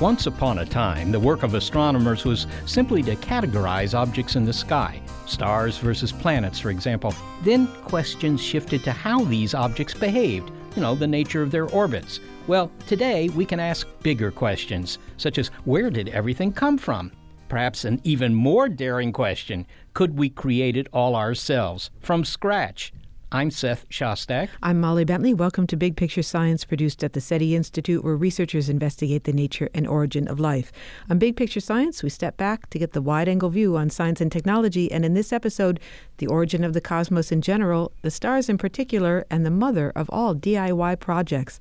Once 0.00 0.26
upon 0.26 0.58
a 0.58 0.66
time, 0.66 1.10
the 1.10 1.18
work 1.18 1.42
of 1.42 1.54
astronomers 1.54 2.26
was 2.26 2.46
simply 2.66 3.02
to 3.02 3.16
categorize 3.16 3.94
objects 3.94 4.36
in 4.36 4.44
the 4.44 4.52
sky, 4.52 5.00
stars 5.24 5.78
versus 5.78 6.12
planets, 6.12 6.58
for 6.58 6.68
example. 6.68 7.14
Then 7.44 7.66
questions 7.84 8.42
shifted 8.42 8.84
to 8.84 8.92
how 8.92 9.24
these 9.24 9.54
objects 9.54 9.94
behaved, 9.94 10.50
you 10.74 10.82
know, 10.82 10.94
the 10.94 11.06
nature 11.06 11.40
of 11.40 11.50
their 11.50 11.64
orbits. 11.70 12.20
Well, 12.46 12.70
today 12.86 13.30
we 13.30 13.46
can 13.46 13.58
ask 13.58 13.88
bigger 14.02 14.30
questions, 14.30 14.98
such 15.16 15.38
as 15.38 15.48
where 15.64 15.88
did 15.88 16.10
everything 16.10 16.52
come 16.52 16.76
from? 16.76 17.10
Perhaps 17.48 17.86
an 17.86 17.98
even 18.04 18.34
more 18.34 18.68
daring 18.68 19.12
question 19.12 19.66
could 19.94 20.18
we 20.18 20.28
create 20.28 20.76
it 20.76 20.88
all 20.92 21.16
ourselves, 21.16 21.90
from 22.00 22.22
scratch? 22.22 22.92
I'm 23.36 23.50
Seth 23.50 23.86
Shostak. 23.90 24.48
I'm 24.62 24.80
Molly 24.80 25.04
Bentley. 25.04 25.34
Welcome 25.34 25.66
to 25.66 25.76
Big 25.76 25.94
Picture 25.94 26.22
Science, 26.22 26.64
produced 26.64 27.04
at 27.04 27.12
the 27.12 27.20
SETI 27.20 27.54
Institute, 27.54 28.02
where 28.02 28.16
researchers 28.16 28.70
investigate 28.70 29.24
the 29.24 29.32
nature 29.34 29.68
and 29.74 29.86
origin 29.86 30.26
of 30.26 30.40
life. 30.40 30.72
On 31.10 31.18
Big 31.18 31.36
Picture 31.36 31.60
Science, 31.60 32.02
we 32.02 32.08
step 32.08 32.38
back 32.38 32.70
to 32.70 32.78
get 32.78 32.94
the 32.94 33.02
wide 33.02 33.28
angle 33.28 33.50
view 33.50 33.76
on 33.76 33.90
science 33.90 34.22
and 34.22 34.32
technology, 34.32 34.90
and 34.90 35.04
in 35.04 35.12
this 35.12 35.34
episode, 35.34 35.80
the 36.16 36.26
origin 36.26 36.64
of 36.64 36.72
the 36.72 36.80
cosmos 36.80 37.30
in 37.30 37.42
general, 37.42 37.92
the 38.00 38.10
stars 38.10 38.48
in 38.48 38.56
particular, 38.56 39.26
and 39.30 39.44
the 39.44 39.50
mother 39.50 39.92
of 39.94 40.08
all 40.08 40.34
DIY 40.34 40.98
projects. 40.98 41.58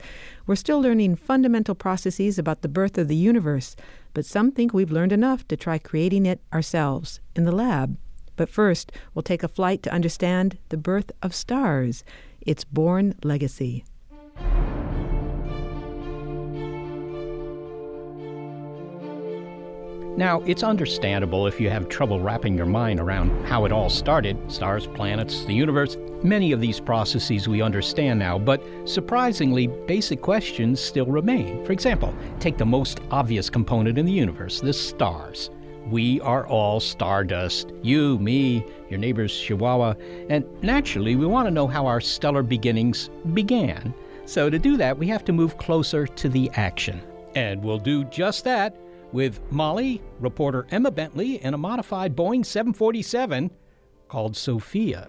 We're 0.48 0.56
still 0.56 0.80
learning 0.80 1.18
fundamental 1.18 1.76
processes 1.76 2.40
about 2.40 2.62
the 2.62 2.70
birth 2.70 2.98
of 2.98 3.10
the 3.10 3.18
universe, 3.18 3.76
but 4.14 4.26
some 4.26 4.54
think 4.54 4.74
we've 4.74 4.94
learned 4.94 5.12
enough 5.12 5.46
to 5.50 5.58
try 5.58 5.78
creating 5.80 6.26
it 6.26 6.40
ourselves 6.54 7.20
in 7.36 7.44
the 7.44 7.52
lab. 7.52 7.98
But 8.36 8.50
first, 8.50 8.92
we'll 9.14 9.24
take 9.24 9.44
a 9.44 9.48
flight 9.48 9.84
to 9.84 9.94
understand 9.94 10.58
the 10.70 10.78
birth 10.78 11.12
of 11.22 11.34
stars, 11.34 12.04
its 12.42 12.64
born 12.64 13.16
legacy. 13.24 13.86
Now, 20.18 20.42
it's 20.46 20.64
understandable 20.64 21.46
if 21.46 21.60
you 21.60 21.70
have 21.70 21.90
trouble 21.90 22.22
wrapping 22.22 22.56
your 22.56 22.66
mind 22.66 23.02
around 23.02 23.46
how 23.46 23.66
it 23.66 23.74
all 23.74 23.90
started 23.90 24.38
stars, 24.50 24.88
planets, 24.88 25.44
the 25.44 25.54
universe. 25.54 25.98
Many 26.24 26.54
of 26.54 26.62
these 26.62 26.80
processes 26.80 27.50
we 27.50 27.62
understand 27.62 28.20
now, 28.20 28.40
but 28.40 28.64
surprisingly, 28.86 29.68
basic 29.68 30.22
questions 30.22 30.80
still 30.80 31.06
remain. 31.06 31.66
For 31.66 31.74
example, 31.74 32.16
take 32.40 32.58
the 32.58 32.66
most 32.66 33.02
obvious 33.12 33.50
component 33.50 33.98
in 33.98 34.06
the 34.06 34.12
universe 34.14 34.62
the 34.62 34.72
stars. 34.72 35.50
We 35.90 36.20
are 36.22 36.48
all 36.48 36.80
stardust. 36.80 37.72
You, 37.84 38.18
me, 38.20 38.66
your 38.90 39.00
neighbor's 39.00 39.40
Chihuahua. 39.40 39.94
And 40.30 40.46
naturally, 40.64 41.16
we 41.16 41.26
want 41.26 41.48
to 41.48 41.52
know 41.52 41.68
how 41.68 41.86
our 41.86 42.02
stellar 42.02 42.44
beginnings 42.44 43.10
began. 43.34 43.94
So, 44.26 44.50
to 44.50 44.58
do 44.58 44.78
that, 44.78 44.98
we 44.98 45.08
have 45.08 45.24
to 45.26 45.34
move 45.34 45.58
closer 45.58 46.08
to 46.08 46.30
the 46.30 46.50
action. 46.56 47.02
And 47.36 47.64
we'll 47.64 47.78
do 47.78 48.04
just 48.06 48.44
that 48.46 48.76
with 49.12 49.40
Molly, 49.52 50.02
reporter 50.20 50.66
Emma 50.72 50.90
Bentley, 50.90 51.44
in 51.44 51.54
a 51.54 51.58
modified 51.58 52.16
Boeing 52.16 52.46
747 52.46 53.52
called 54.08 54.36
SOFIA. 54.36 55.08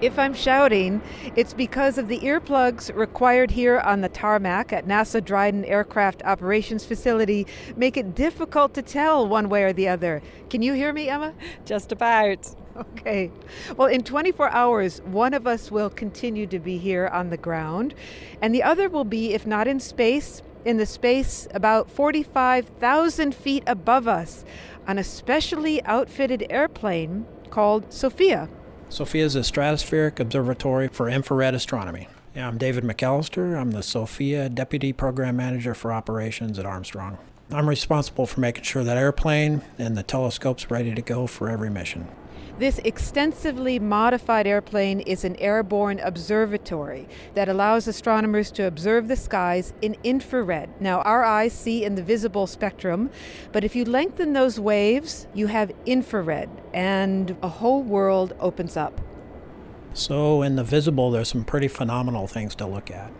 If 0.00 0.18
I'm 0.18 0.34
shouting, 0.34 1.00
it's 1.34 1.54
because 1.54 1.98
of 1.98 2.08
the 2.08 2.20
earplugs 2.20 2.94
required 2.94 3.50
here 3.50 3.78
on 3.80 4.00
the 4.00 4.08
tarmac 4.08 4.72
at 4.72 4.86
NASA 4.86 5.24
Dryden 5.24 5.64
Aircraft 5.64 6.22
Operations 6.24 6.84
Facility 6.84 7.46
make 7.76 7.96
it 7.96 8.14
difficult 8.14 8.74
to 8.74 8.82
tell 8.82 9.26
one 9.26 9.48
way 9.48 9.64
or 9.64 9.72
the 9.72 9.88
other. 9.88 10.22
Can 10.50 10.62
you 10.62 10.72
hear 10.74 10.92
me, 10.92 11.08
Emma? 11.08 11.34
Just 11.64 11.92
about. 11.92 12.54
Okay. 12.76 13.30
Well, 13.78 13.88
in 13.88 14.02
24 14.02 14.50
hours, 14.50 15.00
one 15.00 15.32
of 15.32 15.46
us 15.46 15.70
will 15.70 15.88
continue 15.88 16.46
to 16.48 16.58
be 16.58 16.76
here 16.76 17.06
on 17.06 17.30
the 17.30 17.38
ground, 17.38 17.94
and 18.42 18.54
the 18.54 18.62
other 18.62 18.90
will 18.90 19.04
be, 19.04 19.32
if 19.32 19.46
not 19.46 19.66
in 19.66 19.80
space, 19.80 20.42
in 20.66 20.76
the 20.76 20.84
space 20.84 21.48
about 21.54 21.90
45,000 21.90 23.34
feet 23.34 23.62
above 23.66 24.06
us 24.06 24.44
on 24.86 24.98
a 24.98 25.04
specially 25.04 25.82
outfitted 25.84 26.44
airplane 26.50 27.24
called 27.50 27.92
SOFIA. 27.92 28.48
SOFIA 28.88 29.24
is 29.24 29.34
a 29.34 29.40
stratospheric 29.40 30.20
observatory 30.20 30.86
for 30.88 31.08
infrared 31.08 31.54
astronomy. 31.54 32.08
I'm 32.36 32.56
David 32.56 32.84
McAllister. 32.84 33.60
I'm 33.60 33.72
the 33.72 33.82
SOFIA 33.82 34.48
Deputy 34.48 34.92
Program 34.92 35.36
Manager 35.36 35.74
for 35.74 35.92
Operations 35.92 36.56
at 36.56 36.66
Armstrong. 36.66 37.18
I'm 37.50 37.68
responsible 37.68 38.26
for 38.26 38.40
making 38.40 38.62
sure 38.62 38.84
that 38.84 38.96
airplane 38.96 39.62
and 39.76 39.96
the 39.96 40.04
telescope's 40.04 40.70
ready 40.70 40.94
to 40.94 41.02
go 41.02 41.26
for 41.26 41.50
every 41.50 41.68
mission. 41.68 42.06
This 42.58 42.78
extensively 42.84 43.78
modified 43.78 44.46
airplane 44.46 45.00
is 45.00 45.24
an 45.24 45.36
airborne 45.36 46.00
observatory 46.00 47.06
that 47.34 47.50
allows 47.50 47.86
astronomers 47.86 48.50
to 48.52 48.66
observe 48.66 49.08
the 49.08 49.16
skies 49.16 49.74
in 49.82 49.94
infrared. 50.02 50.70
Now, 50.80 51.02
our 51.02 51.22
eyes 51.22 51.52
see 51.52 51.84
in 51.84 51.96
the 51.96 52.02
visible 52.02 52.46
spectrum, 52.46 53.10
but 53.52 53.62
if 53.62 53.76
you 53.76 53.84
lengthen 53.84 54.32
those 54.32 54.58
waves, 54.58 55.26
you 55.34 55.48
have 55.48 55.70
infrared, 55.84 56.48
and 56.72 57.36
a 57.42 57.48
whole 57.48 57.82
world 57.82 58.34
opens 58.40 58.74
up. 58.74 59.02
So, 59.92 60.40
in 60.40 60.56
the 60.56 60.64
visible, 60.64 61.10
there's 61.10 61.28
some 61.28 61.44
pretty 61.44 61.68
phenomenal 61.68 62.26
things 62.26 62.54
to 62.54 62.66
look 62.66 62.90
at. 62.90 63.12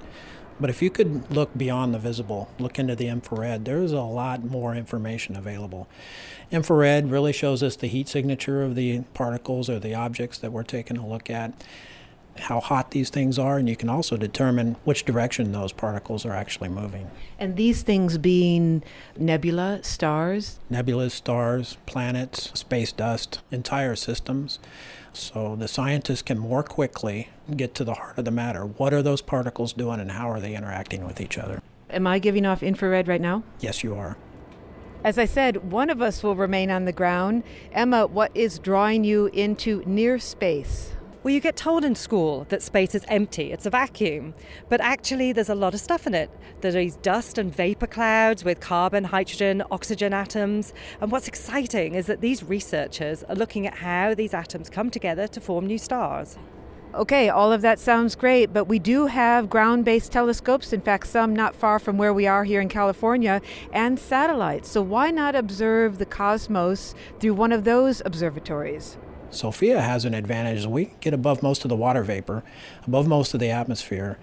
But 0.59 0.71
if 0.71 0.81
you 0.81 0.89
could 0.89 1.31
look 1.31 1.57
beyond 1.57 1.93
the 1.93 1.99
visible, 1.99 2.49
look 2.59 2.79
into 2.79 2.97
the 2.97 3.09
infrared, 3.09 3.67
there's 3.67 3.93
a 3.93 4.01
lot 4.01 4.43
more 4.43 4.75
information 4.75 5.37
available. 5.37 5.87
Infrared 6.51 7.11
really 7.11 7.33
shows 7.33 7.63
us 7.63 7.77
the 7.77 7.89
heat 7.89 8.09
signature 8.09 8.63
of 8.63 8.75
the 8.75 9.01
particles 9.15 9.69
or 9.69 9.79
the 9.79 9.95
objects 9.95 10.39
that 10.39 10.53
we're 10.53 10.63
taking 10.63 10.97
a 10.97 11.07
look 11.07 11.29
at, 11.29 11.53
how 12.39 12.61
hot 12.61 12.91
these 12.91 13.11
things 13.11 13.39
are, 13.39 13.59
and 13.59 13.69
you 13.69 13.77
can 13.77 13.89
also 13.89 14.17
determine 14.17 14.77
which 14.85 15.05
direction 15.05 15.53
those 15.53 15.73
particles 15.73 16.25
are 16.25 16.35
actually 16.35 16.69
moving. 16.69 17.11
And 17.39 17.57
these 17.57 17.83
things 17.83 18.19
being 18.19 18.85
nebula, 19.17 19.81
stars? 19.83 20.59
Nebulas, 20.71 21.13
stars, 21.13 21.79
planets, 21.87 22.51
space 22.59 22.93
dust, 22.93 23.41
entire 23.51 23.97
systems. 23.97 24.59
So 25.13 25.57
the 25.57 25.67
scientists 25.67 26.23
can 26.23 26.39
more 26.39 26.63
quickly 26.63 27.31
get 27.57 27.75
to 27.77 27.85
the 27.85 27.95
heart 27.95 28.19
of 28.19 28.25
the 28.25 28.31
matter. 28.31 28.67
What 28.67 28.93
are 28.93 29.03
those 29.03 29.23
particles 29.23 29.73
doing 29.73 29.99
and 29.99 30.13
how 30.13 30.31
are 30.31 30.41
they 30.41 30.55
interacting 30.55 31.07
with 31.07 31.21
each 31.21 31.39
other? 31.39 31.63
Am 31.89 32.07
I 32.07 32.19
giving 32.19 32.45
off 32.45 32.63
infrared 32.63 33.09
right 33.09 33.21
now? 33.21 33.43
Yes, 33.61 33.83
you 33.83 33.95
are. 33.95 34.17
As 35.07 35.19
I 35.19 35.25
said, 35.25 35.71
one 35.71 35.89
of 35.89 36.03
us 36.03 36.25
will 36.25 36.35
remain 36.35 36.69
on 36.69 36.85
the 36.85 36.91
ground. 36.91 37.45
Emma, 37.71 38.09
what 38.09 38.33
is 38.35 38.59
drawing 38.59 39.05
you 39.05 39.27
into 39.27 39.85
near 39.87 40.19
space? 40.19 40.95
Well, 41.23 41.33
you 41.33 41.39
get 41.39 41.55
told 41.55 41.85
in 41.85 41.95
school 41.95 42.45
that 42.49 42.61
space 42.61 42.93
is 42.93 43.05
empty, 43.07 43.53
it's 43.53 43.67
a 43.67 43.71
vacuum. 43.71 44.35
But 44.69 44.81
actually, 44.81 45.33
there's 45.33 45.49
a 45.49 45.55
lot 45.55 45.75
of 45.75 45.81
stuff 45.81 46.09
in 46.09 46.15
it. 46.17 46.29
There's 46.61 46.97
dust 46.97 47.39
and 47.39 47.55
vapor 47.55 47.87
clouds 47.87 48.43
with 48.43 48.59
carbon, 48.59 49.05
hydrogen, 49.05 49.63
oxygen 49.71 50.13
atoms. 50.13 50.75
And 51.01 51.13
what's 51.13 51.29
exciting 51.29 51.95
is 51.95 52.07
that 52.07 52.21
these 52.21 52.43
researchers 52.43 53.23
are 53.29 53.37
looking 53.37 53.65
at 53.69 53.75
how 53.75 54.13
these 54.13 54.35
atoms 54.35 54.69
come 54.69 54.91
together 54.91 55.29
to 55.29 55.41
form 55.41 55.67
new 55.67 55.79
stars. 55.79 56.37
Okay, 56.97 57.29
all 57.29 57.53
of 57.53 57.61
that 57.61 57.79
sounds 57.79 58.15
great, 58.15 58.55
but 58.55 58.65
we 58.65 58.79
do 58.79 59.05
have 59.05 59.51
ground 59.51 59.85
based 59.85 60.11
telescopes, 60.13 60.73
in 60.73 60.81
fact, 60.81 61.07
some 61.07 61.37
not 61.37 61.55
far 61.55 61.79
from 61.79 61.99
where 61.99 62.15
we 62.15 62.27
are 62.27 62.45
here 62.45 62.63
in 62.63 62.71
California, 62.71 63.43
and 63.71 63.99
satellites. 63.99 64.71
So 64.71 64.81
why 64.81 65.11
not 65.11 65.35
observe 65.35 65.99
the 65.99 66.07
cosmos 66.07 66.95
through 67.21 67.35
one 67.35 67.53
of 67.53 67.65
those 67.65 68.01
observatories? 68.07 68.97
SOFIA 69.31 69.83
has 69.83 70.07
an 70.07 70.15
advantage. 70.15 70.65
We 70.65 70.95
get 71.01 71.13
above 71.13 71.43
most 71.43 71.67
of 71.67 71.69
the 71.69 71.77
water 71.77 72.03
vapor, 72.03 72.43
above 72.87 73.07
most 73.07 73.35
of 73.35 73.41
the 73.41 73.51
atmosphere, 73.51 74.19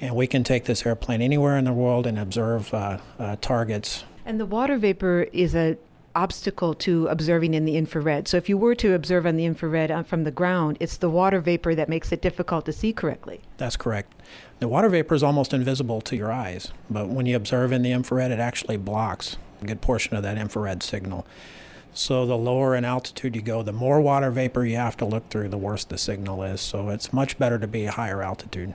and 0.00 0.16
we 0.16 0.26
can 0.26 0.44
take 0.44 0.64
this 0.64 0.86
airplane 0.86 1.20
anywhere 1.20 1.58
in 1.58 1.66
the 1.66 1.74
world 1.74 2.06
and 2.06 2.18
observe 2.18 2.72
uh, 2.72 2.98
uh, 3.18 3.36
targets. 3.42 4.04
And 4.24 4.40
the 4.40 4.46
water 4.46 4.78
vapor 4.78 5.26
is 5.34 5.54
a 5.54 5.76
obstacle 6.14 6.74
to 6.74 7.06
observing 7.08 7.54
in 7.54 7.64
the 7.64 7.76
infrared. 7.76 8.28
So 8.28 8.36
if 8.36 8.48
you 8.48 8.56
were 8.56 8.74
to 8.76 8.94
observe 8.94 9.26
on 9.26 9.36
the 9.36 9.44
infrared 9.44 9.90
uh, 9.90 10.02
from 10.02 10.24
the 10.24 10.30
ground, 10.30 10.76
it's 10.80 10.96
the 10.96 11.10
water 11.10 11.40
vapor 11.40 11.74
that 11.74 11.88
makes 11.88 12.12
it 12.12 12.22
difficult 12.22 12.66
to 12.66 12.72
see 12.72 12.92
correctly. 12.92 13.40
That's 13.56 13.76
correct. 13.76 14.12
The 14.60 14.68
water 14.68 14.88
vapor 14.88 15.14
is 15.14 15.22
almost 15.22 15.52
invisible 15.52 16.00
to 16.02 16.16
your 16.16 16.32
eyes, 16.32 16.72
but 16.88 17.08
when 17.08 17.26
you 17.26 17.36
observe 17.36 17.72
in 17.72 17.82
the 17.82 17.92
infrared, 17.92 18.30
it 18.30 18.40
actually 18.40 18.76
blocks 18.76 19.36
a 19.60 19.66
good 19.66 19.80
portion 19.80 20.16
of 20.16 20.22
that 20.22 20.38
infrared 20.38 20.82
signal. 20.82 21.26
So 21.92 22.26
the 22.26 22.36
lower 22.36 22.74
in 22.74 22.84
altitude 22.84 23.36
you 23.36 23.42
go, 23.42 23.62
the 23.62 23.72
more 23.72 24.00
water 24.00 24.30
vapor 24.30 24.64
you 24.64 24.76
have 24.76 24.96
to 24.96 25.04
look 25.04 25.28
through, 25.28 25.48
the 25.48 25.58
worse 25.58 25.84
the 25.84 25.98
signal 25.98 26.42
is. 26.42 26.60
So 26.60 26.88
it's 26.88 27.12
much 27.12 27.38
better 27.38 27.58
to 27.58 27.68
be 27.68 27.84
a 27.84 27.92
higher 27.92 28.20
altitude. 28.20 28.74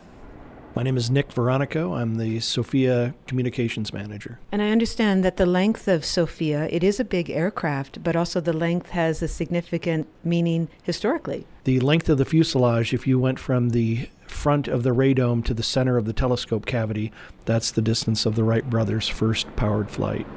My 0.75 0.83
name 0.83 0.98
is 0.98 1.10
Nick 1.10 1.30
Veronico. 1.30 1.98
I'm 1.98 2.16
the 2.16 2.39
SOFIA 2.39 3.16
Communications 3.25 3.92
Manager. 3.92 4.39
And 4.51 4.62
I 4.62 4.69
understand 4.69 5.25
that 5.25 5.38
the 5.38 5.48
length 5.48 5.88
of 5.88 6.06
SOFIA, 6.06 6.69
it 6.71 6.83
is 6.83 7.00
a 7.00 7.04
big 7.04 7.30
aircraft, 7.30 8.04
but 8.04 8.16
also 8.16 8.39
the 8.39 8.54
length 8.54 8.92
has 8.92 9.24
a 9.24 9.27
significant 9.27 10.07
meaning 10.24 10.69
historically. 10.83 11.48
The 11.63 11.80
length 11.80 12.07
of 12.07 12.19
the 12.19 12.25
fuselage, 12.25 12.94
if 12.94 13.07
you 13.07 13.19
went 13.19 13.39
from 13.39 13.69
the 13.69 14.10
front 14.27 14.68
of 14.68 14.83
the 14.83 14.92
radome 14.92 15.44
to 15.45 15.56
the 15.56 15.63
center 15.63 15.98
of 15.98 16.06
the 16.06 16.13
telescope 16.13 16.68
cavity, 16.68 17.12
that's 17.45 17.71
the 17.71 17.81
distance 17.81 18.27
of 18.27 18.36
the 18.36 18.44
Wright 18.44 18.69
brothers' 18.69 19.07
first 19.07 19.54
powered 19.56 19.89
flight. 19.89 20.27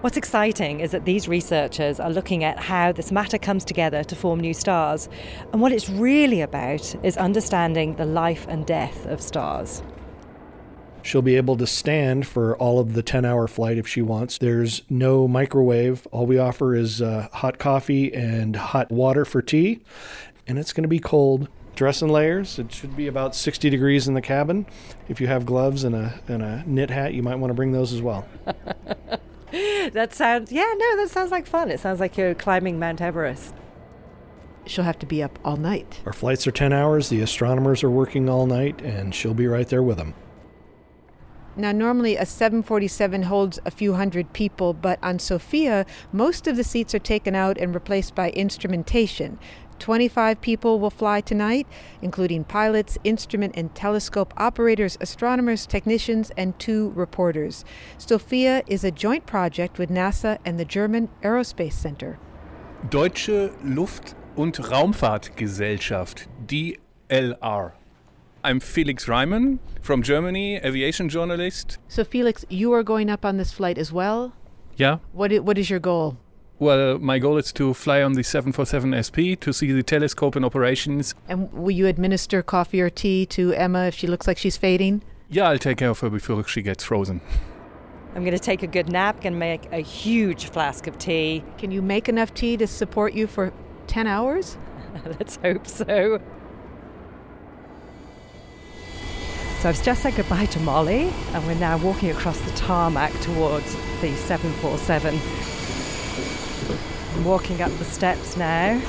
What's 0.00 0.16
exciting 0.16 0.80
is 0.80 0.92
that 0.92 1.04
these 1.04 1.28
researchers 1.28 2.00
are 2.00 2.08
looking 2.08 2.42
at 2.42 2.58
how 2.58 2.90
this 2.90 3.12
matter 3.12 3.36
comes 3.36 3.66
together 3.66 4.02
to 4.04 4.16
form 4.16 4.40
new 4.40 4.54
stars. 4.54 5.10
And 5.52 5.60
what 5.60 5.72
it's 5.72 5.90
really 5.90 6.40
about 6.40 6.94
is 7.04 7.18
understanding 7.18 7.96
the 7.96 8.06
life 8.06 8.46
and 8.48 8.64
death 8.64 9.04
of 9.04 9.20
stars. 9.20 9.82
She'll 11.02 11.20
be 11.20 11.36
able 11.36 11.54
to 11.58 11.66
stand 11.66 12.26
for 12.26 12.56
all 12.56 12.78
of 12.78 12.94
the 12.94 13.02
10 13.02 13.26
hour 13.26 13.46
flight 13.46 13.76
if 13.76 13.86
she 13.86 14.00
wants. 14.00 14.38
There's 14.38 14.80
no 14.88 15.28
microwave. 15.28 16.06
All 16.12 16.24
we 16.24 16.38
offer 16.38 16.74
is 16.74 17.02
uh, 17.02 17.28
hot 17.34 17.58
coffee 17.58 18.10
and 18.14 18.56
hot 18.56 18.90
water 18.90 19.26
for 19.26 19.42
tea. 19.42 19.82
And 20.46 20.58
it's 20.58 20.72
going 20.72 20.84
to 20.84 20.88
be 20.88 20.98
cold. 20.98 21.50
Dress 21.76 22.00
in 22.00 22.08
layers. 22.08 22.58
It 22.58 22.72
should 22.72 22.96
be 22.96 23.06
about 23.06 23.34
60 23.34 23.68
degrees 23.68 24.08
in 24.08 24.14
the 24.14 24.22
cabin. 24.22 24.64
If 25.10 25.20
you 25.20 25.26
have 25.26 25.44
gloves 25.44 25.84
and 25.84 25.94
a, 25.94 26.18
and 26.26 26.42
a 26.42 26.64
knit 26.66 26.88
hat, 26.88 27.12
you 27.12 27.22
might 27.22 27.34
want 27.34 27.50
to 27.50 27.54
bring 27.54 27.72
those 27.72 27.92
as 27.92 28.00
well. 28.00 28.26
that 29.92 30.14
sounds, 30.14 30.52
yeah, 30.52 30.72
no, 30.76 30.96
that 30.96 31.10
sounds 31.10 31.30
like 31.30 31.46
fun. 31.46 31.70
It 31.70 31.80
sounds 31.80 32.00
like 32.00 32.16
you're 32.16 32.34
climbing 32.34 32.78
Mount 32.78 33.00
Everest. 33.00 33.54
She'll 34.66 34.84
have 34.84 34.98
to 35.00 35.06
be 35.06 35.22
up 35.22 35.38
all 35.44 35.56
night. 35.56 36.00
Our 36.06 36.12
flights 36.12 36.46
are 36.46 36.52
10 36.52 36.72
hours. 36.72 37.08
The 37.08 37.20
astronomers 37.22 37.82
are 37.82 37.90
working 37.90 38.28
all 38.28 38.46
night, 38.46 38.80
and 38.82 39.14
she'll 39.14 39.34
be 39.34 39.46
right 39.46 39.66
there 39.66 39.82
with 39.82 39.96
them. 39.96 40.14
Now, 41.56 41.72
normally 41.72 42.16
a 42.16 42.24
747 42.24 43.24
holds 43.24 43.58
a 43.66 43.70
few 43.70 43.94
hundred 43.94 44.32
people, 44.32 44.72
but 44.72 44.98
on 45.02 45.18
SOFIA, 45.18 45.84
most 46.12 46.46
of 46.46 46.56
the 46.56 46.62
seats 46.62 46.94
are 46.94 47.00
taken 47.00 47.34
out 47.34 47.58
and 47.58 47.74
replaced 47.74 48.14
by 48.14 48.30
instrumentation. 48.30 49.38
25 49.80 50.40
people 50.40 50.78
will 50.78 50.90
fly 50.90 51.20
tonight, 51.20 51.66
including 52.02 52.44
pilots, 52.44 52.98
instrument 53.02 53.54
and 53.56 53.74
telescope 53.74 54.32
operators, 54.36 54.96
astronomers, 55.00 55.66
technicians, 55.66 56.30
and 56.36 56.58
two 56.58 56.90
reporters. 56.90 57.64
SOFIA 57.98 58.62
is 58.66 58.84
a 58.84 58.90
joint 58.90 59.26
project 59.26 59.78
with 59.78 59.90
NASA 59.90 60.38
and 60.44 60.60
the 60.60 60.64
German 60.64 61.08
Aerospace 61.22 61.72
Center. 61.72 62.18
Deutsche 62.88 63.50
Luft- 63.64 64.14
und 64.36 64.54
Raumfahrtgesellschaft, 64.56 66.28
DLR. 66.46 67.72
I'm 68.42 68.60
Felix 68.60 69.06
Reimann 69.06 69.58
from 69.82 70.02
Germany, 70.02 70.56
aviation 70.56 71.08
journalist. 71.10 71.78
So, 71.88 72.04
Felix, 72.04 72.44
you 72.48 72.72
are 72.72 72.82
going 72.82 73.10
up 73.10 73.24
on 73.24 73.36
this 73.36 73.52
flight 73.52 73.76
as 73.76 73.92
well? 73.92 74.32
Yeah. 74.76 74.98
What 75.12 75.32
What 75.40 75.58
is 75.58 75.68
your 75.68 75.78
goal? 75.78 76.16
Well, 76.60 76.98
my 76.98 77.18
goal 77.18 77.38
is 77.38 77.52
to 77.54 77.72
fly 77.72 78.02
on 78.02 78.12
the 78.12 78.22
747 78.22 79.02
SP 79.02 79.32
to 79.40 79.50
see 79.50 79.72
the 79.72 79.82
telescope 79.82 80.36
in 80.36 80.44
operations. 80.44 81.14
And 81.26 81.50
will 81.54 81.70
you 81.70 81.86
administer 81.86 82.42
coffee 82.42 82.82
or 82.82 82.90
tea 82.90 83.24
to 83.26 83.54
Emma 83.54 83.86
if 83.86 83.94
she 83.94 84.06
looks 84.06 84.26
like 84.26 84.36
she's 84.36 84.58
fading? 84.58 85.02
Yeah, 85.30 85.48
I'll 85.48 85.58
take 85.58 85.78
care 85.78 85.88
of 85.88 86.00
her 86.00 86.10
before 86.10 86.46
she 86.46 86.60
gets 86.60 86.84
frozen. 86.84 87.22
I'm 88.14 88.24
going 88.24 88.36
to 88.36 88.38
take 88.38 88.62
a 88.62 88.66
good 88.66 88.90
nap 88.90 89.24
and 89.24 89.38
make 89.38 89.72
a 89.72 89.78
huge 89.78 90.50
flask 90.50 90.86
of 90.86 90.98
tea. 90.98 91.42
Can 91.56 91.70
you 91.70 91.80
make 91.80 92.10
enough 92.10 92.34
tea 92.34 92.58
to 92.58 92.66
support 92.66 93.14
you 93.14 93.26
for 93.26 93.54
10 93.86 94.06
hours? 94.06 94.58
Let's 95.06 95.36
hope 95.36 95.66
so. 95.66 96.20
So 99.60 99.68
I've 99.70 99.82
just 99.82 100.02
said 100.02 100.14
goodbye 100.14 100.46
to 100.46 100.60
Molly, 100.60 101.10
and 101.32 101.46
we're 101.46 101.54
now 101.54 101.78
walking 101.78 102.10
across 102.10 102.38
the 102.40 102.50
tarmac 102.52 103.12
towards 103.20 103.74
the 104.02 104.14
747. 104.14 105.59
I'm 107.12 107.24
walking 107.24 107.60
up 107.62 107.70
the 107.78 107.84
steps 107.84 108.36
now. 108.36 108.80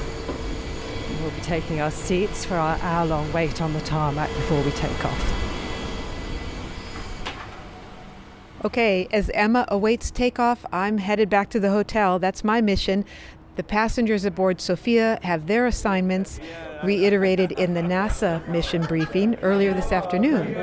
We'll 1.21 1.31
be 1.31 1.41
taking 1.41 1.81
our 1.81 1.91
seats 1.91 2.45
for 2.45 2.55
our 2.55 2.77
hour 2.77 3.05
long 3.05 3.31
wait 3.33 3.61
on 3.61 3.73
the 3.73 3.81
tarmac 3.81 4.29
before 4.29 4.61
we 4.61 4.71
take 4.71 5.05
off. 5.05 5.41
Okay, 8.63 9.07
as 9.11 9.31
Emma 9.31 9.65
awaits 9.69 10.11
takeoff, 10.11 10.65
I'm 10.71 10.99
headed 10.99 11.29
back 11.29 11.49
to 11.49 11.59
the 11.59 11.71
hotel. 11.71 12.19
That's 12.19 12.43
my 12.43 12.61
mission. 12.61 13.05
The 13.55 13.63
passengers 13.63 14.23
aboard 14.23 14.61
SOFIA 14.61 15.19
have 15.23 15.47
their 15.47 15.65
assignments 15.65 16.39
reiterated 16.83 17.51
in 17.53 17.73
the 17.73 17.81
NASA 17.81 18.45
mission 18.47 18.81
briefing 18.83 19.35
earlier 19.41 19.73
this 19.73 19.91
afternoon. 19.91 20.55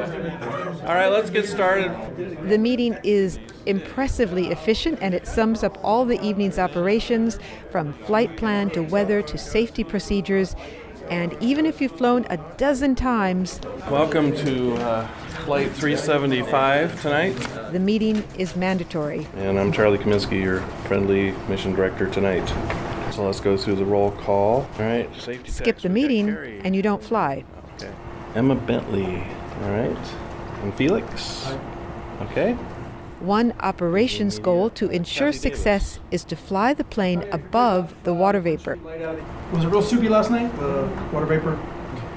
All 0.82 0.94
right, 0.94 1.08
let's 1.08 1.30
get 1.30 1.46
started. 1.46 1.90
The 2.48 2.58
meeting 2.58 2.96
is 3.04 3.38
impressively 3.66 4.48
efficient 4.48 4.98
and 5.02 5.14
it 5.14 5.26
sums 5.26 5.62
up 5.62 5.78
all 5.82 6.04
the 6.04 6.20
evening's 6.20 6.58
operations 6.58 7.38
from 7.70 7.92
flight 7.92 8.36
plan 8.36 8.70
to 8.70 8.82
weather 8.82 9.20
to 9.22 9.38
safety 9.38 9.84
procedures. 9.84 10.56
And 11.10 11.34
even 11.40 11.64
if 11.66 11.80
you've 11.80 11.92
flown 11.92 12.26
a 12.28 12.36
dozen 12.58 12.94
times, 12.94 13.60
Welcome 13.90 14.34
to 14.44 14.74
uh, 14.74 15.06
Flight 15.46 15.70
375 15.70 17.00
tonight. 17.00 17.32
the 17.72 17.78
meeting 17.78 18.22
is 18.36 18.54
mandatory. 18.56 19.26
And 19.36 19.58
I'm 19.58 19.72
Charlie 19.72 19.96
Kaminski, 19.98 20.42
your 20.42 20.60
friendly 20.86 21.32
mission 21.48 21.72
director 21.74 22.08
tonight. 22.10 22.46
So 23.18 23.24
let's 23.24 23.40
go 23.40 23.56
through 23.56 23.74
the 23.74 23.84
roll 23.84 24.12
call. 24.12 24.60
All 24.60 24.78
right, 24.78 25.12
safety 25.20 25.50
Skip 25.50 25.74
techs, 25.74 25.82
the 25.82 25.88
we 25.88 26.06
meeting 26.06 26.28
and 26.62 26.76
you 26.76 26.82
don't 26.82 27.02
fly. 27.02 27.44
Okay. 27.74 27.92
Emma 28.36 28.54
Bentley. 28.54 29.24
All 29.62 29.70
right. 29.72 30.14
And 30.62 30.72
Felix. 30.72 31.52
Okay. 32.20 32.52
One 33.18 33.54
operations 33.58 34.38
goal 34.38 34.70
to 34.70 34.88
ensure 34.90 35.32
success 35.32 35.98
is 36.12 36.22
to 36.26 36.36
fly 36.36 36.74
the 36.74 36.84
plane 36.84 37.24
above 37.32 37.92
the 38.04 38.14
water 38.14 38.38
vapor. 38.38 38.78
Was 39.52 39.64
it 39.64 39.66
real 39.66 39.82
soupy 39.82 40.08
last 40.08 40.30
night? 40.30 40.56
The 40.60 40.88
water 41.12 41.26
vapor. 41.26 41.58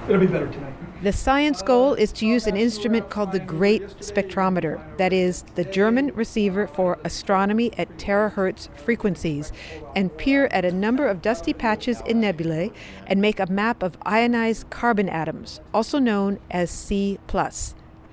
It'll 0.08 0.22
be 0.22 0.27
better 0.27 0.51
tonight. 0.51 0.71
The 1.01 1.12
science 1.12 1.63
goal 1.63 1.96
is 1.96 2.12
to 2.13 2.27
use 2.27 2.46
an 2.46 2.55
instrument 2.55 3.10
called 3.10 3.31
the 3.31 3.39
Great 3.39 3.81
Spectrometer, 4.01 4.79
that 4.98 5.12
is, 5.12 5.41
the 5.55 5.63
German 5.63 6.13
receiver 6.13 6.67
for 6.67 7.00
astronomy 7.03 7.72
at 7.75 7.98
terahertz 7.98 8.70
frequencies, 8.77 9.51
and 9.96 10.15
peer 10.15 10.46
at 10.51 10.63
a 10.63 10.72
number 10.72 11.08
of 11.08 11.24
dusty 11.24 11.53
patches 11.53 12.01
in 12.05 12.22
nebulae 12.22 12.72
and 13.08 13.20
make 13.20 13.39
a 13.39 13.48
map 13.48 13.81
of 13.81 13.98
ionized 14.03 14.70
carbon 14.70 15.10
atoms, 15.10 15.60
also 15.74 15.98
known 15.98 16.38
as 16.51 16.70
C. 16.70 17.17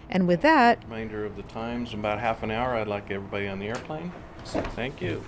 And 0.09 0.27
with 0.27 0.41
that, 0.41 0.83
Reminder 0.85 1.27
of 1.27 1.37
the 1.37 1.43
times, 1.43 1.93
in 1.93 1.99
about 1.99 2.21
half 2.21 2.43
an 2.43 2.51
hour, 2.51 2.75
I'd 2.75 2.89
like 2.89 3.11
everybody 3.11 3.49
on 3.49 3.59
the 3.59 3.67
airplane. 3.67 4.13
So 4.45 4.63
Thank 4.63 5.03
you. 5.03 5.23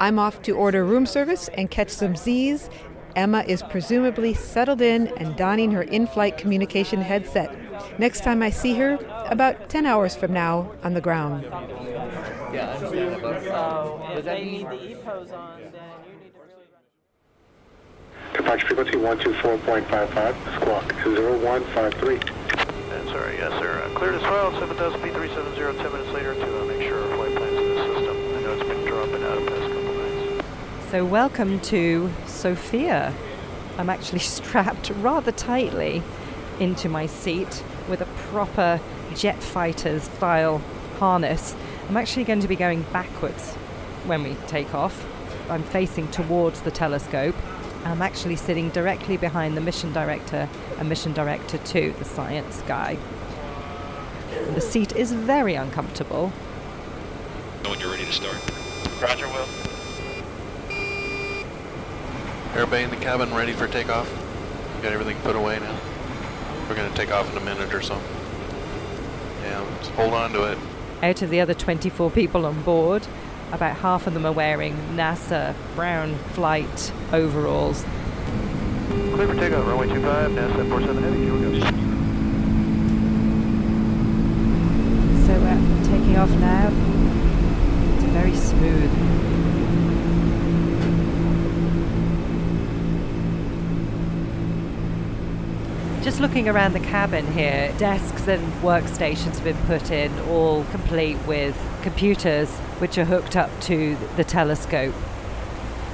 I'm 0.00 0.18
off 0.18 0.42
to 0.42 0.52
order 0.52 0.84
room 0.84 1.06
service 1.06 1.48
and 1.54 1.70
catch 1.70 1.90
some 1.90 2.16
Z's. 2.16 2.68
Emma 3.16 3.44
is 3.46 3.62
presumably 3.62 4.34
settled 4.34 4.80
in 4.80 5.08
and 5.18 5.36
donning 5.36 5.72
her 5.72 5.82
in 5.82 6.06
flight 6.06 6.38
communication 6.38 7.00
headset. 7.00 7.50
Next 7.98 8.22
time 8.24 8.42
I 8.42 8.50
see 8.50 8.74
her, 8.74 8.98
about 9.26 9.68
10 9.68 9.86
hours 9.86 10.14
from 10.14 10.32
now, 10.32 10.72
on 10.82 10.94
the 10.94 11.00
ground. 11.00 11.44
Departure 18.32 18.66
frequency 18.66 18.92
124.55, 18.92 20.60
squawk 20.60 20.92
0153. 21.04 22.48
Sorry, 23.08 23.36
yes, 23.38 23.52
sir. 23.52 23.82
Uh, 23.82 23.98
cleared 23.98 24.16
as 24.16 24.22
well. 24.22 24.52
7000 24.60 25.00
B370. 25.00 25.80
10 25.80 25.92
minutes 25.92 26.10
later 26.12 26.34
to 26.34 26.60
uh, 26.60 26.64
make 26.66 26.82
sure 26.86 27.00
our 27.00 27.16
flight 27.16 27.34
plan's 27.36 27.56
in 27.56 27.74
the 27.74 27.84
system. 27.86 28.16
I 28.36 28.40
know 28.42 28.52
it's 28.52 28.68
been 28.68 28.84
dropping 28.84 29.22
out 29.24 29.40
the 29.40 29.50
past 29.50 29.72
couple 29.72 29.94
nights. 29.94 30.44
So, 30.90 31.04
welcome 31.04 31.60
to 31.60 32.10
SOFIA. 32.24 33.12
I'm 33.76 33.90
actually 33.90 34.18
strapped 34.36 34.88
rather 34.88 35.32
tightly 35.32 36.02
into 36.60 36.88
my 36.88 37.04
seat 37.04 37.62
with 37.90 38.00
a 38.00 38.06
proper 38.30 38.80
jet 39.14 39.42
fighter 39.42 40.00
style 40.00 40.62
harness. 40.98 41.54
I'm 41.90 41.98
actually 41.98 42.24
going 42.24 42.40
to 42.40 42.48
be 42.48 42.56
going 42.56 42.86
backwards 42.90 43.52
when 44.06 44.22
we 44.22 44.34
take 44.46 44.74
off. 44.74 45.04
I'm 45.50 45.62
facing 45.62 46.08
towards 46.10 46.62
the 46.62 46.70
telescope. 46.70 47.36
I'm 47.84 48.00
actually 48.00 48.36
sitting 48.36 48.70
directly 48.70 49.18
behind 49.18 49.58
the 49.58 49.60
mission 49.60 49.92
director 49.92 50.48
and 50.78 50.88
mission 50.88 51.12
director 51.12 51.58
2, 51.58 51.96
the 51.98 52.04
science 52.06 52.62
guy. 52.66 52.96
And 54.32 54.56
the 54.56 54.62
seat 54.62 54.96
is 54.96 55.12
very 55.12 55.54
uncomfortable. 55.54 56.30
When 57.66 57.78
you're 57.78 57.90
ready 57.90 58.06
to 58.06 58.12
start. 58.12 58.40
Roger, 59.02 59.28
Will. 59.28 59.67
Everybody 62.58 62.82
in 62.82 62.90
the 62.90 62.96
cabin 62.96 63.32
ready 63.32 63.52
for 63.52 63.68
takeoff? 63.68 64.12
Got 64.82 64.92
everything 64.92 65.16
put 65.18 65.36
away 65.36 65.60
now? 65.60 65.78
We're 66.68 66.74
going 66.74 66.90
to 66.90 66.96
take 66.96 67.12
off 67.12 67.30
in 67.30 67.36
a 67.36 67.40
minute 67.40 67.72
or 67.72 67.80
so. 67.80 67.94
Yeah, 69.42 69.60
let's 69.60 69.86
hold 69.90 70.12
on 70.12 70.32
to 70.32 70.42
it. 70.42 70.58
Out 71.00 71.22
of 71.22 71.30
the 71.30 71.40
other 71.40 71.54
24 71.54 72.10
people 72.10 72.44
on 72.44 72.60
board, 72.62 73.06
about 73.52 73.76
half 73.76 74.08
of 74.08 74.14
them 74.14 74.26
are 74.26 74.32
wearing 74.32 74.74
NASA 74.96 75.54
brown 75.76 76.16
flight 76.32 76.92
overalls. 77.12 77.84
Clear 78.88 79.28
for 79.28 79.34
takeoff, 79.36 79.64
runway 79.64 79.86
25, 79.86 80.32
NASA 80.32 80.68
47 80.68 81.02
heavy, 81.04 81.16
here 81.16 81.34
we 81.34 81.40
go. 81.42 81.60
So 85.26 85.40
we're 85.40 85.84
taking 85.84 86.16
off 86.16 86.30
now. 86.30 86.72
It's 87.94 88.04
very 88.12 88.34
smooth. 88.34 89.17
Just 96.08 96.20
looking 96.20 96.48
around 96.48 96.72
the 96.72 96.80
cabin 96.80 97.30
here, 97.34 97.70
desks 97.76 98.26
and 98.28 98.42
workstations 98.62 99.34
have 99.34 99.44
been 99.44 99.58
put 99.66 99.90
in, 99.90 100.18
all 100.20 100.64
complete 100.70 101.18
with 101.26 101.54
computers 101.82 102.48
which 102.78 102.96
are 102.96 103.04
hooked 103.04 103.36
up 103.36 103.50
to 103.64 103.94
the 104.16 104.24
telescope. 104.24 104.94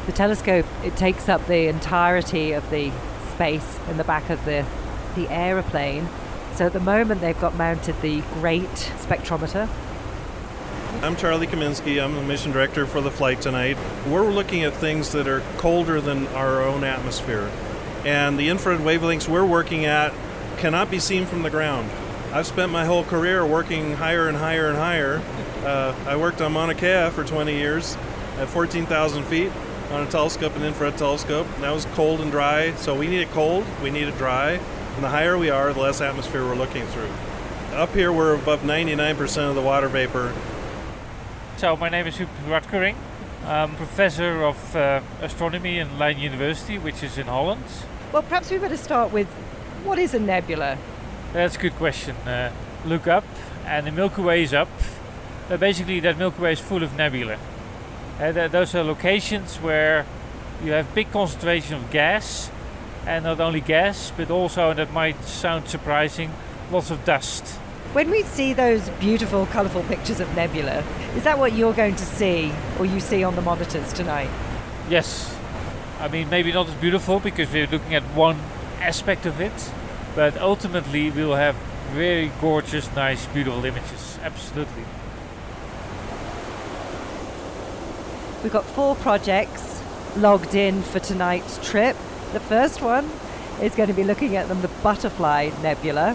The 0.06 0.12
telescope 0.12 0.66
it 0.84 0.96
takes 0.96 1.28
up 1.28 1.44
the 1.48 1.66
entirety 1.66 2.52
of 2.52 2.70
the 2.70 2.92
space 3.32 3.80
in 3.90 3.96
the 3.96 4.04
back 4.04 4.30
of 4.30 4.44
the 4.44 4.64
the 5.16 5.28
aeroplane. 5.30 6.08
So 6.54 6.66
at 6.66 6.74
the 6.74 6.78
moment 6.78 7.20
they've 7.20 7.40
got 7.40 7.56
mounted 7.56 8.00
the 8.00 8.20
great 8.34 8.92
spectrometer. 9.00 9.68
I'm 11.02 11.16
Charlie 11.16 11.48
Kaminski. 11.48 12.00
I'm 12.00 12.14
the 12.14 12.22
mission 12.22 12.52
director 12.52 12.86
for 12.86 13.00
the 13.00 13.10
flight 13.10 13.40
tonight. 13.40 13.76
We're 14.06 14.30
looking 14.30 14.62
at 14.62 14.74
things 14.74 15.10
that 15.10 15.26
are 15.26 15.40
colder 15.56 16.00
than 16.00 16.28
our 16.28 16.62
own 16.62 16.84
atmosphere. 16.84 17.50
And 18.04 18.38
the 18.38 18.48
infrared 18.48 18.80
wavelengths 18.80 19.28
we're 19.28 19.46
working 19.46 19.86
at 19.86 20.12
cannot 20.58 20.90
be 20.90 20.98
seen 20.98 21.26
from 21.26 21.42
the 21.42 21.50
ground. 21.50 21.90
I've 22.32 22.46
spent 22.46 22.70
my 22.70 22.84
whole 22.84 23.04
career 23.04 23.46
working 23.46 23.94
higher 23.94 24.28
and 24.28 24.36
higher 24.36 24.68
and 24.68 24.76
higher. 24.76 25.22
Uh, 25.64 25.94
I 26.06 26.16
worked 26.16 26.40
on 26.40 26.52
Mauna 26.52 26.74
Kea 26.74 27.10
for 27.10 27.24
20 27.24 27.54
years 27.54 27.96
at 28.38 28.48
14,000 28.48 29.24
feet 29.24 29.52
on 29.90 30.06
a 30.06 30.10
telescope, 30.10 30.54
an 30.56 30.62
infrared 30.62 30.98
telescope. 30.98 31.46
And 31.54 31.64
that 31.64 31.72
was 31.72 31.86
cold 31.94 32.20
and 32.20 32.30
dry, 32.30 32.74
so 32.74 32.94
we 32.94 33.06
need 33.06 33.20
it 33.20 33.30
cold, 33.30 33.64
we 33.82 33.90
need 33.90 34.08
it 34.08 34.18
dry. 34.18 34.52
And 34.94 35.04
the 35.04 35.08
higher 35.08 35.38
we 35.38 35.50
are, 35.50 35.72
the 35.72 35.80
less 35.80 36.00
atmosphere 36.00 36.44
we're 36.44 36.56
looking 36.56 36.84
through. 36.86 37.10
Up 37.72 37.92
here, 37.94 38.12
we're 38.12 38.34
above 38.34 38.62
99% 38.62 39.48
of 39.48 39.54
the 39.54 39.62
water 39.62 39.88
vapor. 39.88 40.34
So, 41.56 41.76
my 41.76 41.88
name 41.88 42.06
is 42.06 42.16
Huub 42.16 42.28
Rottgering. 42.46 42.96
I'm 43.44 43.74
professor 43.76 44.42
of 44.42 44.76
uh, 44.76 45.00
astronomy 45.20 45.78
in 45.78 45.98
Leiden 45.98 46.22
University, 46.22 46.78
which 46.78 47.02
is 47.02 47.18
in 47.18 47.26
Holland. 47.26 47.64
Well, 48.12 48.22
perhaps 48.22 48.50
we 48.50 48.58
better 48.58 48.76
start 48.76 49.12
with 49.12 49.26
what 49.84 49.98
is 49.98 50.14
a 50.14 50.20
nebula? 50.20 50.78
That's 51.32 51.56
a 51.56 51.58
good 51.58 51.74
question. 51.74 52.16
Uh, 52.16 52.52
look 52.86 53.06
up, 53.06 53.24
and 53.66 53.86
the 53.86 53.92
Milky 53.92 54.22
Way 54.22 54.42
is 54.42 54.54
up. 54.54 54.68
Uh, 55.50 55.56
basically, 55.56 56.00
that 56.00 56.16
Milky 56.16 56.40
Way 56.40 56.52
is 56.52 56.60
full 56.60 56.82
of 56.82 56.96
nebula. 56.96 57.38
Uh, 58.20 58.32
th- 58.32 58.50
those 58.50 58.74
are 58.74 58.84
locations 58.84 59.56
where 59.56 60.06
you 60.62 60.72
have 60.72 60.94
big 60.94 61.10
concentration 61.10 61.74
of 61.74 61.90
gas, 61.90 62.50
and 63.06 63.24
not 63.24 63.40
only 63.40 63.60
gas, 63.60 64.12
but 64.16 64.30
also, 64.30 64.70
and 64.70 64.78
that 64.78 64.92
might 64.92 65.22
sound 65.24 65.68
surprising, 65.68 66.30
lots 66.70 66.90
of 66.90 67.04
dust. 67.04 67.44
When 67.92 68.10
we 68.10 68.22
see 68.22 68.52
those 68.54 68.88
beautiful, 69.00 69.46
colourful 69.46 69.82
pictures 69.84 70.20
of 70.20 70.34
nebula, 70.34 70.82
is 71.14 71.24
that 71.24 71.38
what 71.38 71.52
you're 71.52 71.74
going 71.74 71.96
to 71.96 72.04
see 72.04 72.52
or 72.78 72.86
you 72.86 73.00
see 73.00 73.22
on 73.22 73.36
the 73.36 73.42
monitors 73.42 73.92
tonight? 73.92 74.30
Yes. 74.88 75.33
I 76.04 76.08
mean, 76.08 76.28
maybe 76.28 76.52
not 76.52 76.68
as 76.68 76.74
beautiful 76.74 77.18
because 77.18 77.50
we're 77.50 77.66
looking 77.66 77.94
at 77.94 78.02
one 78.14 78.36
aspect 78.78 79.24
of 79.24 79.40
it, 79.40 79.72
but 80.14 80.36
ultimately 80.36 81.10
we'll 81.10 81.34
have 81.34 81.56
very 81.94 82.30
gorgeous, 82.42 82.94
nice, 82.94 83.24
beautiful 83.28 83.64
images. 83.64 84.18
Absolutely. 84.22 84.82
We've 88.42 88.52
got 88.52 88.66
four 88.66 88.96
projects 88.96 89.82
logged 90.14 90.54
in 90.54 90.82
for 90.82 90.98
tonight's 90.98 91.56
trip. 91.66 91.96
The 92.34 92.40
first 92.40 92.82
one 92.82 93.10
is 93.62 93.74
going 93.74 93.88
to 93.88 93.94
be 93.94 94.04
looking 94.04 94.36
at 94.36 94.46
the 94.48 94.68
Butterfly 94.82 95.52
Nebula. 95.62 96.14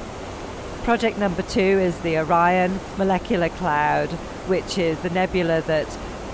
Project 0.84 1.18
number 1.18 1.42
two 1.42 1.60
is 1.60 1.98
the 2.02 2.20
Orion 2.20 2.80
Molecular 3.00 3.50
Cloud, 3.50 4.10
which 4.46 4.78
is 4.78 5.00
the 5.00 5.10
nebula 5.10 5.62
that 5.62 5.88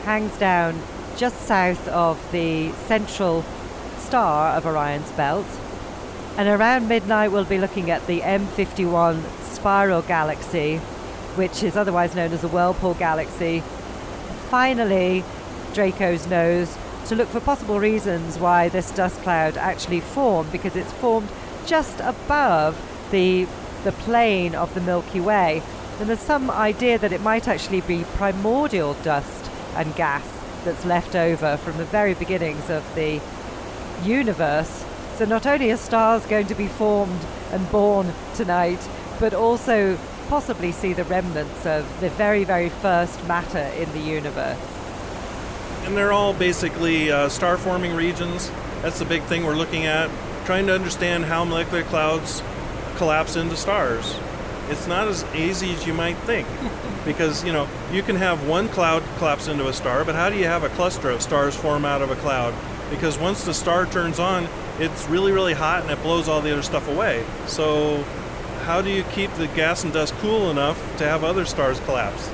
hangs 0.04 0.36
down 0.40 0.78
just 1.18 1.42
south 1.42 1.88
of 1.88 2.20
the 2.32 2.72
central 2.88 3.44
star 3.98 4.56
of 4.56 4.66
Orion's 4.66 5.12
belt. 5.14 5.46
And 6.38 6.48
around 6.48 6.88
midnight, 6.88 7.32
we'll 7.32 7.46
be 7.46 7.58
looking 7.58 7.90
at 7.90 8.06
the 8.08 8.22
M51 8.22 9.24
Spiral 9.44 10.02
Galaxy, 10.02 10.78
which 11.36 11.64
is 11.64 11.78
otherwise 11.78 12.14
known 12.16 12.34
as 12.34 12.42
the 12.42 12.48
Whirlpool 12.48 12.94
Galaxy. 12.96 13.62
Finally, 14.50 15.24
Draco's 15.74 16.28
nose 16.28 16.78
to 17.08 17.16
look 17.16 17.30
for 17.30 17.40
possible 17.40 17.80
reasons 17.80 18.38
why 18.38 18.68
this 18.68 18.92
dust 18.92 19.22
cloud 19.22 19.58
actually 19.58 20.02
formed, 20.02 20.52
because 20.52 20.76
it's 20.76 20.92
formed 20.94 21.30
just 21.66 22.00
above 22.02 22.78
the 23.12 23.48
the 23.84 23.92
plane 23.92 24.56
of 24.56 24.74
the 24.74 24.82
Milky 24.82 25.22
Way. 25.22 25.62
And 26.00 26.10
there's 26.10 26.20
some 26.20 26.50
idea 26.50 26.98
that 26.98 27.14
it 27.14 27.22
might 27.22 27.48
actually 27.48 27.82
be 27.82 28.04
primordial 28.16 28.96
dust 28.96 29.52
and 29.76 29.96
gas 29.96 30.35
that's 30.66 30.84
left 30.84 31.16
over 31.16 31.56
from 31.58 31.78
the 31.78 31.86
very 31.86 32.14
beginnings 32.14 32.70
of 32.70 32.84
the 32.96 33.22
universe. 34.04 34.84
So 35.18 35.24
not 35.24 35.46
only 35.46 35.72
are 35.72 35.78
stars 35.78 36.26
going 36.26 36.48
to 36.48 36.56
be 36.56 36.68
formed 36.68 37.22
and 37.52 37.72
born 37.72 38.12
tonight, 38.36 38.86
but 39.20 39.34
also 39.34 39.98
possibly 40.28 40.72
see 40.72 40.92
the 40.92 41.06
remnants 41.06 41.66
of 41.66 42.02
the 42.02 42.10
very, 42.10 42.44
very 42.44 42.70
first 42.70 43.26
matter 43.28 43.72
in 43.78 43.92
the 43.94 44.00
universe. 44.00 44.60
And 45.86 45.96
they're 45.96 46.12
all 46.12 46.34
basically 46.34 47.12
uh, 47.12 47.30
star 47.30 47.58
forming 47.58 47.96
regions. 47.96 48.52
That's 48.82 49.00
the 49.00 49.06
big 49.06 49.24
thing 49.24 49.46
we're 49.46 49.56
looking 49.56 49.86
at, 49.86 50.10
trying 50.46 50.68
to 50.68 50.74
understand 50.74 51.26
how 51.26 51.46
molecular 51.46 51.84
clouds 51.84 52.44
collapse 52.98 53.36
into 53.36 53.56
stars. 53.56 54.18
It's 54.70 54.88
not 54.88 55.08
as 55.08 55.24
easy 55.36 55.74
as 55.74 55.86
you 55.86 55.94
might 55.94 56.18
think 56.20 56.48
because, 57.06 57.44
you 57.44 57.54
know, 57.54 57.68
you 57.92 58.02
can 58.02 58.16
have 58.16 58.48
one 58.48 58.68
cloud 58.70 59.04
collapse 59.18 59.48
into 59.48 59.68
a 59.68 59.74
star, 59.74 60.04
but 60.04 60.16
how 60.16 60.30
do 60.30 60.38
you 60.38 60.46
have 60.46 60.64
a 60.64 60.70
cluster 60.70 61.10
of 61.10 61.22
stars 61.22 61.56
form 61.56 61.86
out 61.86 62.02
of 62.02 62.10
a 62.10 62.16
cloud? 62.16 62.54
Because 62.90 63.18
once 63.18 63.44
the 63.44 63.54
star 63.54 63.86
turns 63.86 64.20
on, 64.20 64.48
it's 64.80 65.08
really, 65.08 65.32
really 65.32 65.54
hot 65.54 65.84
and 65.84 65.92
it 65.92 66.02
blows 66.02 66.28
all 66.28 66.42
the 66.42 66.52
other 66.52 66.64
stuff 66.64 66.88
away. 66.88 67.26
So, 67.48 68.04
how 68.64 68.82
do 68.82 68.90
you 68.90 69.04
keep 69.04 69.32
the 69.34 69.48
gas 69.48 69.84
and 69.84 69.94
dust 69.94 70.14
cool 70.16 70.50
enough 70.50 70.78
to 70.98 71.06
have 71.06 71.24
other 71.24 71.46
stars 71.46 71.80
collapse? 71.82 72.28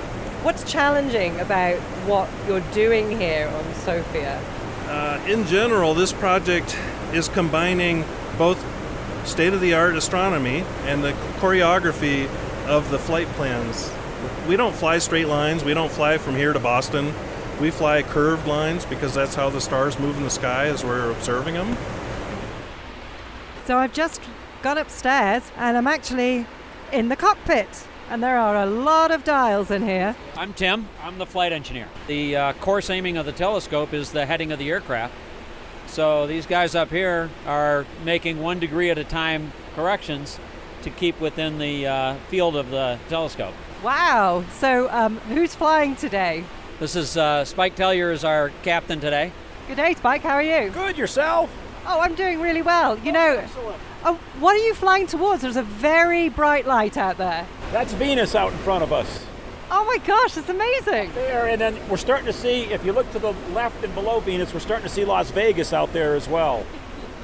What's 0.43 0.63
challenging 0.63 1.39
about 1.39 1.77
what 2.07 2.29
you're 2.47 2.61
doing 2.71 3.19
here 3.19 3.47
on 3.53 3.63
SOFIA? 3.73 4.41
Uh, 4.87 5.21
in 5.27 5.45
general, 5.45 5.93
this 5.93 6.13
project 6.13 6.77
is 7.13 7.27
combining 7.27 8.05
both 8.37 8.63
state 9.25 9.53
of 9.53 9.61
the 9.61 9.73
art 9.73 9.95
astronomy 9.95 10.63
and 10.85 11.03
the 11.03 11.11
choreography 11.39 12.27
of 12.67 12.89
the 12.91 12.99
flight 12.99 13.27
plans. 13.29 13.91
We 14.47 14.55
don't 14.55 14.75
fly 14.75 14.97
straight 14.97 15.27
lines, 15.27 15.63
we 15.63 15.73
don't 15.73 15.91
fly 15.91 16.17
from 16.17 16.35
here 16.35 16.53
to 16.53 16.59
Boston. 16.59 17.13
We 17.59 17.69
fly 17.69 18.01
curved 18.01 18.47
lines 18.47 18.85
because 18.85 19.13
that's 19.13 19.35
how 19.35 19.51
the 19.51 19.61
stars 19.61 19.99
move 19.99 20.17
in 20.17 20.23
the 20.23 20.31
sky 20.31 20.65
as 20.65 20.83
we're 20.83 21.11
observing 21.11 21.53
them. 21.53 21.77
So 23.65 23.77
I've 23.77 23.93
just 23.93 24.21
got 24.63 24.79
upstairs 24.79 25.51
and 25.57 25.77
I'm 25.77 25.85
actually 25.85 26.47
in 26.91 27.09
the 27.09 27.15
cockpit. 27.15 27.67
And 28.09 28.21
there 28.21 28.37
are 28.37 28.57
a 28.57 28.65
lot 28.65 29.11
of 29.11 29.23
dials 29.23 29.71
in 29.71 29.83
here. 29.83 30.15
I'm 30.35 30.53
Tim. 30.53 30.89
I'm 31.01 31.17
the 31.17 31.25
flight 31.25 31.53
engineer. 31.53 31.87
The 32.07 32.35
uh, 32.35 32.53
course 32.53 32.89
aiming 32.89 33.15
of 33.15 33.25
the 33.25 33.31
telescope 33.31 33.93
is 33.93 34.11
the 34.11 34.25
heading 34.25 34.51
of 34.51 34.59
the 34.59 34.69
aircraft. 34.69 35.13
So 35.91 36.25
these 36.25 36.45
guys 36.45 36.73
up 36.73 36.89
here 36.89 37.29
are 37.45 37.85
making 38.05 38.39
one 38.39 38.59
degree 38.59 38.89
at 38.89 38.97
a 38.97 39.03
time 39.03 39.51
corrections 39.75 40.39
to 40.83 40.89
keep 40.89 41.19
within 41.19 41.57
the 41.59 41.85
uh, 41.85 42.15
field 42.29 42.55
of 42.55 42.71
the 42.71 42.97
telescope. 43.09 43.53
Wow. 43.83 44.45
So 44.59 44.89
um, 44.89 45.17
who's 45.27 45.53
flying 45.53 45.97
today? 45.97 46.45
This 46.79 46.95
is 46.95 47.17
uh, 47.17 47.43
Spike 47.43 47.75
Tellier 47.75 48.13
is 48.13 48.23
our 48.23 48.51
captain 48.63 49.01
today. 49.01 49.33
Good 49.67 49.75
day, 49.75 49.93
Spike. 49.93 50.21
How 50.21 50.35
are 50.35 50.41
you? 50.41 50.69
Good. 50.71 50.97
Yourself? 50.97 51.51
Oh, 51.85 51.99
I'm 51.99 52.15
doing 52.15 52.39
really 52.39 52.61
well. 52.61 52.97
You 52.99 53.11
know, 53.11 53.37
Excellent. 53.39 53.77
oh, 54.05 54.17
what 54.39 54.55
are 54.55 54.65
you 54.65 54.73
flying 54.73 55.07
towards? 55.07 55.41
There's 55.41 55.57
a 55.57 55.63
very 55.63 56.29
bright 56.29 56.65
light 56.65 56.95
out 56.95 57.17
there. 57.17 57.45
That's 57.73 57.91
Venus 57.93 58.33
out 58.33 58.53
in 58.53 58.57
front 58.59 58.83
of 58.83 58.93
us. 58.93 59.25
Oh 59.73 59.85
my 59.85 59.99
gosh, 60.05 60.35
it's 60.35 60.49
amazing. 60.49 61.13
There, 61.13 61.47
and 61.47 61.61
then 61.61 61.79
we're 61.87 61.95
starting 61.95 62.25
to 62.25 62.33
see, 62.33 62.63
if 62.63 62.83
you 62.83 62.91
look 62.91 63.09
to 63.13 63.19
the 63.19 63.31
left 63.53 63.81
and 63.85 63.95
below 63.95 64.19
Venus, 64.19 64.53
we're 64.53 64.59
starting 64.59 64.85
to 64.85 64.93
see 64.93 65.05
Las 65.05 65.31
Vegas 65.31 65.71
out 65.71 65.93
there 65.93 66.13
as 66.13 66.27
well. 66.27 66.65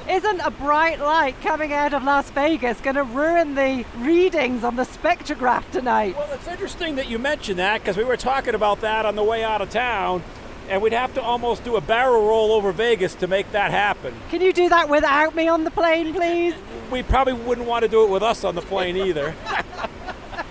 Isn't 0.08 0.40
a 0.40 0.50
bright 0.50 0.98
light 0.98 1.38
coming 1.42 1.74
out 1.74 1.92
of 1.92 2.04
Las 2.04 2.30
Vegas 2.30 2.80
going 2.80 2.96
to 2.96 3.04
ruin 3.04 3.54
the 3.54 3.84
readings 3.98 4.64
on 4.64 4.76
the 4.76 4.84
spectrograph 4.84 5.70
tonight? 5.72 6.16
Well, 6.16 6.32
it's 6.32 6.48
interesting 6.48 6.96
that 6.96 7.10
you 7.10 7.18
mentioned 7.18 7.58
that 7.58 7.82
because 7.82 7.98
we 7.98 8.04
were 8.04 8.16
talking 8.16 8.54
about 8.54 8.80
that 8.80 9.04
on 9.04 9.14
the 9.14 9.24
way 9.24 9.44
out 9.44 9.60
of 9.60 9.68
town, 9.68 10.22
and 10.70 10.80
we'd 10.80 10.94
have 10.94 11.12
to 11.14 11.22
almost 11.22 11.64
do 11.64 11.76
a 11.76 11.82
barrel 11.82 12.26
roll 12.26 12.52
over 12.52 12.72
Vegas 12.72 13.14
to 13.16 13.26
make 13.26 13.52
that 13.52 13.72
happen. 13.72 14.14
Can 14.30 14.40
you 14.40 14.54
do 14.54 14.70
that 14.70 14.88
without 14.88 15.34
me 15.34 15.48
on 15.48 15.64
the 15.64 15.70
plane, 15.70 16.14
please? 16.14 16.54
We 16.90 17.02
probably 17.02 17.34
wouldn't 17.34 17.66
want 17.66 17.82
to 17.82 17.88
do 17.88 18.04
it 18.04 18.10
with 18.10 18.22
us 18.22 18.42
on 18.42 18.54
the 18.54 18.62
plane 18.62 18.96
either. 18.96 19.34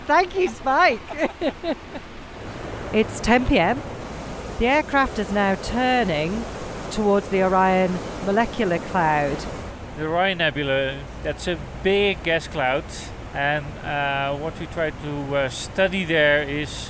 Thank 0.08 0.38
you, 0.38 0.48
Spike. 0.48 1.02
it's 2.94 3.20
10 3.20 3.46
pm. 3.46 3.82
The 4.58 4.66
aircraft 4.66 5.20
is 5.20 5.34
now 5.34 5.56
turning 5.56 6.46
towards 6.92 7.28
the 7.28 7.44
Orion 7.44 7.92
molecular 8.26 8.78
cloud. 8.78 9.38
The 9.98 10.06
Orion 10.06 10.38
Nebula, 10.38 10.98
that's 11.24 11.46
a 11.50 11.60
big 11.84 12.24
gas 12.24 12.48
cloud, 12.48 12.86
and 13.34 13.66
uh, 13.84 14.34
what 14.38 14.58
we 14.62 14.68
try 14.68 14.92
to 14.92 15.36
uh, 15.36 15.50
study 15.50 16.06
there 16.06 16.42
is 16.42 16.88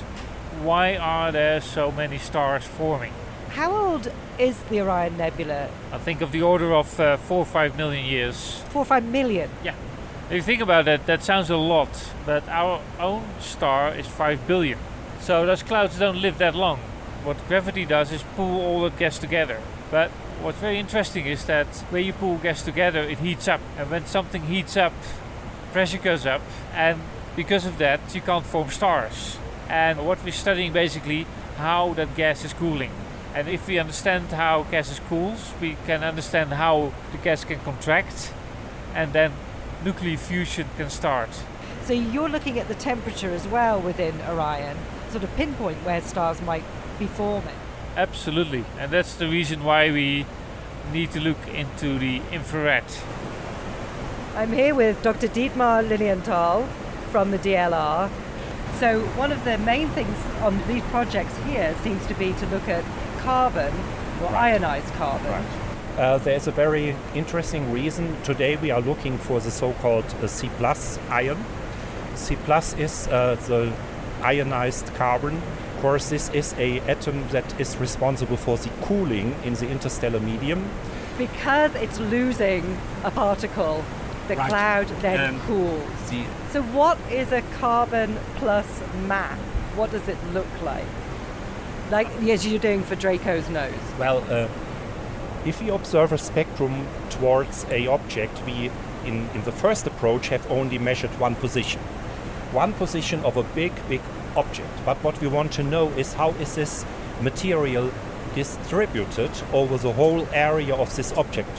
why 0.62 0.96
are 0.96 1.32
there 1.32 1.60
so 1.60 1.90
many 1.90 2.18
stars 2.18 2.64
forming? 2.64 3.12
How 3.48 3.72
old 3.72 4.12
is 4.38 4.60
the 4.70 4.80
Orion 4.80 5.16
Nebula? 5.16 5.70
I 5.90 5.98
think 5.98 6.20
of 6.20 6.30
the 6.30 6.42
order 6.42 6.72
of 6.72 7.00
uh, 7.00 7.16
four 7.16 7.40
or 7.40 7.46
five 7.46 7.76
million 7.76 8.06
years. 8.06 8.62
Four 8.68 8.82
or 8.82 8.84
five 8.84 9.04
million? 9.04 9.50
Yeah. 9.64 9.74
If 10.28 10.34
you 10.34 10.42
think 10.42 10.60
about 10.60 10.86
it, 10.88 11.06
that 11.06 11.22
sounds 11.22 11.48
a 11.48 11.56
lot, 11.56 11.88
but 12.26 12.46
our 12.50 12.82
own 13.00 13.24
star 13.40 13.94
is 13.94 14.06
five 14.06 14.46
billion. 14.46 14.78
So 15.20 15.46
those 15.46 15.62
clouds 15.62 15.98
don't 15.98 16.20
live 16.20 16.36
that 16.36 16.54
long. 16.54 16.80
What 17.24 17.38
gravity 17.48 17.86
does 17.86 18.12
is 18.12 18.22
pull 18.36 18.60
all 18.60 18.82
the 18.82 18.90
gas 18.90 19.18
together. 19.18 19.58
But 19.90 20.10
what's 20.42 20.58
very 20.58 20.78
interesting 20.78 21.24
is 21.24 21.46
that 21.46 21.66
when 21.88 22.04
you 22.04 22.12
pull 22.12 22.36
gas 22.36 22.62
together, 22.62 23.00
it 23.00 23.20
heats 23.20 23.48
up. 23.48 23.62
And 23.78 23.90
when 23.90 24.04
something 24.04 24.42
heats 24.42 24.76
up, 24.76 24.92
pressure 25.72 25.96
goes 25.96 26.26
up. 26.26 26.42
And 26.74 27.00
because 27.34 27.64
of 27.64 27.78
that, 27.78 28.00
you 28.14 28.20
can't 28.20 28.44
form 28.44 28.68
stars. 28.68 29.38
And 29.66 30.06
what 30.06 30.22
we're 30.22 30.32
studying 30.32 30.74
basically 30.74 31.26
how 31.56 31.94
that 31.94 32.14
gas 32.14 32.44
is 32.44 32.52
cooling. 32.52 32.90
And 33.34 33.48
if 33.48 33.66
we 33.66 33.78
understand 33.78 34.28
how 34.32 34.64
gases 34.64 35.00
cools, 35.08 35.54
we 35.58 35.78
can 35.86 36.04
understand 36.04 36.52
how 36.52 36.92
the 37.12 37.18
gas 37.18 37.44
can 37.44 37.60
contract, 37.60 38.32
and 38.94 39.12
then 39.12 39.32
nuclear 39.84 40.16
fusion 40.16 40.68
can 40.76 40.90
start. 40.90 41.30
So 41.84 41.92
you're 41.92 42.28
looking 42.28 42.58
at 42.58 42.68
the 42.68 42.74
temperature 42.74 43.30
as 43.30 43.46
well 43.48 43.80
within 43.80 44.20
Orion, 44.28 44.76
sort 45.10 45.24
of 45.24 45.34
pinpoint 45.36 45.78
where 45.78 46.00
stars 46.00 46.40
might 46.42 46.64
be 46.98 47.06
forming. 47.06 47.54
Absolutely, 47.96 48.64
and 48.78 48.90
that's 48.90 49.14
the 49.14 49.28
reason 49.28 49.64
why 49.64 49.90
we 49.90 50.26
need 50.92 51.10
to 51.12 51.20
look 51.20 51.48
into 51.48 51.98
the 51.98 52.22
infrared. 52.30 52.84
I'm 54.36 54.52
here 54.52 54.74
with 54.74 55.02
Dr. 55.02 55.28
Dietmar 55.28 55.88
Lilienthal 55.88 56.66
from 57.10 57.30
the 57.30 57.38
DLR. 57.38 58.10
So 58.78 59.00
one 59.16 59.32
of 59.32 59.44
the 59.44 59.58
main 59.58 59.88
things 59.88 60.16
on 60.40 60.64
these 60.68 60.82
projects 60.84 61.36
here 61.38 61.74
seems 61.82 62.06
to 62.06 62.14
be 62.14 62.32
to 62.34 62.46
look 62.46 62.68
at 62.68 62.84
carbon 63.18 63.74
or 64.22 64.30
right. 64.30 64.52
ionized 64.52 64.92
carbon. 64.94 65.32
Right. 65.32 65.67
Uh, 65.98 66.16
there's 66.18 66.46
a 66.46 66.52
very 66.52 66.94
interesting 67.16 67.72
reason. 67.72 68.16
Today 68.22 68.54
we 68.54 68.70
are 68.70 68.80
looking 68.80 69.18
for 69.18 69.40
the 69.40 69.50
so-called 69.50 70.04
uh, 70.22 70.28
C 70.28 70.48
plus 70.56 70.96
ion. 71.10 71.44
C 72.14 72.36
plus 72.44 72.74
is 72.74 73.08
uh, 73.08 73.34
the 73.48 73.72
ionized 74.22 74.94
carbon. 74.94 75.42
Of 75.74 75.82
course, 75.82 76.08
this 76.08 76.28
is 76.28 76.54
a 76.56 76.78
atom 76.82 77.26
that 77.30 77.60
is 77.60 77.76
responsible 77.78 78.36
for 78.36 78.56
the 78.56 78.70
cooling 78.82 79.34
in 79.42 79.54
the 79.54 79.68
interstellar 79.68 80.20
medium. 80.20 80.70
Because 81.16 81.74
it's 81.74 81.98
losing 81.98 82.78
a 83.02 83.10
particle, 83.10 83.84
the 84.28 84.36
right. 84.36 84.48
cloud 84.48 84.86
then 85.00 85.34
um, 85.34 85.40
cools. 85.40 86.10
The 86.10 86.24
so, 86.52 86.62
what 86.62 86.96
is 87.10 87.32
a 87.32 87.42
carbon 87.58 88.16
plus 88.36 88.66
map? 89.08 89.36
What 89.74 89.90
does 89.90 90.06
it 90.06 90.18
look 90.32 90.62
like? 90.62 90.86
Like 91.90 92.06
as 92.22 92.46
you're 92.46 92.60
doing 92.60 92.84
for 92.84 92.94
Draco's 92.94 93.48
nose. 93.48 93.74
Well, 93.98 94.22
uh, 94.30 94.46
if 95.44 95.62
we 95.62 95.70
observe 95.70 96.12
a 96.12 96.18
spectrum 96.18 96.86
towards 97.10 97.64
a 97.70 97.86
object, 97.86 98.42
we 98.46 98.70
in, 99.04 99.28
in 99.34 99.42
the 99.44 99.52
first 99.52 99.86
approach 99.86 100.28
have 100.28 100.50
only 100.50 100.78
measured 100.78 101.10
one 101.18 101.34
position. 101.36 101.80
One 102.52 102.72
position 102.72 103.24
of 103.24 103.36
a 103.36 103.42
big, 103.42 103.72
big 103.88 104.00
object. 104.36 104.70
But 104.84 104.96
what 105.04 105.20
we 105.20 105.28
want 105.28 105.52
to 105.52 105.62
know 105.62 105.88
is 105.90 106.14
how 106.14 106.30
is 106.32 106.54
this 106.54 106.84
material 107.20 107.90
distributed 108.34 109.30
over 109.52 109.76
the 109.78 109.92
whole 109.92 110.26
area 110.32 110.74
of 110.74 110.94
this 110.96 111.12
object. 111.12 111.50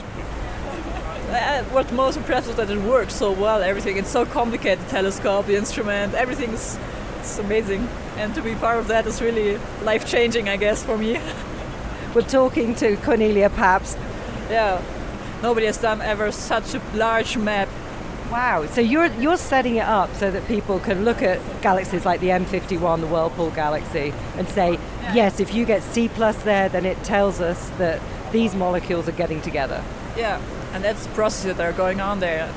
Uh, 1.30 1.62
what 1.64 1.92
most 1.92 2.16
impressive 2.16 2.50
is 2.50 2.56
that 2.56 2.70
it 2.70 2.80
works 2.82 3.14
so 3.14 3.30
well. 3.32 3.62
Everything 3.62 3.96
it's 3.96 4.10
so 4.10 4.24
complicated. 4.26 4.84
The 4.86 4.90
telescope, 4.90 5.46
the 5.46 5.56
instrument, 5.56 6.14
everything's 6.14 6.78
it's 7.20 7.38
amazing. 7.38 7.86
And 8.16 8.34
to 8.34 8.42
be 8.42 8.54
part 8.54 8.78
of 8.78 8.88
that 8.88 9.06
is 9.06 9.20
really 9.20 9.58
life 9.82 10.06
changing, 10.06 10.48
I 10.48 10.56
guess, 10.56 10.82
for 10.82 10.96
me. 10.96 11.20
We're 12.12 12.22
talking 12.22 12.74
to 12.76 12.96
Cornelia 12.96 13.50
Pabst. 13.50 13.96
Yeah, 14.50 14.82
nobody 15.42 15.66
has 15.66 15.78
done 15.78 16.00
ever 16.00 16.32
such 16.32 16.74
a 16.74 16.82
large 16.94 17.36
map. 17.36 17.68
Wow! 18.32 18.66
So 18.66 18.80
you're 18.80 19.06
you're 19.14 19.36
setting 19.36 19.76
it 19.76 19.86
up 19.86 20.12
so 20.16 20.28
that 20.32 20.44
people 20.48 20.80
can 20.80 21.04
look 21.04 21.22
at 21.22 21.40
galaxies 21.62 22.04
like 22.04 22.20
the 22.20 22.28
M51, 22.28 23.00
the 23.00 23.06
Whirlpool 23.06 23.50
galaxy, 23.50 24.12
and 24.36 24.48
say, 24.48 24.72
yeah. 24.72 25.14
yes, 25.14 25.38
if 25.38 25.54
you 25.54 25.64
get 25.64 25.84
C 25.84 26.08
plus 26.08 26.40
there, 26.42 26.68
then 26.68 26.84
it 26.84 27.00
tells 27.04 27.40
us 27.40 27.70
that 27.78 28.00
these 28.32 28.56
molecules 28.56 29.08
are 29.08 29.12
getting 29.12 29.40
together. 29.40 29.80
Yeah, 30.16 30.42
and 30.72 30.82
that's 30.82 31.06
the 31.06 31.12
processes 31.12 31.58
that 31.58 31.64
are 31.64 31.76
going 31.76 32.00
on 32.00 32.18
there. 32.18 32.52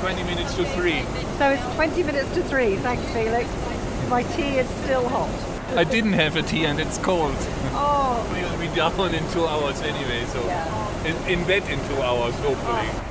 20 0.00 0.22
minutes 0.24 0.54
to 0.56 0.64
3. 0.64 1.02
So 1.38 1.48
it's 1.48 1.74
20 1.74 2.02
minutes 2.02 2.32
to 2.34 2.42
3. 2.42 2.76
Thanks, 2.76 3.04
Felix. 3.12 3.48
My 4.10 4.22
tea 4.22 4.58
is 4.58 4.68
still 4.84 5.08
hot. 5.08 5.57
I 5.76 5.84
didn't 5.84 6.14
have 6.14 6.36
a 6.36 6.42
tea 6.42 6.64
and 6.64 6.80
it's 6.80 6.98
cold. 6.98 7.34
Oh. 7.72 8.26
we'll 8.58 8.68
be 8.68 8.74
down 8.74 9.14
in 9.14 9.30
two 9.32 9.46
hours 9.46 9.80
anyway, 9.82 10.24
so 10.26 10.44
yeah. 10.44 11.04
in, 11.04 11.40
in, 11.40 11.46
bed 11.46 11.62
in 11.68 11.78
two 11.88 12.02
hours, 12.02 12.34
hopefully. 12.36 12.88
Oh. 12.90 13.04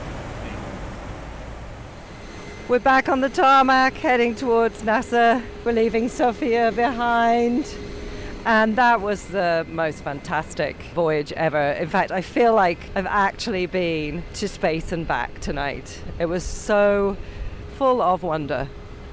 We're 2.67 2.79
back 2.79 3.07
on 3.07 3.21
the 3.21 3.29
tarmac 3.29 3.93
heading 3.93 4.35
towards 4.35 4.81
NASA. 4.81 5.41
We're 5.63 5.71
leaving 5.71 6.09
SOFIA 6.09 6.75
behind. 6.75 7.73
And 8.43 8.75
that 8.75 9.01
was 9.01 9.25
the 9.27 9.65
most 9.69 10.03
fantastic 10.03 10.81
voyage 10.93 11.31
ever. 11.33 11.71
In 11.73 11.87
fact, 11.87 12.11
I 12.11 12.21
feel 12.21 12.53
like 12.53 12.79
I've 12.95 13.05
actually 13.05 13.67
been 13.67 14.23
to 14.33 14.47
space 14.47 14.91
and 14.91 15.07
back 15.07 15.39
tonight. 15.39 16.01
It 16.19 16.25
was 16.25 16.43
so 16.43 17.15
full 17.77 18.01
of 18.01 18.23
wonder, 18.23 18.67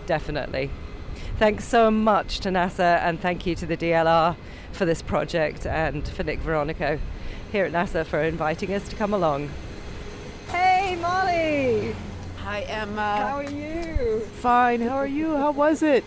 definitely. 0.06 0.70
Thanks 1.36 1.64
so 1.64 1.90
much 1.90 2.38
to 2.40 2.50
NASA 2.50 3.00
and 3.02 3.18
thank 3.18 3.44
you 3.44 3.56
to 3.56 3.66
the 3.66 3.76
DLR 3.76 4.36
for 4.70 4.84
this 4.84 5.02
project 5.02 5.66
and 5.66 6.06
for 6.06 6.22
Nick 6.22 6.40
Veronico 6.40 7.00
here 7.50 7.64
at 7.64 7.72
NASA 7.72 8.06
for 8.06 8.22
inviting 8.22 8.72
us 8.72 8.88
to 8.88 8.94
come 8.94 9.12
along. 9.12 9.50
Hey, 10.48 10.96
Molly! 11.00 11.96
Hi, 12.44 12.60
Emma. 12.60 13.16
How 13.16 13.36
are 13.38 13.50
you? 13.50 14.20
Fine. 14.20 14.80
How 14.82 14.96
are 14.96 15.08
you? 15.08 15.36
How 15.36 15.50
was 15.50 15.82
it? 15.82 16.04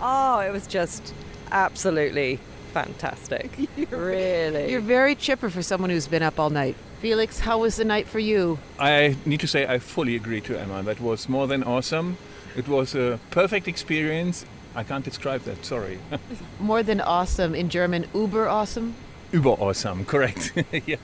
Oh, 0.00 0.40
it 0.40 0.50
was 0.50 0.66
just 0.66 1.12
absolutely 1.50 2.38
fantastic. 2.72 3.50
really. 3.90 4.70
You're 4.70 4.80
very 4.80 5.14
chipper 5.14 5.50
for 5.50 5.62
someone 5.62 5.90
who's 5.90 6.08
been 6.08 6.22
up 6.22 6.40
all 6.40 6.48
night. 6.48 6.74
Felix, 7.02 7.40
how 7.40 7.58
was 7.58 7.76
the 7.76 7.84
night 7.84 8.08
for 8.08 8.18
you? 8.18 8.58
I 8.78 9.16
need 9.26 9.40
to 9.40 9.46
say 9.46 9.66
I 9.66 9.78
fully 9.78 10.16
agree 10.16 10.40
to 10.40 10.58
Emma. 10.58 10.82
That 10.82 11.00
was 11.00 11.28
more 11.28 11.46
than 11.46 11.62
awesome. 11.62 12.16
It 12.56 12.66
was 12.66 12.94
a 12.94 13.20
perfect 13.30 13.68
experience. 13.68 14.46
I 14.74 14.84
can't 14.84 15.04
describe 15.04 15.42
that, 15.42 15.64
sorry. 15.64 15.98
more 16.60 16.82
than 16.82 17.00
awesome 17.00 17.54
in 17.54 17.68
German, 17.68 18.06
uber 18.14 18.48
awesome? 18.48 18.94
Uber 19.32 19.50
awesome, 19.50 20.04
correct. 20.04 20.52
yeah. 20.86 20.96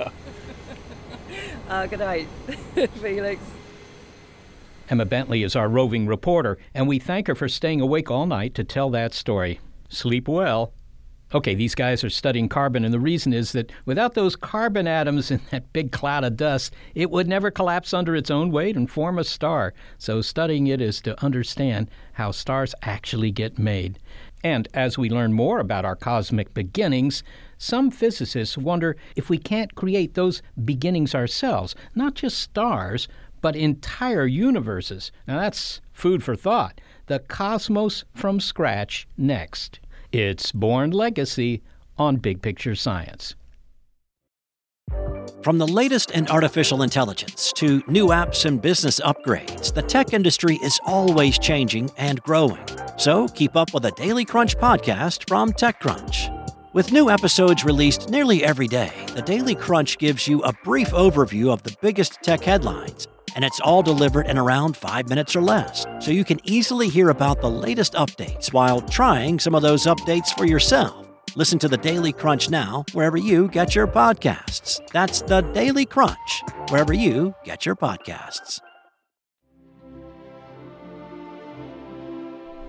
Uh, 1.68 1.86
good 1.86 1.98
night, 1.98 2.28
Felix. 3.00 3.42
Emma 4.88 5.04
Bentley 5.04 5.42
is 5.42 5.56
our 5.56 5.68
roving 5.68 6.06
reporter, 6.06 6.58
and 6.72 6.86
we 6.86 7.00
thank 7.00 7.26
her 7.26 7.34
for 7.34 7.48
staying 7.48 7.80
awake 7.80 8.08
all 8.08 8.26
night 8.26 8.54
to 8.54 8.62
tell 8.62 8.88
that 8.90 9.12
story. 9.12 9.58
Sleep 9.88 10.28
well. 10.28 10.72
Okay, 11.36 11.54
these 11.54 11.74
guys 11.74 12.02
are 12.02 12.08
studying 12.08 12.48
carbon, 12.48 12.82
and 12.82 12.94
the 12.94 12.98
reason 12.98 13.34
is 13.34 13.52
that 13.52 13.70
without 13.84 14.14
those 14.14 14.36
carbon 14.36 14.86
atoms 14.88 15.30
in 15.30 15.38
that 15.50 15.70
big 15.74 15.92
cloud 15.92 16.24
of 16.24 16.34
dust, 16.34 16.72
it 16.94 17.10
would 17.10 17.28
never 17.28 17.50
collapse 17.50 17.92
under 17.92 18.16
its 18.16 18.30
own 18.30 18.50
weight 18.50 18.74
and 18.74 18.90
form 18.90 19.18
a 19.18 19.24
star. 19.24 19.74
So, 19.98 20.22
studying 20.22 20.66
it 20.66 20.80
is 20.80 21.02
to 21.02 21.22
understand 21.22 21.90
how 22.14 22.30
stars 22.30 22.74
actually 22.80 23.32
get 23.32 23.58
made. 23.58 23.98
And 24.42 24.66
as 24.72 24.96
we 24.96 25.10
learn 25.10 25.34
more 25.34 25.58
about 25.58 25.84
our 25.84 25.94
cosmic 25.94 26.54
beginnings, 26.54 27.22
some 27.58 27.90
physicists 27.90 28.56
wonder 28.56 28.96
if 29.14 29.28
we 29.28 29.36
can't 29.36 29.74
create 29.74 30.14
those 30.14 30.40
beginnings 30.64 31.14
ourselves, 31.14 31.74
not 31.94 32.14
just 32.14 32.38
stars, 32.38 33.08
but 33.42 33.56
entire 33.56 34.24
universes. 34.24 35.12
Now, 35.28 35.38
that's 35.38 35.82
food 35.92 36.22
for 36.22 36.34
thought. 36.34 36.80
The 37.08 37.18
cosmos 37.18 38.06
from 38.14 38.40
scratch 38.40 39.06
next. 39.18 39.80
It's 40.18 40.50
Born 40.50 40.92
Legacy 40.92 41.62
on 41.98 42.16
Big 42.16 42.40
Picture 42.40 42.74
Science. 42.74 43.34
From 45.42 45.58
the 45.58 45.66
latest 45.66 46.10
in 46.12 46.26
artificial 46.28 46.80
intelligence 46.80 47.52
to 47.56 47.82
new 47.86 48.06
apps 48.06 48.46
and 48.46 48.62
business 48.62 48.98
upgrades, 49.00 49.74
the 49.74 49.82
tech 49.82 50.14
industry 50.14 50.58
is 50.62 50.80
always 50.86 51.38
changing 51.38 51.90
and 51.98 52.22
growing. 52.22 52.64
So 52.96 53.28
keep 53.28 53.56
up 53.56 53.74
with 53.74 53.82
the 53.82 53.90
Daily 53.90 54.24
Crunch 54.24 54.56
podcast 54.56 55.28
from 55.28 55.52
TechCrunch. 55.52 56.32
With 56.72 56.92
new 56.92 57.10
episodes 57.10 57.62
released 57.62 58.08
nearly 58.08 58.42
every 58.42 58.68
day, 58.68 58.92
the 59.14 59.20
Daily 59.20 59.54
Crunch 59.54 59.98
gives 59.98 60.26
you 60.26 60.40
a 60.44 60.52
brief 60.64 60.92
overview 60.92 61.52
of 61.52 61.62
the 61.62 61.76
biggest 61.82 62.22
tech 62.22 62.40
headlines, 62.40 63.06
and 63.36 63.44
it's 63.44 63.60
all 63.60 63.82
delivered 63.82 64.26
in 64.26 64.38
around 64.38 64.76
five 64.76 65.08
minutes 65.08 65.36
or 65.36 65.42
less, 65.42 65.86
so 66.00 66.10
you 66.10 66.24
can 66.24 66.40
easily 66.42 66.88
hear 66.88 67.10
about 67.10 67.40
the 67.40 67.50
latest 67.50 67.92
updates 67.92 68.52
while 68.52 68.80
trying 68.80 69.38
some 69.38 69.54
of 69.54 69.62
those 69.62 69.84
updates 69.84 70.36
for 70.36 70.46
yourself. 70.46 71.06
Listen 71.36 71.58
to 71.58 71.68
the 71.68 71.76
Daily 71.76 72.12
Crunch 72.12 72.48
now, 72.48 72.86
wherever 72.94 73.18
you 73.18 73.48
get 73.48 73.74
your 73.74 73.86
podcasts. 73.86 74.80
That's 74.90 75.20
the 75.20 75.42
Daily 75.42 75.84
Crunch, 75.84 76.42
wherever 76.70 76.94
you 76.94 77.34
get 77.44 77.66
your 77.66 77.76
podcasts. 77.76 78.60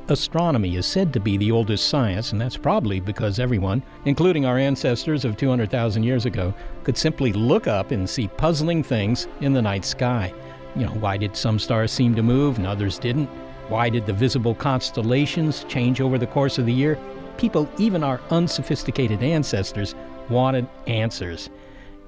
Astronomy 0.09 0.77
is 0.77 0.85
said 0.85 1.11
to 1.13 1.19
be 1.19 1.37
the 1.37 1.51
oldest 1.51 1.89
science, 1.89 2.31
and 2.31 2.39
that's 2.39 2.55
probably 2.55 3.01
because 3.01 3.39
everyone, 3.39 3.83
including 4.05 4.45
our 4.45 4.57
ancestors 4.57 5.25
of 5.25 5.35
200,000 5.35 6.03
years 6.03 6.25
ago, 6.25 6.53
could 6.83 6.97
simply 6.97 7.33
look 7.33 7.67
up 7.67 7.91
and 7.91 8.09
see 8.09 8.29
puzzling 8.29 8.83
things 8.83 9.27
in 9.41 9.51
the 9.51 9.61
night 9.61 9.83
sky. 9.83 10.33
You 10.77 10.85
know, 10.85 10.93
why 10.93 11.17
did 11.17 11.35
some 11.35 11.59
stars 11.59 11.91
seem 11.91 12.15
to 12.15 12.23
move 12.23 12.57
and 12.57 12.67
others 12.67 12.99
didn't? 12.99 13.29
Why 13.67 13.89
did 13.89 14.05
the 14.05 14.13
visible 14.13 14.55
constellations 14.55 15.65
change 15.65 15.99
over 15.99 16.17
the 16.17 16.27
course 16.27 16.57
of 16.57 16.65
the 16.65 16.73
year? 16.73 16.97
people, 17.37 17.69
even 17.77 18.03
our 18.03 18.19
unsophisticated 18.31 19.23
ancestors, 19.23 19.95
wanted 20.29 20.67
answers. 20.87 21.49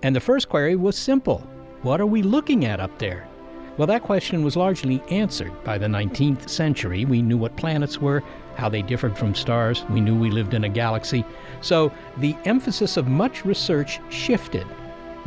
And 0.03 0.15
the 0.15 0.19
first 0.19 0.49
query 0.49 0.75
was 0.75 0.97
simple 0.97 1.39
What 1.81 2.01
are 2.01 2.05
we 2.05 2.21
looking 2.21 2.65
at 2.65 2.79
up 2.79 2.97
there? 2.99 3.27
Well, 3.77 3.87
that 3.87 4.03
question 4.03 4.43
was 4.43 4.57
largely 4.57 5.01
answered 5.09 5.53
by 5.63 5.77
the 5.77 5.87
19th 5.87 6.49
century. 6.49 7.05
We 7.05 7.21
knew 7.21 7.37
what 7.37 7.55
planets 7.55 7.99
were, 7.99 8.23
how 8.57 8.67
they 8.67 8.81
differed 8.81 9.17
from 9.17 9.33
stars, 9.33 9.85
we 9.89 10.01
knew 10.01 10.19
we 10.19 10.31
lived 10.31 10.53
in 10.53 10.65
a 10.65 10.69
galaxy. 10.69 11.23
So 11.61 11.91
the 12.17 12.35
emphasis 12.43 12.97
of 12.97 13.07
much 13.07 13.45
research 13.45 14.01
shifted. 14.09 14.67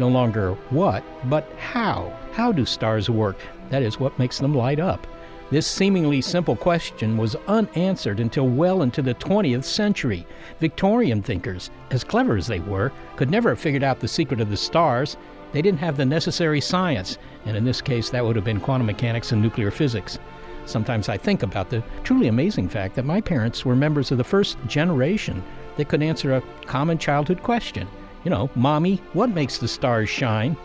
No 0.02 0.08
longer 0.08 0.54
what, 0.70 1.04
but 1.30 1.48
how. 1.60 2.12
How 2.32 2.50
do 2.50 2.66
stars 2.66 3.08
work? 3.08 3.36
That 3.70 3.84
is 3.84 4.00
what 4.00 4.18
makes 4.18 4.40
them 4.40 4.52
light 4.52 4.80
up. 4.80 5.06
This 5.52 5.64
seemingly 5.64 6.20
simple 6.20 6.56
question 6.56 7.16
was 7.16 7.36
unanswered 7.46 8.18
until 8.18 8.48
well 8.48 8.82
into 8.82 9.00
the 9.00 9.14
20th 9.14 9.62
century. 9.62 10.26
Victorian 10.58 11.22
thinkers, 11.22 11.70
as 11.92 12.02
clever 12.02 12.36
as 12.36 12.48
they 12.48 12.58
were, 12.58 12.90
could 13.14 13.30
never 13.30 13.50
have 13.50 13.60
figured 13.60 13.84
out 13.84 14.00
the 14.00 14.08
secret 14.08 14.40
of 14.40 14.50
the 14.50 14.56
stars. 14.56 15.16
They 15.52 15.62
didn't 15.62 15.78
have 15.78 15.96
the 15.96 16.04
necessary 16.04 16.60
science, 16.60 17.16
and 17.46 17.56
in 17.56 17.64
this 17.64 17.80
case, 17.80 18.10
that 18.10 18.24
would 18.24 18.34
have 18.34 18.44
been 18.44 18.58
quantum 18.58 18.88
mechanics 18.88 19.30
and 19.30 19.40
nuclear 19.40 19.70
physics. 19.70 20.18
Sometimes 20.66 21.08
I 21.08 21.16
think 21.16 21.44
about 21.44 21.70
the 21.70 21.84
truly 22.02 22.26
amazing 22.26 22.68
fact 22.68 22.96
that 22.96 23.04
my 23.04 23.20
parents 23.20 23.64
were 23.64 23.76
members 23.76 24.10
of 24.10 24.18
the 24.18 24.24
first 24.24 24.58
generation 24.66 25.44
that 25.76 25.86
could 25.86 26.02
answer 26.02 26.34
a 26.34 26.42
common 26.66 26.98
childhood 26.98 27.44
question. 27.44 27.86
You 28.24 28.30
know, 28.30 28.50
Mommy, 28.54 28.96
what 29.12 29.30
makes 29.30 29.58
the 29.58 29.68
stars 29.68 30.08
shine? 30.08 30.56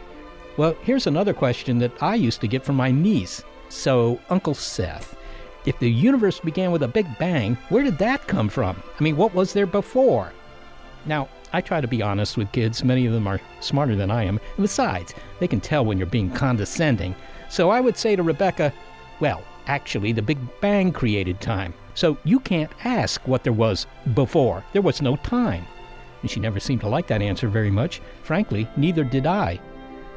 Well, 0.57 0.75
here's 0.83 1.07
another 1.07 1.33
question 1.33 1.79
that 1.79 1.91
I 2.01 2.15
used 2.15 2.41
to 2.41 2.47
get 2.47 2.63
from 2.63 2.75
my 2.75 2.91
niece. 2.91 3.43
So, 3.69 4.19
Uncle 4.29 4.53
Seth, 4.53 5.15
if 5.65 5.77
the 5.79 5.89
universe 5.89 6.39
began 6.39 6.71
with 6.71 6.83
a 6.83 6.87
big 6.87 7.07
bang, 7.17 7.57
where 7.69 7.83
did 7.83 7.97
that 7.97 8.27
come 8.27 8.49
from? 8.49 8.81
I 8.99 9.03
mean, 9.03 9.17
what 9.17 9.33
was 9.33 9.53
there 9.53 9.65
before? 9.65 10.33
Now, 11.05 11.29
I 11.53 11.61
try 11.61 11.81
to 11.81 11.87
be 11.87 12.01
honest 12.01 12.37
with 12.37 12.51
kids. 12.51 12.83
Many 12.83 13.05
of 13.05 13.13
them 13.13 13.27
are 13.27 13.41
smarter 13.59 13.95
than 13.95 14.11
I 14.11 14.23
am. 14.23 14.39
And 14.57 14.63
besides, 14.63 15.13
they 15.39 15.47
can 15.47 15.61
tell 15.61 15.85
when 15.85 15.97
you're 15.97 16.07
being 16.07 16.31
condescending. 16.31 17.15
So 17.49 17.69
I 17.69 17.79
would 17.81 17.97
say 17.97 18.15
to 18.15 18.23
Rebecca, 18.23 18.73
well, 19.19 19.43
actually, 19.67 20.11
the 20.11 20.21
Big 20.21 20.37
Bang 20.61 20.91
created 20.91 21.39
time. 21.41 21.73
So 21.95 22.17
you 22.23 22.39
can't 22.39 22.71
ask 22.83 23.25
what 23.27 23.43
there 23.43 23.53
was 23.53 23.87
before. 24.13 24.63
There 24.73 24.81
was 24.81 25.01
no 25.01 25.15
time. 25.17 25.65
And 26.27 26.31
she 26.33 26.41
never 26.41 26.59
seemed 26.59 26.81
to 26.81 26.89
like 26.89 27.07
that 27.07 27.21
answer 27.21 27.47
very 27.47 27.71
much. 27.71 28.01
Frankly, 28.21 28.67
neither 28.75 29.05
did 29.05 29.25
I. 29.25 29.61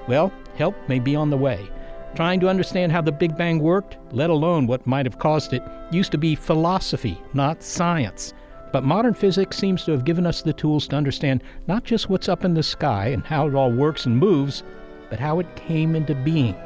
Well, 0.08 0.32
help 0.56 0.74
may 0.88 0.98
be 0.98 1.14
on 1.14 1.30
the 1.30 1.36
way. 1.36 1.70
Trying 2.16 2.40
to 2.40 2.48
understand 2.48 2.90
how 2.90 3.00
the 3.00 3.12
Big 3.12 3.36
Bang 3.36 3.60
worked, 3.60 3.96
let 4.10 4.28
alone 4.28 4.66
what 4.66 4.88
might 4.88 5.06
have 5.06 5.20
caused 5.20 5.52
it, 5.52 5.62
used 5.92 6.10
to 6.10 6.18
be 6.18 6.34
philosophy, 6.34 7.22
not 7.32 7.62
science. 7.62 8.34
But 8.72 8.82
modern 8.82 9.14
physics 9.14 9.56
seems 9.56 9.84
to 9.84 9.92
have 9.92 10.04
given 10.04 10.26
us 10.26 10.42
the 10.42 10.52
tools 10.52 10.88
to 10.88 10.96
understand 10.96 11.44
not 11.68 11.84
just 11.84 12.10
what's 12.10 12.28
up 12.28 12.44
in 12.44 12.54
the 12.54 12.62
sky 12.64 13.10
and 13.10 13.24
how 13.24 13.46
it 13.46 13.54
all 13.54 13.70
works 13.70 14.06
and 14.06 14.18
moves, 14.18 14.64
but 15.10 15.20
how 15.20 15.38
it 15.38 15.54
came 15.54 15.94
into 15.94 16.16
being. 16.16 16.56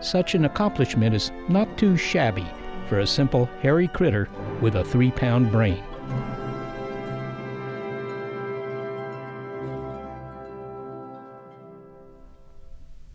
Such 0.00 0.34
an 0.34 0.44
accomplishment 0.44 1.14
is 1.14 1.30
not 1.48 1.78
too 1.78 1.96
shabby 1.96 2.48
for 2.88 2.98
a 2.98 3.06
simple 3.06 3.48
hairy 3.62 3.86
critter 3.86 4.28
with 4.60 4.74
a 4.74 4.82
three 4.82 5.12
pound 5.12 5.52
brain. 5.52 5.84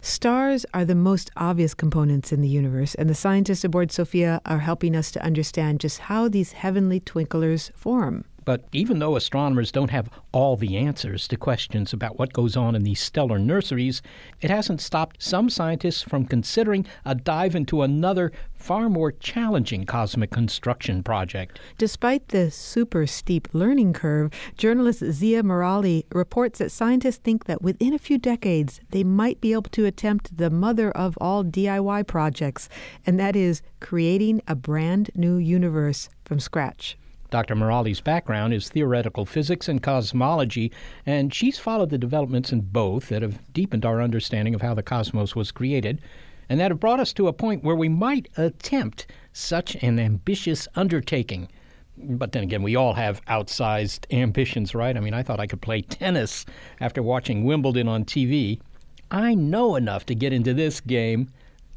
Stars 0.06 0.66
are 0.74 0.84
the 0.84 0.96
most 0.96 1.32
obvious 1.38 1.74
components 1.74 2.34
in 2.34 2.42
the 2.42 2.48
universe, 2.50 2.94
and 2.96 3.10
the 3.10 3.16
scientists 3.16 3.64
aboard 3.64 3.90
SOFIA 3.90 4.42
are 4.46 4.60
helping 4.60 4.98
us 4.98 5.12
to 5.12 5.24
understand 5.24 5.80
just 5.80 6.00
how 6.00 6.28
these 6.28 6.52
heavenly 6.52 7.00
twinklers 7.00 7.72
form. 7.74 8.26
But 8.46 8.66
even 8.72 9.00
though 9.00 9.16
astronomers 9.16 9.72
don't 9.72 9.92
have 9.92 10.10
all 10.32 10.56
the 10.56 10.78
answers 10.78 11.28
to 11.30 11.38
questions 11.38 11.94
about 11.94 12.20
what 12.20 12.34
goes 12.34 12.58
on 12.58 12.76
in 12.76 12.84
these 12.84 13.00
stellar 13.00 13.40
nurseries, 13.40 14.02
it 14.42 14.50
hasn't 14.50 14.82
stopped 14.82 15.22
some 15.22 15.50
scientists 15.50 16.02
from 16.02 16.26
considering 16.26 16.86
a 17.06 17.16
dive 17.16 17.56
into 17.56 17.82
another, 17.82 18.32
far 18.54 18.90
more 18.90 19.12
challenging 19.12 19.86
cosmic 19.86 20.32
construction 20.32 21.04
project. 21.04 21.60
Despite 21.78 22.30
the 22.30 22.50
super 22.52 23.06
steep 23.08 23.48
learning 23.54 23.94
curve, 23.94 24.32
journalist 24.58 25.02
Zeeya 25.02 25.42
Merali 25.42 26.06
reports 26.14 26.60
that 26.60 26.72
scientists 26.72 27.18
think 27.18 27.46
that 27.46 27.62
within 27.62 27.94
a 27.94 28.00
few 28.00 28.18
decades 28.18 28.82
they 28.90 29.04
might 29.04 29.42
be 29.42 29.54
able 29.54 29.64
to 29.64 29.86
attempt 29.86 30.38
the 30.38 30.50
mother 30.50 30.92
of 30.92 31.18
all 31.20 31.44
DIY 31.44 32.08
projects, 32.08 32.70
and 33.06 33.20
that 33.20 33.36
is 33.36 33.62
creating 33.80 34.42
a 34.48 34.56
brand 34.56 35.12
new 35.16 35.38
universe 35.38 36.10
from 36.26 36.40
scratch. 36.40 36.98
Dr. 37.34 37.56
Merali's 37.56 38.00
background 38.00 38.54
is 38.54 38.70
theoretical 38.70 39.26
physics 39.26 39.68
and 39.68 39.82
cosmology, 39.82 40.72
and 41.04 41.34
she's 41.34 41.58
followed 41.58 41.90
the 41.90 41.98
developments 41.98 42.52
in 42.52 42.62
both 42.62 43.10
that 43.10 43.24
have 43.24 43.40
deepened 43.54 43.88
our 43.88 44.04
understanding 44.04 44.54
of 44.54 44.62
how 44.62 44.76
the 44.76 44.84
cosmos 44.84 45.36
was 45.36 45.52
created, 45.52 46.00
and 46.48 46.60
that 46.60 46.70
have 46.70 46.80
brought 46.80 47.00
us 47.00 47.12
to 47.14 47.28
a 47.28 47.34
point 47.34 47.64
where 47.64 47.76
we 47.76 47.90
might 47.90 48.30
attempt 48.38 49.08
such 49.32 49.74
an 49.78 49.98
ambitious 49.98 50.68
undertaking. 50.76 51.48
But 51.98 52.34
then 52.34 52.44
again, 52.44 52.62
we 52.62 52.76
all 52.76 52.94
have 52.94 53.26
outsized 53.26 54.06
ambitions, 54.14 54.76
right? 54.76 54.96
I 54.96 55.00
mean, 55.00 55.16
I 55.16 55.24
thought 55.24 55.40
I 55.40 55.48
could 55.48 55.62
play 55.64 55.82
tennis 55.82 56.46
after 56.82 57.02
watching 57.02 57.46
Wimbledon 57.46 57.88
on 57.88 58.06
TV. 58.06 58.60
I 59.10 59.34
know 59.34 59.76
enough 59.76 60.06
to 60.06 60.14
get 60.14 60.34
into 60.34 60.54
this 60.54 60.80
game. 60.82 61.30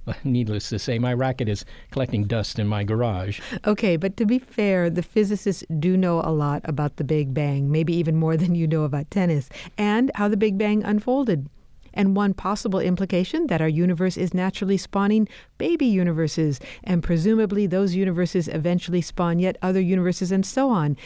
Needless 0.24 0.68
to 0.70 0.78
say, 0.78 0.98
my 0.98 1.12
racket 1.12 1.48
is 1.48 1.64
collecting 1.90 2.24
dust 2.24 2.58
in 2.58 2.66
my 2.66 2.84
garage. 2.84 3.40
Okay, 3.66 3.96
but 3.96 4.16
to 4.16 4.26
be 4.26 4.38
fair, 4.38 4.88
the 4.88 5.02
physicists 5.02 5.64
do 5.78 5.96
know 5.96 6.20
a 6.20 6.30
lot 6.30 6.62
about 6.64 6.96
the 6.96 7.04
Big 7.04 7.34
Bang, 7.34 7.70
maybe 7.70 7.94
even 7.94 8.16
more 8.16 8.36
than 8.36 8.54
you 8.54 8.66
know 8.66 8.84
about 8.84 9.10
tennis, 9.10 9.48
and 9.76 10.10
how 10.14 10.28
the 10.28 10.36
Big 10.36 10.58
Bang 10.58 10.84
unfolded. 10.84 11.48
And 11.94 12.14
one 12.14 12.34
possible 12.34 12.78
implication 12.78 13.46
that 13.46 13.62
our 13.62 13.68
universe 13.68 14.18
is 14.18 14.34
naturally 14.34 14.76
spawning 14.76 15.28
baby 15.56 15.86
universes, 15.86 16.60
and 16.84 17.02
presumably 17.02 17.66
those 17.66 17.94
universes 17.94 18.48
eventually 18.48 19.00
spawn 19.00 19.38
yet 19.38 19.56
other 19.62 19.80
universes, 19.80 20.30
and 20.30 20.44
so 20.44 20.68
on. 20.68 20.96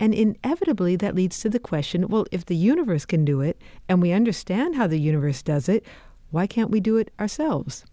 And 0.00 0.14
inevitably, 0.14 0.96
that 0.96 1.14
leads 1.14 1.38
to 1.40 1.50
the 1.50 1.58
question 1.58 2.08
well, 2.08 2.26
if 2.32 2.46
the 2.46 2.56
universe 2.56 3.04
can 3.04 3.24
do 3.24 3.42
it, 3.42 3.60
and 3.88 4.00
we 4.00 4.12
understand 4.12 4.76
how 4.76 4.86
the 4.86 4.98
universe 4.98 5.42
does 5.42 5.68
it, 5.68 5.84
why 6.30 6.46
can't 6.46 6.70
we 6.70 6.80
do 6.80 6.96
it 6.96 7.12
ourselves? 7.20 7.84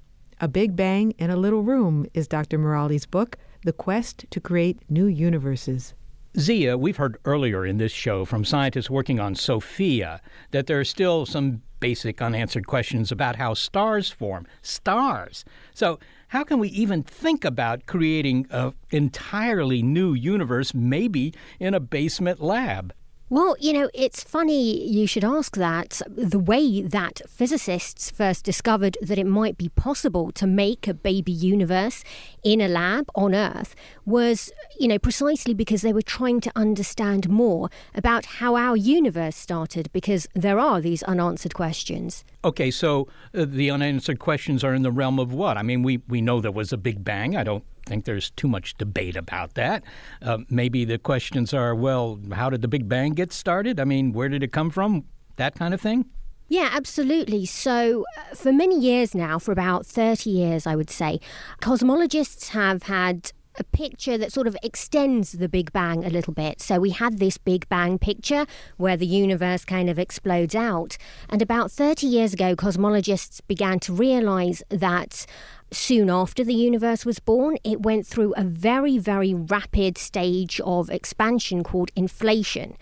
A 0.44 0.48
Big 0.48 0.76
Bang 0.76 1.12
in 1.20 1.30
a 1.30 1.36
Little 1.36 1.62
Room 1.62 2.08
is 2.16 2.28
Dr. 2.28 2.58
Merali's 2.58 3.06
book, 3.06 3.38
The 3.64 3.72
Quest 3.72 4.26
to 4.32 4.40
Create 4.40 4.80
New 4.90 5.06
Universes. 5.06 5.94
Zeeya, 6.36 6.80
we've 6.80 6.98
heard 6.98 7.20
earlier 7.26 7.64
in 7.64 7.78
this 7.78 7.92
show 7.92 8.26
from 8.26 8.44
scientists 8.44 8.90
working 8.90 9.20
on 9.20 9.36
SOFIA 9.36 10.20
that 10.50 10.66
there 10.66 10.80
are 10.80 10.84
still 10.84 11.28
some 11.28 11.62
basic 11.80 12.24
unanswered 12.24 12.66
questions 12.66 13.12
about 13.12 13.36
how 13.36 13.54
stars 13.54 14.10
form. 14.10 14.48
Stars! 14.64 15.46
So, 15.76 16.00
how 16.30 16.44
can 16.44 16.58
we 16.58 16.70
even 16.70 17.04
think 17.04 17.46
about 17.46 17.86
creating 17.86 18.48
an 18.50 18.74
entirely 18.90 19.84
new 19.84 20.16
universe, 20.16 20.74
maybe 20.74 21.36
in 21.60 21.76
a 21.76 21.80
basement 21.80 22.42
lab? 22.42 22.94
Well, 23.32 23.56
you 23.62 23.72
know, 23.72 23.90
it's 23.94 24.26
funny 24.26 24.86
you 24.86 25.08
should 25.08 25.24
ask 25.24 25.56
that. 25.56 26.02
The 26.06 26.38
way 26.38 26.82
that 26.82 27.22
physicists 27.30 28.12
first 28.12 28.44
discovered 28.44 28.98
that 29.02 29.18
it 29.18 29.26
might 29.26 29.58
be 29.58 29.70
possible 29.70 30.34
to 30.34 30.46
make 30.46 30.86
a 30.86 30.94
baby 30.94 31.32
universe 31.32 32.04
in 32.44 32.60
a 32.60 32.68
lab 32.68 33.06
on 33.16 33.34
Earth 33.34 33.74
was, 34.06 34.52
you 34.78 34.90
know, 34.90 35.00
precisely 35.00 35.54
because 35.54 35.82
they 35.82 35.94
were 35.94 36.02
trying 36.02 36.42
to 36.42 36.52
understand 36.58 37.30
more 37.30 37.70
about 37.96 38.26
how 38.26 38.58
our 38.58 38.76
universe 38.76 39.38
started, 39.38 39.90
because 39.94 40.28
there 40.36 40.60
are 40.60 40.82
these 40.82 41.02
unanswered 41.04 41.54
questions. 41.54 42.26
Okay, 42.44 42.70
so 42.70 43.08
uh, 43.34 43.46
the 43.48 43.72
unanswered 43.72 44.20
questions 44.20 44.62
are 44.62 44.74
in 44.74 44.82
the 44.82 44.92
realm 44.92 45.20
of 45.20 45.32
what? 45.32 45.58
I 45.58 45.62
mean, 45.62 45.84
we, 45.84 46.02
we 46.10 46.20
know 46.20 46.42
there 46.42 46.52
was 46.52 46.74
a 46.74 46.78
Big 46.78 47.02
Bang. 47.06 47.38
I 47.38 47.46
don't 47.46 47.64
think 47.92 48.06
there's 48.06 48.30
too 48.32 48.48
much 48.48 48.78
debate 48.78 49.18
about 49.18 49.56
that. 49.56 49.84
Uh, 50.22 50.40
maybe 50.50 50.86
the 50.86 50.98
questions 50.98 51.54
are, 51.54 51.76
well, 51.76 52.20
how 52.32 52.50
did 52.50 52.62
the 52.62 52.70
Big 52.70 52.88
Bang 52.88 53.12
get 53.12 53.34
started? 53.34 53.82
I 53.82 53.84
mean, 53.84 54.14
where 54.14 54.30
did 54.30 54.44
it 54.44 54.54
come 54.54 54.70
from? 54.70 55.04
That 55.36 55.56
kind 55.56 55.74
of 55.74 55.82
thing? 55.82 56.06
Yeah, 56.48 56.70
absolutely. 56.72 57.46
So, 57.46 58.06
uh, 58.18 58.36
for 58.36 58.54
many 58.54 58.80
years 58.80 59.14
now, 59.14 59.40
for 59.40 59.52
about 59.52 59.86
30 59.86 60.30
years, 60.30 60.66
I 60.66 60.76
would 60.76 60.90
say, 60.90 61.20
cosmologists 61.62 62.50
have 62.50 62.84
had 62.84 63.34
a 63.58 63.64
picture 63.66 64.18
that 64.18 64.32
sort 64.32 64.48
of 64.48 64.56
extends 64.64 65.34
the 65.34 65.50
Big 65.50 65.74
Bang 65.74 66.06
a 66.06 66.10
little 66.10 66.34
bit. 66.34 66.62
So 66.62 66.80
we 66.80 66.92
had 66.92 67.20
this 67.20 67.38
Big 67.38 67.68
Bang 67.68 68.00
picture 68.00 68.46
where 68.78 68.96
the 68.96 69.06
universe 69.06 69.66
kind 69.66 69.90
of 69.90 70.00
explodes 70.00 70.56
out. 70.56 70.98
And 71.30 71.42
about 71.42 71.72
30 71.72 72.08
years 72.08 72.34
ago, 72.34 72.56
cosmologists 72.56 73.42
began 73.48 73.80
to 73.82 73.94
realize 73.94 74.64
that 74.70 75.26
soon 75.72 76.10
after 76.10 76.44
the 76.44 76.54
universe 76.54 77.06
was 77.06 77.20
born, 77.20 77.58
it 77.64 77.82
went 77.82 78.06
through 78.06 78.34
a 78.36 78.44
very, 78.44 78.98
very 78.98 79.34
rapid 79.34 79.98
stage 79.98 80.60
of 80.62 80.90
expansion 80.90 81.64
called 81.64 81.92
inflation. 81.96 82.78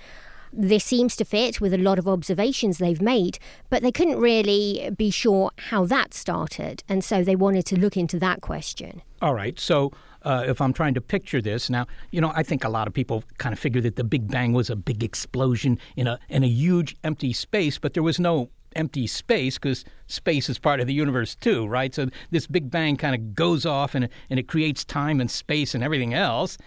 This 0.52 0.84
seems 0.84 1.16
to 1.18 1.26
fit 1.26 1.62
with 1.62 1.74
a 1.74 1.78
lot 1.78 2.00
of 2.00 2.08
observations 2.08 2.80
they've 2.80 3.02
made, 3.02 3.38
but 3.70 3.84
they 3.84 3.92
couldn't 3.92 4.20
really 4.20 4.90
be 4.98 5.12
sure 5.12 5.52
how 5.58 5.86
that 5.86 6.14
started, 6.14 6.84
and 6.90 7.04
so 7.04 7.24
they 7.24 7.36
wanted 7.36 7.66
to 7.68 7.80
look 7.80 7.96
into 7.96 8.18
that 8.20 8.42
question. 8.42 9.04
All 9.22 9.36
right, 9.36 9.60
so 9.60 9.92
uh, 10.24 10.46
if 10.48 10.60
I'm 10.60 10.74
trying 10.74 10.96
to 10.96 11.02
picture 11.02 11.42
this 11.42 11.70
now, 11.70 11.86
you 12.12 12.20
know, 12.20 12.32
I 12.36 12.42
think 12.42 12.64
a 12.64 12.70
lot 12.70 12.88
of 12.88 12.94
people 12.94 13.24
kind 13.38 13.54
of 13.54 13.60
figure 13.60 13.82
that 13.82 13.96
the 13.96 14.04
Big 14.04 14.28
Bang 14.28 14.54
was 14.54 14.72
a 14.72 14.76
big 14.76 15.04
explosion 15.04 15.78
in 15.96 16.08
a 16.08 16.20
in 16.30 16.44
a 16.44 16.48
huge 16.48 16.96
empty 17.04 17.32
space, 17.32 17.78
but 17.78 17.94
there 17.94 18.04
was 18.04 18.20
no 18.20 18.50
empty 18.76 19.08
space 19.08 19.58
because 19.58 19.86
space 20.08 20.50
is 20.50 20.60
part 20.60 20.80
of 20.80 20.88
the 20.88 20.94
universe 20.94 21.36
too, 21.36 21.68
right? 21.68 21.94
So 21.94 22.10
this 22.32 22.48
Big 22.48 22.70
Bang 22.70 22.98
kind 22.98 23.16
of 23.16 23.36
goes 23.36 23.66
off 23.66 23.96
and, 23.96 24.10
and 24.30 24.40
it 24.40 24.48
creates 24.48 24.84
time 24.84 25.20
and 25.20 25.30
space 25.30 25.76
and 25.76 25.84
everything 25.84 26.14
else. 26.14 26.58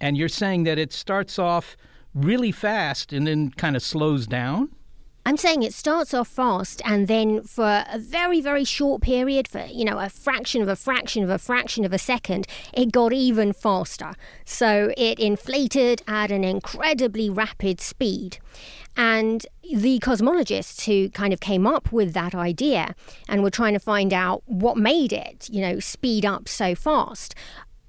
And 0.00 0.16
you're 0.16 0.28
saying 0.28 0.64
that 0.64 0.78
it 0.78 0.92
starts 0.92 1.38
off 1.38 1.76
really 2.14 2.52
fast 2.52 3.12
and 3.12 3.26
then 3.26 3.50
kind 3.52 3.76
of 3.76 3.82
slows 3.82 4.26
down? 4.26 4.70
I'm 5.26 5.36
saying 5.36 5.64
it 5.64 5.74
starts 5.74 6.14
off 6.14 6.28
fast 6.28 6.80
and 6.84 7.08
then 7.08 7.42
for 7.42 7.84
a 7.92 7.98
very, 7.98 8.40
very 8.40 8.62
short 8.62 9.02
period, 9.02 9.48
for, 9.48 9.66
you 9.66 9.84
know, 9.84 9.98
a 9.98 10.08
fraction 10.08 10.62
of 10.62 10.68
a 10.68 10.76
fraction 10.76 11.24
of 11.24 11.30
a 11.30 11.38
fraction 11.38 11.84
of 11.84 11.92
a 11.92 11.98
second, 11.98 12.46
it 12.72 12.92
got 12.92 13.12
even 13.12 13.52
faster. 13.52 14.12
So 14.44 14.92
it 14.96 15.18
inflated 15.18 16.00
at 16.06 16.30
an 16.30 16.44
incredibly 16.44 17.28
rapid 17.28 17.80
speed. 17.80 18.38
And 18.96 19.46
the 19.62 19.98
cosmologists 19.98 20.86
who 20.86 21.10
kind 21.10 21.32
of 21.32 21.40
came 21.40 21.66
up 21.66 21.92
with 21.92 22.14
that 22.14 22.34
idea 22.34 22.94
and 23.28 23.42
were 23.42 23.50
trying 23.50 23.74
to 23.74 23.78
find 23.78 24.12
out 24.12 24.42
what 24.46 24.76
made 24.76 25.12
it, 25.12 25.48
you 25.50 25.60
know, 25.60 25.80
speed 25.80 26.24
up 26.24 26.48
so 26.48 26.74
fast. 26.74 27.34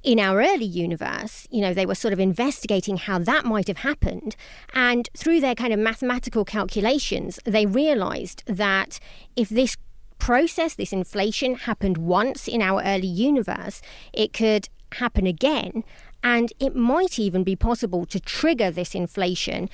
In 0.04 0.20
our 0.20 0.42
early 0.42 0.66
universe, 0.66 1.48
you 1.50 1.62
know, 1.62 1.74
they 1.74 1.86
were 1.86 1.96
sort 1.96 2.14
of 2.14 2.20
investigating 2.20 2.98
how 2.98 3.20
that 3.20 3.46
might 3.46 3.68
have 3.68 3.78
happened. 3.78 4.36
And 4.74 5.10
through 5.18 5.42
their 5.42 5.56
kind 5.56 5.74
of 5.74 5.80
mathematical 5.80 6.46
calculations, 6.46 7.40
they 7.46 7.66
realized 7.66 8.44
that 8.46 9.00
if 9.36 9.50
this 9.50 9.76
process, 10.20 10.76
this 10.76 10.94
inflation, 10.94 11.56
happened 11.56 11.98
once 11.98 12.48
in 12.48 12.62
our 12.62 12.82
early 12.84 13.08
universe, 13.08 13.82
it 14.14 14.34
could 14.34 14.70
happen 14.94 15.28
again. 15.28 15.84
And 16.24 16.52
it 16.60 16.76
might 16.76 17.20
even 17.20 17.44
be 17.44 17.56
possible 17.56 18.06
to 18.08 18.20
trigger 18.20 18.72
this 18.72 18.96
inflation 18.96 19.70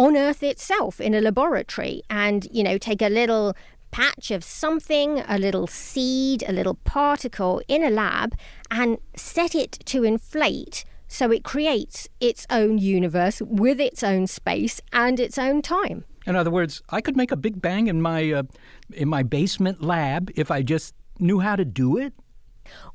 on 0.00 0.16
Earth 0.16 0.42
itself 0.42 0.98
in 0.98 1.14
a 1.14 1.20
laboratory 1.20 2.02
and, 2.08 2.48
you 2.50 2.62
know, 2.62 2.78
take 2.78 3.02
a 3.02 3.10
little 3.10 3.54
patch 3.90 4.30
of 4.30 4.42
something, 4.42 5.22
a 5.28 5.38
little 5.38 5.66
seed, 5.66 6.42
a 6.48 6.52
little 6.52 6.76
particle 6.84 7.60
in 7.68 7.84
a 7.84 7.90
lab 7.90 8.34
and 8.70 8.96
set 9.14 9.54
it 9.54 9.72
to 9.84 10.02
inflate 10.02 10.86
so 11.06 11.30
it 11.30 11.44
creates 11.44 12.08
its 12.18 12.46
own 12.48 12.78
universe 12.78 13.42
with 13.42 13.78
its 13.78 14.02
own 14.02 14.26
space 14.26 14.80
and 14.90 15.20
its 15.20 15.36
own 15.36 15.60
time. 15.60 16.04
In 16.26 16.34
other 16.34 16.50
words, 16.50 16.80
I 16.88 17.02
could 17.02 17.16
make 17.16 17.30
a 17.30 17.36
big 17.36 17.60
bang 17.60 17.86
in 17.86 18.00
my 18.00 18.32
uh, 18.32 18.44
in 18.92 19.08
my 19.08 19.22
basement 19.22 19.82
lab 19.82 20.30
if 20.34 20.50
I 20.50 20.62
just 20.62 20.94
knew 21.18 21.40
how 21.40 21.56
to 21.56 21.64
do 21.66 21.98
it. 21.98 22.14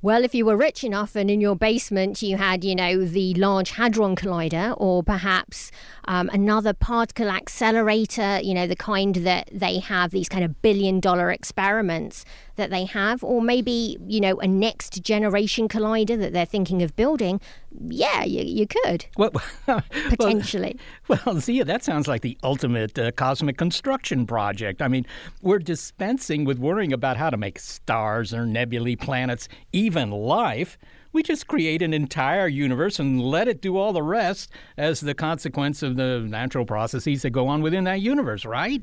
Well, 0.02 0.24
if 0.24 0.36
you 0.36 0.46
were 0.46 0.58
rich 0.58 0.84
enough 0.84 1.16
and 1.16 1.30
in 1.30 1.42
your 1.42 1.56
basement 1.56 2.22
you 2.22 2.38
had, 2.38 2.64
you 2.64 2.76
know, 2.76 3.06
the 3.06 3.34
Large 3.34 3.72
Hadron 3.72 4.16
Collider 4.16 4.76
or 4.78 5.04
perhaps 5.04 5.72
um, 6.08 6.30
another 6.34 6.74
particle 6.74 7.30
accelerator, 7.30 8.40
you 8.42 8.54
know, 8.54 8.68
the 8.68 8.76
kind 8.76 9.16
that 9.16 9.50
they 9.52 9.80
have, 9.80 10.12
these 10.12 10.30
kind 10.30 10.44
of 10.44 10.62
billion 10.62 11.00
dollar 11.00 11.32
experiments 11.32 12.26
that 12.56 12.70
they 12.70 12.86
have, 12.86 13.24
or 13.24 13.42
maybe, 13.42 13.98
you 14.08 14.20
know, 14.20 14.40
a 14.40 14.48
next 14.48 15.04
generation 15.04 15.68
collider 15.68 16.18
that 16.20 16.34
they're 16.34 16.46
thinking 16.46 16.82
of 16.82 16.96
building, 16.96 17.40
yeah, 17.88 18.24
you, 18.24 18.44
you 18.44 18.68
could. 18.68 19.06
Well, 19.18 19.32
potentially. 20.10 20.80
Well, 21.08 21.20
well, 21.26 21.36
Zeeya, 21.36 21.66
that 21.66 21.84
sounds 21.84 22.08
like 22.08 22.22
the 22.22 22.38
ultimate 22.44 22.98
uh, 22.98 23.12
cosmic 23.12 23.58
construction 23.58 24.26
project. 24.26 24.82
I 24.82 24.88
mean, 24.88 25.06
we're 25.42 25.60
dispensing 25.60 26.46
with 26.46 26.60
worrying 26.60 26.94
about 26.94 27.18
how 27.18 27.30
to 27.30 27.38
make 27.38 27.60
stars 27.60 28.34
or 28.34 28.46
nebulae, 28.46 28.96
planets, 28.96 29.48
even 29.72 30.12
life. 30.12 30.78
We 31.12 31.24
just 31.24 31.48
create 31.48 31.82
an 31.82 31.94
entire 31.94 32.48
universe 32.48 33.00
and 33.00 33.22
let 33.22 33.48
it 33.48 33.62
do 33.62 33.78
all 33.78 33.94
the 33.94 34.04
rest 34.04 34.52
as 34.78 35.00
the 35.00 35.14
consequence 35.14 35.82
of 35.82 35.96
the 35.96 36.20
natural 36.20 36.66
processes 36.66 37.22
that 37.22 37.30
go 37.30 37.48
on 37.48 37.62
within 37.62 37.86
that 37.86 38.02
universe, 38.02 38.44
right? 38.44 38.82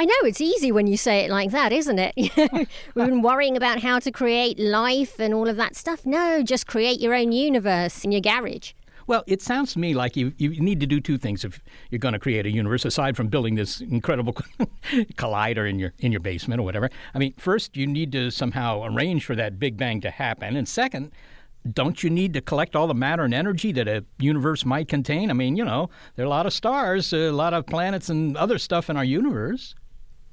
I 0.00 0.06
know 0.06 0.14
it's 0.22 0.40
easy 0.40 0.72
when 0.72 0.86
you 0.86 0.96
say 0.96 1.26
it 1.26 1.30
like 1.30 1.50
that, 1.50 1.74
isn't 1.74 1.98
it? 1.98 2.14
We've 2.94 3.06
been 3.06 3.20
worrying 3.20 3.54
about 3.54 3.82
how 3.82 3.98
to 3.98 4.10
create 4.10 4.58
life 4.58 5.20
and 5.20 5.34
all 5.34 5.46
of 5.46 5.56
that 5.56 5.76
stuff. 5.76 6.06
No, 6.06 6.42
just 6.42 6.66
create 6.66 7.00
your 7.00 7.14
own 7.14 7.32
universe 7.32 8.02
in 8.02 8.10
your 8.10 8.22
garage. 8.22 8.72
Well, 9.06 9.24
it 9.26 9.42
sounds 9.42 9.74
to 9.74 9.78
me 9.78 9.92
like 9.92 10.16
you, 10.16 10.32
you 10.38 10.58
need 10.58 10.80
to 10.80 10.86
do 10.86 11.02
two 11.02 11.18
things 11.18 11.44
if 11.44 11.60
you're 11.90 11.98
going 11.98 12.14
to 12.14 12.18
create 12.18 12.46
a 12.46 12.50
universe, 12.50 12.86
aside 12.86 13.14
from 13.14 13.28
building 13.28 13.56
this 13.56 13.82
incredible 13.82 14.32
collider 15.18 15.68
in 15.68 15.78
your 15.78 15.92
in 15.98 16.12
your 16.12 16.20
basement 16.22 16.60
or 16.60 16.64
whatever. 16.64 16.88
I 17.12 17.18
mean, 17.18 17.34
first 17.36 17.76
you 17.76 17.86
need 17.86 18.10
to 18.12 18.30
somehow 18.30 18.82
arrange 18.84 19.26
for 19.26 19.36
that 19.36 19.58
Big 19.58 19.76
Bang 19.76 20.00
to 20.00 20.10
happen, 20.10 20.56
and 20.56 20.66
second, 20.66 21.12
don't 21.70 22.02
you 22.02 22.08
need 22.08 22.32
to 22.32 22.40
collect 22.40 22.74
all 22.74 22.86
the 22.86 22.94
matter 22.94 23.24
and 23.24 23.34
energy 23.34 23.70
that 23.72 23.86
a 23.86 24.02
universe 24.18 24.64
might 24.64 24.88
contain? 24.88 25.28
I 25.28 25.34
mean, 25.34 25.56
you 25.56 25.64
know, 25.66 25.90
there 26.16 26.24
are 26.24 26.26
a 26.26 26.30
lot 26.30 26.46
of 26.46 26.54
stars, 26.54 27.12
a 27.12 27.30
lot 27.32 27.52
of 27.52 27.66
planets, 27.66 28.08
and 28.08 28.34
other 28.38 28.56
stuff 28.56 28.88
in 28.88 28.96
our 28.96 29.04
universe. 29.04 29.74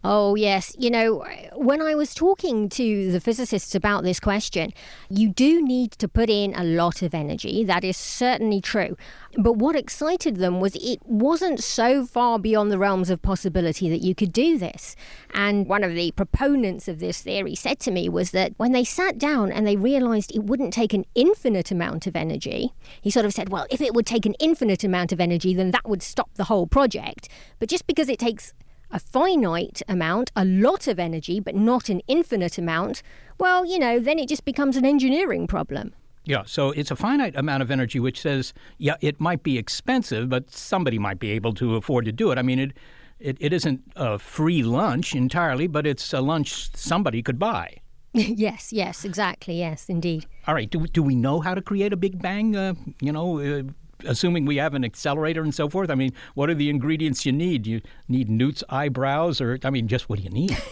Oh, 0.09 0.35
yes. 0.35 0.73
You 0.79 0.89
know, 0.89 1.25
when 1.53 1.81
I 1.81 1.93
was 1.93 2.13
talking 2.13 2.69
to 2.69 3.11
the 3.11 3.19
physicists 3.19 3.75
about 3.75 4.05
this 4.05 4.21
question, 4.21 4.71
you 5.09 5.27
do 5.27 5.61
need 5.61 5.91
to 5.99 6.07
put 6.07 6.29
in 6.29 6.55
a 6.55 6.63
lot 6.63 7.01
of 7.01 7.13
energy. 7.13 7.65
That 7.65 7.83
is 7.83 7.97
certainly 7.97 8.61
true. 8.61 8.95
But 9.37 9.57
what 9.57 9.75
excited 9.75 10.37
them 10.37 10.61
was 10.61 10.77
it 10.77 11.05
wasn't 11.05 11.61
so 11.61 12.05
far 12.05 12.39
beyond 12.39 12.71
the 12.71 12.77
realms 12.77 13.09
of 13.09 13.21
possibility 13.21 13.89
that 13.89 14.01
you 14.01 14.15
could 14.15 14.31
do 14.31 14.57
this. 14.57 14.95
And 15.33 15.67
one 15.67 15.83
of 15.83 15.93
the 15.93 16.13
proponents 16.13 16.87
of 16.87 16.99
this 16.99 17.19
theory 17.21 17.53
said 17.53 17.81
to 17.81 17.91
me 17.91 18.07
was 18.07 18.31
that 18.31 18.53
when 18.55 18.71
they 18.71 18.85
sat 18.85 19.17
down 19.17 19.51
and 19.51 19.67
they 19.67 19.75
realized 19.75 20.33
it 20.33 20.45
wouldn't 20.45 20.71
take 20.71 20.93
an 20.93 21.03
infinite 21.15 21.69
amount 21.69 22.07
of 22.07 22.15
energy, 22.15 22.71
he 23.01 23.11
sort 23.11 23.25
of 23.25 23.33
said, 23.33 23.49
well, 23.49 23.67
if 23.69 23.81
it 23.81 23.93
would 23.93 24.05
take 24.05 24.25
an 24.25 24.35
infinite 24.39 24.85
amount 24.85 25.11
of 25.11 25.19
energy, 25.19 25.53
then 25.53 25.71
that 25.71 25.89
would 25.89 26.01
stop 26.01 26.33
the 26.35 26.45
whole 26.45 26.65
project. 26.65 27.27
But 27.59 27.67
just 27.67 27.85
because 27.87 28.07
it 28.07 28.19
takes 28.19 28.53
a 28.91 28.99
finite 28.99 29.81
amount, 29.87 30.31
a 30.35 30.45
lot 30.45 30.87
of 30.87 30.99
energy, 30.99 31.39
but 31.39 31.55
not 31.55 31.89
an 31.89 32.01
infinite 32.07 32.57
amount, 32.57 33.01
well, 33.39 33.65
you 33.65 33.79
know, 33.79 33.99
then 33.99 34.19
it 34.19 34.29
just 34.29 34.45
becomes 34.45 34.77
an 34.77 34.85
engineering 34.85 35.47
problem. 35.47 35.93
Yeah, 36.23 36.43
so 36.45 36.71
it's 36.71 36.91
a 36.91 36.95
finite 36.95 37.35
amount 37.37 37.63
of 37.63 37.71
energy, 37.71 37.99
which 37.99 38.21
says, 38.21 38.53
yeah, 38.77 38.95
it 38.99 39.21
might 39.21 39.43
be 39.43 39.57
expensive, 39.57 40.27
but 40.27 40.51
somebody 40.51 40.99
might 40.99 41.19
be 41.19 41.31
able 41.31 41.53
to 41.53 41.75
afford 41.75 42.05
to 42.05 42.11
do 42.11 42.31
it. 42.31 42.37
I 42.37 42.41
mean, 42.41 42.59
it, 42.59 42.73
it, 43.19 43.37
it 43.39 43.53
isn't 43.53 43.81
a 43.95 44.19
free 44.19 44.61
lunch 44.61 45.15
entirely, 45.15 45.67
but 45.67 45.87
it's 45.87 46.13
a 46.13 46.19
lunch 46.19 46.75
somebody 46.75 47.23
could 47.23 47.39
buy. 47.39 47.77
yes, 48.13 48.73
yes, 48.73 49.05
exactly. 49.05 49.59
Yes, 49.59 49.87
indeed. 49.87 50.25
All 50.47 50.53
right. 50.53 50.69
Do, 50.69 50.85
do 50.87 51.01
we 51.01 51.15
know 51.15 51.39
how 51.39 51.53
to 51.53 51.61
create 51.61 51.93
a 51.93 51.97
Big 51.97 52.21
Bang? 52.21 52.55
Uh, 52.55 52.73
you 52.99 53.11
know, 53.11 53.39
uh, 53.39 53.63
assuming 54.05 54.45
we 54.45 54.57
have 54.57 54.73
an 54.73 54.83
accelerator 54.83 55.41
and 55.41 55.53
so 55.53 55.69
forth? 55.69 55.89
I 55.89 55.95
mean, 55.95 56.13
what 56.35 56.49
are 56.49 56.55
the 56.55 56.69
ingredients 56.69 57.25
you 57.25 57.31
need? 57.31 57.67
You 57.67 57.81
need 58.07 58.29
Newt's 58.29 58.63
eyebrows, 58.69 59.41
or 59.41 59.59
I 59.63 59.69
mean, 59.69 59.87
just 59.87 60.09
what 60.09 60.19
do 60.19 60.23
you 60.23 60.29
need? 60.29 60.57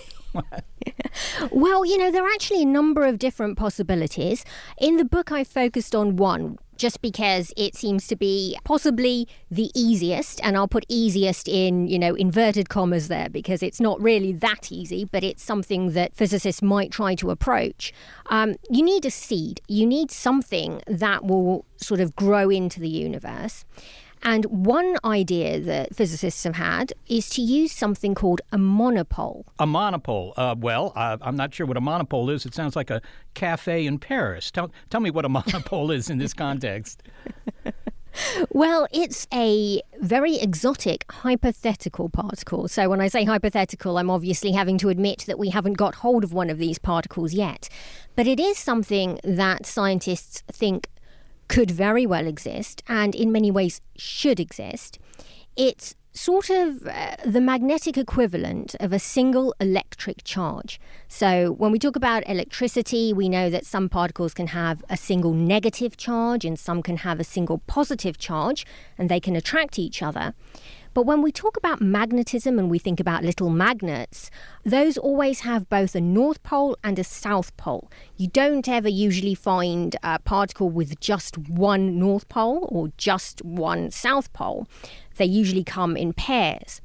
Well, 1.52 1.86
you 1.86 1.98
know, 1.98 2.12
there 2.12 2.26
are 2.26 2.34
actually 2.34 2.64
a 2.64 2.66
number 2.66 3.06
of 3.06 3.20
different 3.20 3.58
possibilities. 3.58 4.44
In 4.78 4.98
the 4.98 5.06
book, 5.06 5.32
I 5.32 5.44
focused 5.44 5.96
on 5.96 6.18
one, 6.18 6.58
just 6.78 7.02
because 7.02 7.54
it 7.58 7.76
seems 7.76 8.08
to 8.08 8.16
be 8.16 8.58
possibly 8.64 9.28
the 9.50 9.72
easiest. 9.74 10.40
And 10.44 10.58
I'll 10.58 10.68
put 10.68 10.86
easiest 10.90 11.48
in, 11.48 11.88
you 11.88 12.00
know, 12.00 12.16
inverted 12.16 12.70
commas 12.70 13.08
there 13.08 13.30
because 13.30 13.64
it's 13.64 13.80
not 13.80 14.02
really 14.02 14.34
that 14.34 14.72
easy, 14.72 15.06
but 15.06 15.24
it's 15.24 15.44
something 15.44 15.92
that 15.92 16.16
physicists 16.16 16.62
might 16.62 16.92
try 16.92 17.16
to 17.16 17.30
approach. 17.30 17.94
Um, 18.28 18.56
you 18.70 18.84
need 18.84 19.06
a 19.06 19.12
seed, 19.12 19.62
you 19.68 19.86
need 19.86 20.12
something 20.12 20.82
that 20.88 21.26
will 21.26 21.66
sort 21.78 22.00
of 22.00 22.16
grow 22.16 22.50
into 22.50 22.80
the 22.80 22.90
universe. 22.90 23.66
And 24.23 24.45
one 24.45 24.97
idea 25.04 25.60
that 25.60 25.95
physicists 25.95 26.43
have 26.43 26.56
had 26.56 26.93
is 27.08 27.30
to 27.30 27.41
use 27.41 27.71
something 27.71 28.15
called 28.15 28.41
a 28.51 28.58
monopole. 28.58 29.45
A 29.60 29.67
monopole. 29.67 30.34
Uh, 30.36 30.56
well, 30.58 30.93
uh, 30.95 31.17
I'm 31.21 31.36
not 31.36 31.54
sure 31.54 31.67
what 31.67 31.78
a 31.78 31.82
monopole 31.82 32.30
is. 32.30 32.45
It 32.45 32.56
sounds 32.56 32.75
like 32.75 32.89
a 32.89 33.01
cafe 33.34 33.86
in 33.86 33.99
Paris. 33.99 34.49
Tell, 34.51 34.71
tell 34.89 35.01
me 35.01 35.12
what 35.12 35.25
a 35.25 35.30
monopole 35.38 35.91
is 35.91 36.10
in 36.10 36.17
this 36.17 36.34
context. 36.34 37.04
Well, 38.49 38.88
it's 38.91 39.28
a 39.34 39.82
very 39.99 40.38
exotic 40.38 41.06
hypothetical 41.12 42.10
particle. 42.10 42.67
So, 42.67 42.89
when 42.89 43.01
I 43.01 43.08
say 43.08 43.25
hypothetical, 43.25 43.97
I'm 43.97 44.10
obviously 44.10 44.54
having 44.54 44.78
to 44.80 44.89
admit 44.89 45.25
that 45.28 45.38
we 45.38 45.49
haven't 45.49 45.73
got 45.73 45.95
hold 45.95 46.23
of 46.23 46.34
one 46.34 46.49
of 46.49 46.58
these 46.58 46.80
particles 46.80 47.34
yet. 47.34 47.67
But 48.15 48.28
it 48.28 48.39
is 48.39 48.58
something 48.58 49.19
that 49.23 49.65
scientists 49.65 50.43
think 50.51 50.89
could 51.47 51.71
very 51.71 52.05
well 52.05 52.27
exist 52.27 52.84
and 52.88 53.15
in 53.15 53.31
many 53.31 53.51
ways 53.51 53.81
should 53.95 54.39
exist. 54.39 54.99
It's 55.55 55.95
sort 56.15 56.49
of 56.49 56.88
uh, 56.88 57.17
the 57.25 57.41
magnetic 57.41 57.97
equivalent 57.97 58.73
of 58.79 58.93
a 58.93 58.99
single 58.99 59.53
electric 59.60 60.23
charge. 60.23 60.79
So, 61.08 61.51
when 61.51 61.71
we 61.71 61.79
talk 61.79 61.95
about 61.95 62.27
electricity, 62.27 63.13
we 63.13 63.29
know 63.29 63.49
that 63.49 63.65
some 63.65 63.89
particles 63.89 64.34
can 64.34 64.47
have 64.47 64.84
a 64.89 64.97
single 64.97 65.34
negative 65.34 65.97
charge 65.97 66.45
and 66.45 66.58
some 66.58 66.81
can 66.81 66.97
have 66.97 67.19
a 67.19 67.23
single 67.23 67.60
positive 67.67 68.17
charge, 68.17 68.65
and 68.97 69.10
they 69.10 69.19
can 69.19 69.36
attract 69.36 69.77
each 69.77 70.01
other. 70.01 70.34
But 70.95 71.05
when 71.05 71.21
we 71.21 71.34
talk 71.34 71.58
about 71.58 71.81
magnetism 71.81 72.58
and 72.58 72.69
we 72.69 72.79
think 72.79 73.01
about 73.01 73.21
little 73.21 73.49
magnets, 73.49 74.31
those 74.63 74.97
always 74.97 75.41
have 75.41 75.67
both 75.67 75.93
a 75.93 75.99
north 75.99 76.41
pole 76.41 76.77
and 76.86 76.97
a 76.97 77.03
south 77.03 77.55
pole. 77.58 77.91
You 78.15 78.29
don't 78.29 78.65
ever 78.69 78.88
usually 78.88 79.36
find 79.36 79.97
a 80.03 80.19
particle 80.19 80.69
with 80.69 80.97
just 81.01 81.38
one 81.38 81.99
north 81.99 82.29
pole 82.29 82.69
or 82.71 82.93
just 82.95 83.43
one 83.43 83.91
south 83.91 84.31
pole. 84.31 84.69
They 85.17 85.25
usually 85.25 85.65
come 85.65 85.97
in 85.97 86.13
pairs. 86.13 86.79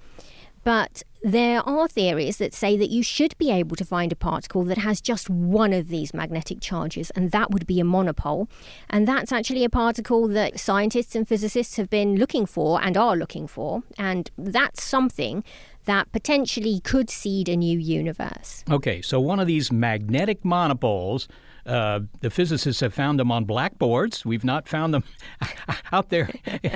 But 0.64 1.04
there 1.22 1.60
are 1.68 1.86
theories 1.86 2.38
that 2.38 2.54
say 2.54 2.76
that 2.76 2.90
you 2.90 3.02
should 3.02 3.36
be 3.38 3.50
able 3.50 3.76
to 3.76 3.84
find 3.84 4.10
a 4.12 4.16
particle 4.16 4.64
that 4.64 4.78
has 4.78 5.00
just 5.00 5.28
one 5.28 5.72
of 5.72 5.88
these 5.88 6.14
magnetic 6.14 6.60
charges, 6.60 7.10
and 7.10 7.30
that 7.30 7.50
would 7.50 7.66
be 7.66 7.80
a 7.80 7.84
monopole. 7.84 8.48
And 8.88 9.06
that's 9.06 9.32
actually 9.32 9.64
a 9.64 9.70
particle 9.70 10.28
that 10.28 10.58
scientists 10.58 11.14
and 11.14 11.28
physicists 11.28 11.76
have 11.76 11.90
been 11.90 12.16
looking 12.16 12.46
for 12.46 12.82
and 12.82 12.96
are 12.96 13.16
looking 13.16 13.46
for. 13.46 13.82
And 13.98 14.30
that's 14.38 14.82
something 14.82 15.44
that 15.84 16.10
potentially 16.12 16.80
could 16.80 17.10
seed 17.10 17.48
a 17.48 17.56
new 17.56 17.78
universe. 17.78 18.64
Okay, 18.70 19.02
so 19.02 19.20
one 19.20 19.40
of 19.40 19.46
these 19.46 19.72
magnetic 19.72 20.44
monopoles 20.44 21.28
uh, 21.66 22.00
the 22.20 22.30
physicists 22.30 22.80
have 22.80 22.94
found 22.94 23.18
them 23.18 23.30
on 23.30 23.44
blackboards. 23.44 24.24
We've 24.24 24.44
not 24.44 24.68
found 24.68 24.94
them 24.94 25.04
out 25.92 26.10
there, 26.10 26.30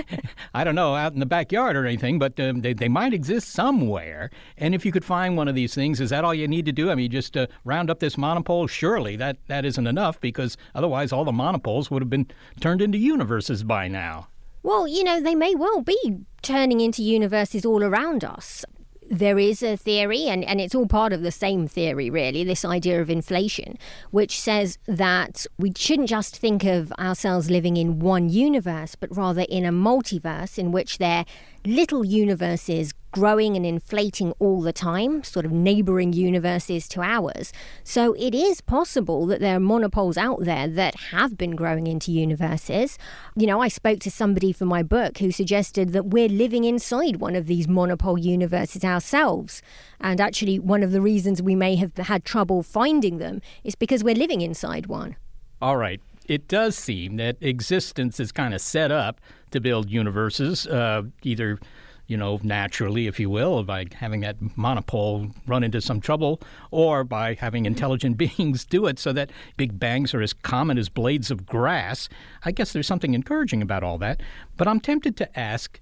I 0.54 0.64
don't 0.64 0.74
know, 0.74 0.94
out 0.94 1.12
in 1.12 1.20
the 1.20 1.26
backyard 1.26 1.76
or 1.76 1.86
anything, 1.86 2.18
but 2.18 2.38
um, 2.40 2.60
they, 2.60 2.72
they 2.72 2.88
might 2.88 3.14
exist 3.14 3.50
somewhere. 3.50 4.30
And 4.58 4.74
if 4.74 4.84
you 4.84 4.92
could 4.92 5.04
find 5.04 5.36
one 5.36 5.48
of 5.48 5.54
these 5.54 5.74
things, 5.74 6.00
is 6.00 6.10
that 6.10 6.24
all 6.24 6.34
you 6.34 6.48
need 6.48 6.66
to 6.66 6.72
do? 6.72 6.90
I 6.90 6.94
mean, 6.94 7.10
just 7.10 7.36
uh, 7.36 7.46
round 7.64 7.90
up 7.90 8.00
this 8.00 8.18
monopole? 8.18 8.66
Surely 8.66 9.16
that, 9.16 9.38
that 9.48 9.64
isn't 9.64 9.86
enough 9.86 10.20
because 10.20 10.56
otherwise 10.74 11.12
all 11.12 11.24
the 11.24 11.32
monopoles 11.32 11.90
would 11.90 12.02
have 12.02 12.10
been 12.10 12.26
turned 12.60 12.82
into 12.82 12.98
universes 12.98 13.62
by 13.62 13.88
now. 13.88 14.28
Well, 14.62 14.88
you 14.88 15.04
know, 15.04 15.20
they 15.20 15.34
may 15.34 15.54
well 15.54 15.82
be 15.82 16.20
turning 16.40 16.80
into 16.80 17.02
universes 17.02 17.66
all 17.66 17.82
around 17.82 18.24
us 18.24 18.64
there 19.10 19.38
is 19.38 19.62
a 19.62 19.76
theory, 19.76 20.26
and, 20.26 20.44
and 20.44 20.60
it's 20.60 20.74
all 20.74 20.86
part 20.86 21.12
of 21.12 21.22
the 21.22 21.30
same 21.30 21.66
theory, 21.66 22.10
really, 22.10 22.44
this 22.44 22.64
idea 22.64 23.00
of 23.00 23.10
inflation, 23.10 23.78
which 24.10 24.40
says 24.40 24.78
that 24.86 25.46
we 25.58 25.72
shouldn't 25.76 26.08
just 26.08 26.36
think 26.36 26.64
of 26.64 26.92
ourselves 26.92 27.50
living 27.50 27.76
in 27.76 27.98
one 27.98 28.28
universe, 28.28 28.94
but 28.94 29.14
rather 29.16 29.44
in 29.48 29.64
a 29.64 29.72
multiverse 29.72 30.58
in 30.58 30.72
which 30.72 30.98
there 30.98 31.18
are 31.18 31.24
little 31.64 32.04
universes 32.04 32.92
growing 33.14 33.54
and 33.54 33.64
inflating 33.64 34.32
all 34.40 34.60
the 34.60 34.72
time, 34.72 35.22
sort 35.22 35.46
of 35.46 35.52
neighboring 35.52 36.12
universes 36.12 36.88
to 36.88 37.00
ours. 37.00 37.52
So 37.84 38.14
it 38.14 38.34
is 38.34 38.60
possible 38.60 39.24
that 39.26 39.38
there 39.38 39.56
are 39.56 39.60
monopoles 39.60 40.18
out 40.18 40.40
there 40.44 40.66
that 40.66 40.96
have 41.12 41.38
been 41.38 41.54
growing 41.54 41.86
into 41.86 42.10
universes. 42.10 42.98
You 43.36 43.46
know, 43.46 43.60
I 43.60 43.68
spoke 43.68 44.00
to 44.00 44.10
somebody 44.10 44.52
for 44.52 44.64
my 44.64 44.82
book 44.82 45.18
who 45.18 45.30
suggested 45.30 45.92
that 45.92 46.06
we're 46.06 46.28
living 46.28 46.64
inside 46.64 47.16
one 47.16 47.36
of 47.36 47.46
these 47.46 47.68
monopole 47.68 48.18
universes 48.18 48.84
ourselves. 48.84 49.62
And 50.00 50.20
actually, 50.20 50.58
one 50.58 50.82
of 50.82 50.90
the 50.90 51.00
reasons 51.00 51.40
we 51.40 51.54
may 51.54 51.76
have 51.76 51.96
had 51.96 52.24
trouble 52.24 52.64
finding 52.64 53.18
them 53.18 53.40
is 53.62 53.76
because 53.76 54.02
we're 54.02 54.16
living 54.16 54.40
inside 54.40 54.86
one. 54.86 55.14
All 55.62 55.76
right. 55.76 56.00
It 56.26 56.48
does 56.48 56.74
seem 56.74 57.16
that 57.16 57.36
existence 57.40 58.18
is 58.18 58.32
kind 58.32 58.54
of 58.54 58.60
set 58.60 58.90
up 58.90 59.20
to 59.52 59.60
build 59.60 59.88
universes, 59.88 60.66
uh, 60.66 61.02
either 61.22 61.60
you 62.06 62.16
know, 62.16 62.38
naturally, 62.42 63.06
if 63.06 63.18
you 63.18 63.30
will, 63.30 63.62
by 63.62 63.86
having 63.94 64.20
that 64.20 64.36
monopole 64.56 65.28
run 65.46 65.64
into 65.64 65.80
some 65.80 66.00
trouble, 66.00 66.40
or 66.70 67.04
by 67.04 67.34
having 67.34 67.66
intelligent 67.66 68.16
beings 68.18 68.64
do 68.64 68.86
it 68.86 68.98
so 68.98 69.12
that 69.12 69.30
big 69.56 69.78
bangs 69.78 70.14
are 70.14 70.22
as 70.22 70.32
common 70.32 70.78
as 70.78 70.88
blades 70.88 71.30
of 71.30 71.46
grass. 71.46 72.08
I 72.44 72.50
guess 72.50 72.72
there's 72.72 72.86
something 72.86 73.14
encouraging 73.14 73.62
about 73.62 73.82
all 73.82 73.98
that. 73.98 74.22
But 74.56 74.68
I'm 74.68 74.80
tempted 74.80 75.16
to 75.18 75.38
ask 75.38 75.80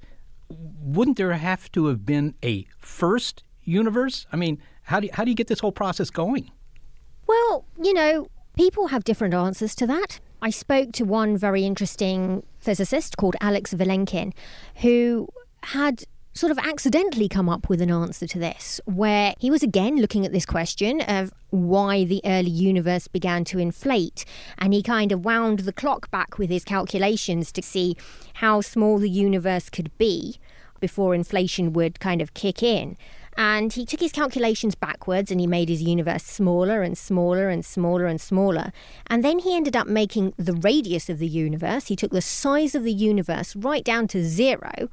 wouldn't 0.83 1.17
there 1.17 1.33
have 1.33 1.73
to 1.73 1.87
have 1.87 2.05
been 2.05 2.35
a 2.43 2.67
first 2.79 3.43
universe? 3.65 4.27
I 4.33 4.37
mean, 4.37 4.59
how 4.83 5.01
do 5.01 5.07
you, 5.07 5.13
how 5.15 5.25
do 5.25 5.31
you 5.31 5.35
get 5.35 5.47
this 5.47 5.61
whole 5.61 5.73
process 5.73 6.11
going? 6.11 6.51
Well, 7.27 7.65
you 7.83 7.95
know, 7.95 8.29
people 8.57 8.89
have 8.89 9.05
different 9.05 9.35
answers 9.35 9.75
to 9.77 9.87
that. 9.87 10.21
I 10.43 10.51
spoke 10.51 10.93
to 10.93 11.05
one 11.05 11.37
very 11.37 11.65
interesting 11.65 12.43
physicist 12.59 13.17
called 13.17 13.37
Alex 13.41 13.73
Vilenkin, 13.73 14.33
who 14.77 15.29
had 15.63 16.05
sort 16.35 16.51
of 16.51 16.59
accidentally 16.59 17.29
come 17.29 17.49
up 17.49 17.69
with 17.69 17.83
an 17.83 17.91
answer 17.91 18.27
to 18.27 18.39
this, 18.39 18.81
where 18.87 19.35
he 19.39 19.51
was 19.51 19.63
again 19.63 19.97
looking 19.97 20.25
at 20.25 20.33
this 20.33 20.47
question 20.47 21.01
of 21.03 21.33
why 21.51 22.05
the 22.05 22.23
early 22.25 22.51
universe 22.51 23.07
began 23.07 23.45
to 23.45 23.59
inflate. 23.59 24.25
And 24.59 24.73
he 24.73 24.83
kind 24.83 25.13
of 25.13 25.25
wound 25.25 25.61
the 25.61 25.73
clock 25.73 26.11
back 26.11 26.39
with 26.39 26.49
his 26.49 26.65
calculations 26.65 27.53
to 27.53 27.63
see 27.63 27.97
how 28.35 28.63
small 28.63 28.99
the 28.99 29.11
universe 29.11 29.69
could 29.69 29.97
be 29.99 30.39
before 30.81 31.15
inflation 31.15 31.73
would 31.75 32.01
kind 32.01 32.23
of 32.23 32.35
kick 32.35 32.63
in. 32.63 32.97
And 33.37 33.73
he 33.73 33.87
took 33.87 34.01
his 34.01 34.13
calculations 34.13 34.75
backwards 34.75 35.31
and 35.31 35.41
he 35.41 35.47
made 35.47 35.71
his 35.71 35.83
universe 35.83 36.25
smaller 36.25 36.83
and 36.83 36.99
smaller 36.99 37.49
and 37.49 37.65
smaller 37.65 38.07
and 38.07 38.21
smaller. 38.21 38.73
And 39.07 39.25
then 39.25 39.39
he 39.39 39.57
ended 39.57 39.75
up 39.75 39.87
making 39.87 40.35
the 40.37 40.53
radius 40.53 41.09
of 41.09 41.19
the 41.19 41.29
universe. 41.29 41.87
He 41.87 41.97
took 41.97 42.11
the 42.11 42.21
size 42.21 42.75
of 42.75 42.85
the 42.85 42.93
universe 42.93 43.57
right 43.57 43.85
down 43.85 44.07
to 44.09 44.23
zero. 44.23 44.91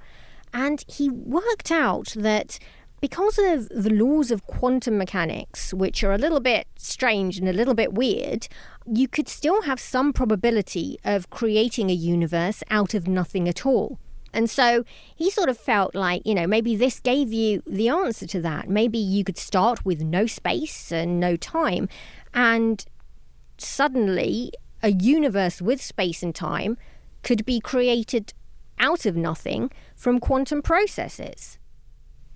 And 0.54 0.84
he 0.88 1.10
worked 1.10 1.72
out 1.72 2.14
that 2.16 2.60
because 3.02 3.40
of 3.40 3.70
the 3.70 3.90
laws 3.90 4.32
of 4.32 4.46
quantum 4.46 4.98
mechanics, 4.98 5.74
which 5.74 6.04
are 6.04 6.14
a 6.14 6.18
little 6.18 6.40
bit 6.40 6.68
strange 6.78 7.38
and 7.38 7.48
a 7.48 7.54
little 7.54 7.74
bit 7.74 7.94
weird, 7.94 8.48
you 8.86 9.08
could 9.08 9.30
still 9.30 9.62
have 9.64 9.80
some 9.80 10.12
probability 10.12 11.00
of 11.06 11.30
creating 11.30 11.90
a 11.90 11.94
universe 11.94 12.64
out 12.70 12.94
of 12.94 13.08
nothing 13.08 13.48
at 13.48 13.66
all. 13.66 14.00
And 14.34 14.50
so 14.50 14.84
he 15.16 15.32
sort 15.32 15.50
of 15.50 15.58
felt 15.58 15.96
like, 15.96 16.22
you 16.26 16.36
know, 16.36 16.46
maybe 16.46 16.76
this 16.76 17.00
gave 17.00 17.34
you 17.34 17.64
the 17.66 17.90
answer 17.90 18.28
to 18.28 18.42
that. 18.42 18.70
Maybe 18.70 19.00
you 19.00 19.24
could 19.24 19.38
start 19.38 19.86
with 19.86 20.02
no 20.02 20.26
space 20.26 20.92
and 20.92 21.20
no 21.20 21.36
time, 21.36 21.90
and 22.34 22.86
suddenly 23.58 24.52
a 24.84 24.92
universe 24.92 25.62
with 25.62 25.82
space 25.82 26.22
and 26.22 26.34
time 26.34 26.78
could 27.24 27.46
be 27.46 27.60
created 27.60 28.34
out 28.80 29.06
of 29.06 29.16
nothing 29.16 29.72
from 29.96 30.20
quantum 30.20 30.62
processes. 30.62 31.58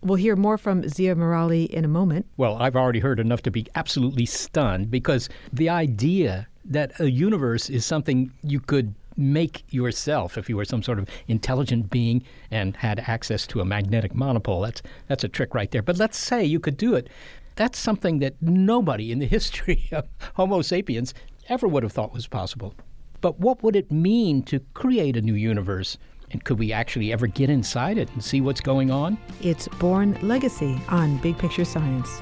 We'll 0.02 0.16
hear 0.16 0.36
more 0.36 0.58
from 0.58 0.84
Zeeya 0.84 1.16
Merali 1.16 1.68
in 1.68 1.86
a 1.86 1.88
moment. 1.88 2.26
Well, 2.36 2.58
I've 2.58 2.76
already 2.76 3.00
heard 3.00 3.20
enough 3.20 3.42
to 3.44 3.52
be 3.52 3.66
absolutely 3.76 4.26
stunned 4.26 4.92
because 4.92 5.30
the 5.54 5.70
idea 5.70 6.48
that 6.66 7.00
a 7.00 7.10
universe 7.10 7.70
is 7.70 7.86
something 7.86 8.32
you 8.44 8.60
could 8.60 8.94
make 9.16 9.64
yourself 9.72 10.38
if 10.38 10.50
you 10.50 10.58
were 10.58 10.66
some 10.66 10.84
sort 10.84 11.00
of 11.00 11.08
intelligent 11.28 11.90
being 11.90 12.24
and 12.52 12.76
had 12.76 13.00
access 13.08 13.46
to 13.48 13.62
a 13.62 13.66
magnetic 13.66 14.16
monopole. 14.16 14.62
That's 14.62 14.82
that's 15.08 15.24
a 15.24 15.30
trick 15.30 15.54
right 15.54 15.70
there. 15.72 15.82
But 15.82 15.98
let's 15.98 16.18
say 16.18 16.44
you 16.44 16.60
could 16.60 16.78
do 16.78 16.96
it. 16.96 17.10
That's 17.56 17.78
something 17.78 18.20
that 18.20 18.42
nobody 18.42 19.12
in 19.12 19.20
the 19.20 19.26
history 19.38 19.88
of 19.92 20.08
Homo 20.36 20.62
sapiens 20.62 21.14
ever 21.50 21.68
would 21.68 21.84
have 21.84 21.92
thought 21.92 22.14
was 22.14 22.28
possible. 22.28 22.74
But 23.22 23.40
what 23.40 23.64
would 23.64 23.76
it 23.76 23.92
mean 23.92 24.44
to 24.44 24.60
create 24.74 25.16
a 25.16 25.22
new 25.22 25.36
universe? 25.36 25.98
And 26.34 26.44
could 26.44 26.60
we 26.60 26.74
actually 26.74 27.14
ever 27.14 27.28
get 27.28 27.50
inside 27.50 27.98
it 27.98 28.10
and 28.14 28.24
see 28.24 28.42
what's 28.42 28.60
going 28.60 28.92
on? 28.92 29.18
It's 29.42 29.68
Born 29.80 30.18
Legacy 30.22 30.82
on 30.90 31.18
Big 31.18 31.38
Picture 31.38 31.64
Science. 31.64 32.20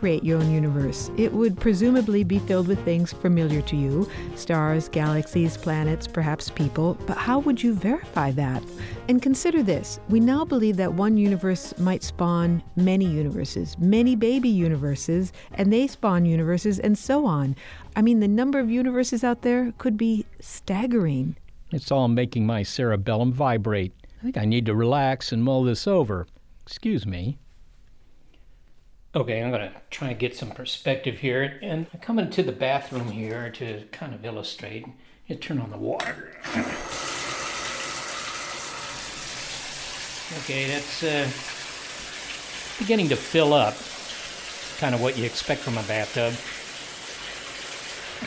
Create 0.00 0.24
your 0.24 0.40
own 0.40 0.50
universe. 0.50 1.10
It 1.18 1.30
would 1.30 1.60
presumably 1.60 2.24
be 2.24 2.38
filled 2.38 2.68
with 2.68 2.82
things 2.86 3.12
familiar 3.12 3.60
to 3.60 3.76
you 3.76 4.08
stars, 4.34 4.88
galaxies, 4.88 5.58
planets, 5.58 6.06
perhaps 6.06 6.48
people. 6.48 6.96
But 7.06 7.18
how 7.18 7.38
would 7.40 7.62
you 7.62 7.74
verify 7.74 8.30
that? 8.30 8.62
And 9.08 9.20
consider 9.20 9.62
this 9.62 10.00
we 10.08 10.18
now 10.18 10.46
believe 10.46 10.78
that 10.78 10.94
one 10.94 11.18
universe 11.18 11.78
might 11.78 12.02
spawn 12.02 12.62
many 12.76 13.04
universes, 13.04 13.78
many 13.78 14.16
baby 14.16 14.48
universes, 14.48 15.34
and 15.52 15.70
they 15.70 15.86
spawn 15.86 16.24
universes, 16.24 16.78
and 16.78 16.96
so 16.96 17.26
on. 17.26 17.54
I 17.94 18.00
mean, 18.00 18.20
the 18.20 18.28
number 18.28 18.58
of 18.58 18.70
universes 18.70 19.22
out 19.22 19.42
there 19.42 19.74
could 19.76 19.98
be 19.98 20.24
staggering. 20.40 21.36
It's 21.72 21.92
all 21.92 22.08
making 22.08 22.46
my 22.46 22.62
cerebellum 22.62 23.34
vibrate. 23.34 23.92
I 24.20 24.22
think 24.22 24.38
I 24.38 24.46
need 24.46 24.64
to 24.64 24.74
relax 24.74 25.30
and 25.32 25.44
mull 25.44 25.64
this 25.64 25.86
over. 25.86 26.26
Excuse 26.66 27.04
me. 27.04 27.36
Okay, 29.12 29.42
I'm 29.42 29.50
going 29.50 29.68
to 29.68 29.72
try 29.90 30.10
and 30.10 30.18
get 30.18 30.36
some 30.36 30.50
perspective 30.50 31.18
here. 31.18 31.58
And 31.62 31.86
I 31.92 31.96
come 31.96 32.20
into 32.20 32.44
the 32.44 32.52
bathroom 32.52 33.10
here 33.10 33.50
to 33.50 33.82
kind 33.90 34.14
of 34.14 34.24
illustrate. 34.24 34.86
You 35.26 35.34
turn 35.34 35.58
on 35.58 35.70
the 35.70 35.76
water. 35.76 36.30
Okay, 40.38 40.68
that's 40.68 41.02
uh, 41.02 41.28
beginning 42.78 43.08
to 43.08 43.16
fill 43.16 43.52
up. 43.52 43.74
Kind 44.78 44.94
of 44.94 45.02
what 45.02 45.18
you 45.18 45.24
expect 45.24 45.62
from 45.62 45.76
a 45.76 45.82
bathtub. 45.82 46.32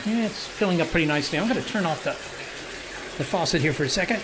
Yeah, 0.06 0.26
it's 0.26 0.46
filling 0.46 0.82
up 0.82 0.88
pretty 0.88 1.06
nicely. 1.06 1.38
I'm 1.38 1.48
going 1.48 1.62
to 1.62 1.66
turn 1.66 1.86
off 1.86 2.04
the, 2.04 2.10
the 3.16 3.24
faucet 3.24 3.62
here 3.62 3.72
for 3.72 3.84
a 3.84 3.88
second. 3.88 4.20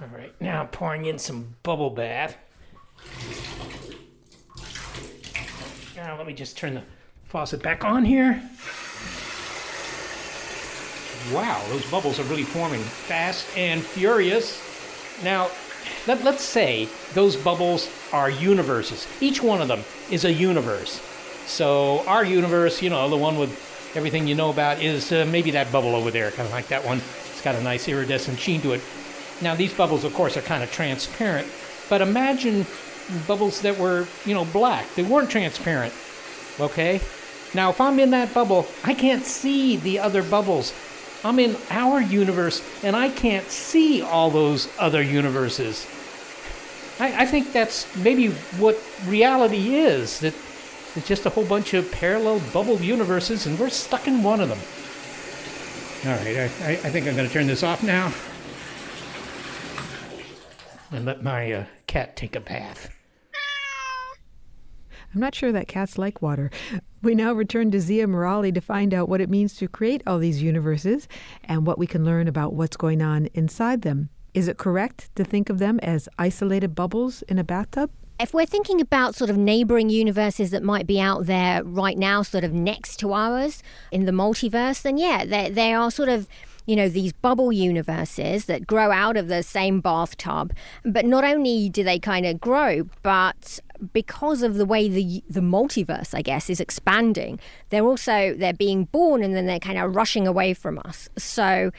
All 0.00 0.16
right, 0.16 0.40
now 0.40 0.68
pouring 0.70 1.06
in 1.06 1.18
some 1.18 1.56
bubble 1.64 1.90
bath. 1.90 2.36
Now 5.96 6.16
let 6.16 6.26
me 6.26 6.34
just 6.34 6.56
turn 6.56 6.74
the 6.74 6.82
faucet 7.24 7.62
back 7.62 7.84
on 7.84 8.04
here. 8.04 8.42
Wow, 11.32 11.60
those 11.68 11.84
bubbles 11.90 12.20
are 12.20 12.24
really 12.24 12.44
forming 12.44 12.80
fast 12.80 13.46
and 13.56 13.82
furious. 13.82 14.62
Now, 15.24 15.50
let, 16.06 16.24
us 16.24 16.40
say 16.40 16.88
those 17.14 17.34
bubbles 17.34 17.88
are 18.12 18.30
universes. 18.30 19.08
Each 19.20 19.42
one 19.42 19.60
of 19.60 19.66
them 19.66 19.82
is 20.08 20.24
a 20.24 20.32
universe. 20.32 21.00
So, 21.46 22.06
our 22.06 22.24
universe, 22.24 22.80
you 22.80 22.90
know, 22.90 23.08
the 23.08 23.16
one 23.16 23.38
with 23.38 23.50
everything 23.96 24.28
you 24.28 24.36
know 24.36 24.50
about, 24.50 24.80
is 24.80 25.10
uh, 25.10 25.26
maybe 25.28 25.50
that 25.52 25.72
bubble 25.72 25.96
over 25.96 26.12
there, 26.12 26.30
kind 26.30 26.46
of 26.46 26.52
like 26.52 26.68
that 26.68 26.84
one. 26.84 26.98
It's 26.98 27.42
got 27.42 27.56
a 27.56 27.62
nice 27.62 27.88
iridescent 27.88 28.38
sheen 28.38 28.60
to 28.60 28.72
it. 28.74 28.80
Now, 29.42 29.56
these 29.56 29.74
bubbles, 29.74 30.04
of 30.04 30.14
course, 30.14 30.36
are 30.36 30.42
kind 30.42 30.62
of 30.62 30.70
transparent, 30.70 31.48
but 31.88 32.00
imagine 32.00 32.66
bubbles 33.26 33.60
that 33.62 33.78
were, 33.78 34.06
you 34.24 34.34
know, 34.34 34.44
black. 34.44 34.94
They 34.94 35.02
weren't 35.02 35.30
transparent. 35.30 35.92
Okay? 36.58 37.00
Now, 37.54 37.70
if 37.70 37.80
I'm 37.80 37.98
in 37.98 38.10
that 38.10 38.34
bubble, 38.34 38.66
I 38.84 38.94
can't 38.94 39.24
see 39.24 39.76
the 39.76 39.98
other 39.98 40.22
bubbles. 40.22 40.74
I'm 41.24 41.38
in 41.38 41.56
our 41.70 42.00
universe, 42.00 42.62
and 42.82 42.94
I 42.94 43.08
can't 43.08 43.48
see 43.48 44.02
all 44.02 44.30
those 44.30 44.68
other 44.78 45.02
universes. 45.02 45.86
I, 46.98 47.22
I 47.22 47.26
think 47.26 47.52
that's 47.52 47.94
maybe 47.96 48.30
what 48.58 48.78
reality 49.06 49.76
is 49.76 50.20
that 50.20 50.34
it's 50.94 51.06
just 51.06 51.26
a 51.26 51.30
whole 51.30 51.44
bunch 51.44 51.74
of 51.74 51.90
parallel 51.92 52.40
bubble 52.52 52.80
universes, 52.80 53.46
and 53.46 53.58
we're 53.58 53.70
stuck 53.70 54.06
in 54.08 54.22
one 54.22 54.40
of 54.40 54.48
them. 54.48 54.58
All 56.06 56.18
right, 56.18 56.36
I, 56.36 56.72
I 56.72 56.90
think 56.90 57.06
I'm 57.06 57.16
going 57.16 57.26
to 57.26 57.32
turn 57.32 57.46
this 57.46 57.62
off 57.62 57.82
now 57.82 58.12
and 60.92 61.04
let 61.04 61.22
my 61.22 61.52
uh, 61.52 61.64
cat 61.86 62.16
take 62.16 62.36
a 62.36 62.40
bath. 62.40 62.95
I'm 65.14 65.20
not 65.20 65.34
sure 65.34 65.52
that 65.52 65.68
cats 65.68 65.98
like 65.98 66.22
water. 66.22 66.50
We 67.02 67.14
now 67.14 67.32
return 67.32 67.70
to 67.70 67.78
Zeeya 67.78 68.06
Merali 68.06 68.52
to 68.52 68.60
find 68.60 68.92
out 68.92 69.08
what 69.08 69.20
it 69.20 69.30
means 69.30 69.54
to 69.56 69.68
create 69.68 70.02
all 70.06 70.18
these 70.18 70.42
universes 70.42 71.08
and 71.44 71.66
what 71.66 71.78
we 71.78 71.86
can 71.86 72.04
learn 72.04 72.28
about 72.28 72.54
what's 72.54 72.76
going 72.76 73.02
on 73.02 73.28
inside 73.34 73.82
them. 73.82 74.08
Is 74.34 74.48
it 74.48 74.58
correct 74.58 75.14
to 75.16 75.24
think 75.24 75.48
of 75.48 75.58
them 75.58 75.78
as 75.80 76.08
isolated 76.18 76.74
bubbles 76.74 77.22
in 77.22 77.38
a 77.38 77.44
bathtub? 77.44 77.90
If 78.18 78.32
we're 78.34 78.46
thinking 78.46 78.80
about 78.80 79.14
sort 79.14 79.30
of 79.30 79.36
neighboring 79.36 79.90
universes 79.90 80.50
that 80.50 80.62
might 80.62 80.86
be 80.86 81.00
out 81.00 81.26
there 81.26 81.62
right 81.62 81.98
now, 81.98 82.22
sort 82.22 82.44
of 82.44 82.52
next 82.52 82.96
to 83.00 83.12
ours 83.12 83.62
in 83.92 84.06
the 84.06 84.12
multiverse, 84.12 84.82
then 84.82 84.96
yeah, 84.96 85.24
they, 85.24 85.50
they 85.50 85.74
are 85.74 85.90
sort 85.90 86.08
of 86.08 86.26
you 86.66 86.74
know, 86.74 86.88
these 86.88 87.12
bubble 87.12 87.52
universes 87.52 88.46
that 88.46 88.66
grow 88.66 88.90
out 88.90 89.16
of 89.16 89.28
the 89.28 89.42
same 89.42 89.80
bathtub. 89.80 90.52
But 90.84 91.06
not 91.06 91.24
only 91.24 91.68
do 91.68 91.84
they 91.84 91.98
kind 91.98 92.26
of 92.26 92.40
grow, 92.40 92.88
but 93.02 93.60
because 93.92 94.42
of 94.42 94.54
the 94.54 94.64
way 94.64 94.88
the 94.88 95.22
the 95.28 95.40
multiverse, 95.40 96.14
I 96.14 96.22
guess, 96.22 96.50
is 96.50 96.60
expanding, 96.60 97.38
they're 97.70 97.84
also 97.84 98.34
they're 98.36 98.52
being 98.52 98.84
born 98.84 99.22
and 99.22 99.34
then 99.34 99.46
they're 99.46 99.58
kind 99.58 99.78
of 99.78 99.94
rushing 99.94 100.26
away 100.26 100.54
from 100.54 100.78
us. 100.84 101.08
So 101.16 101.70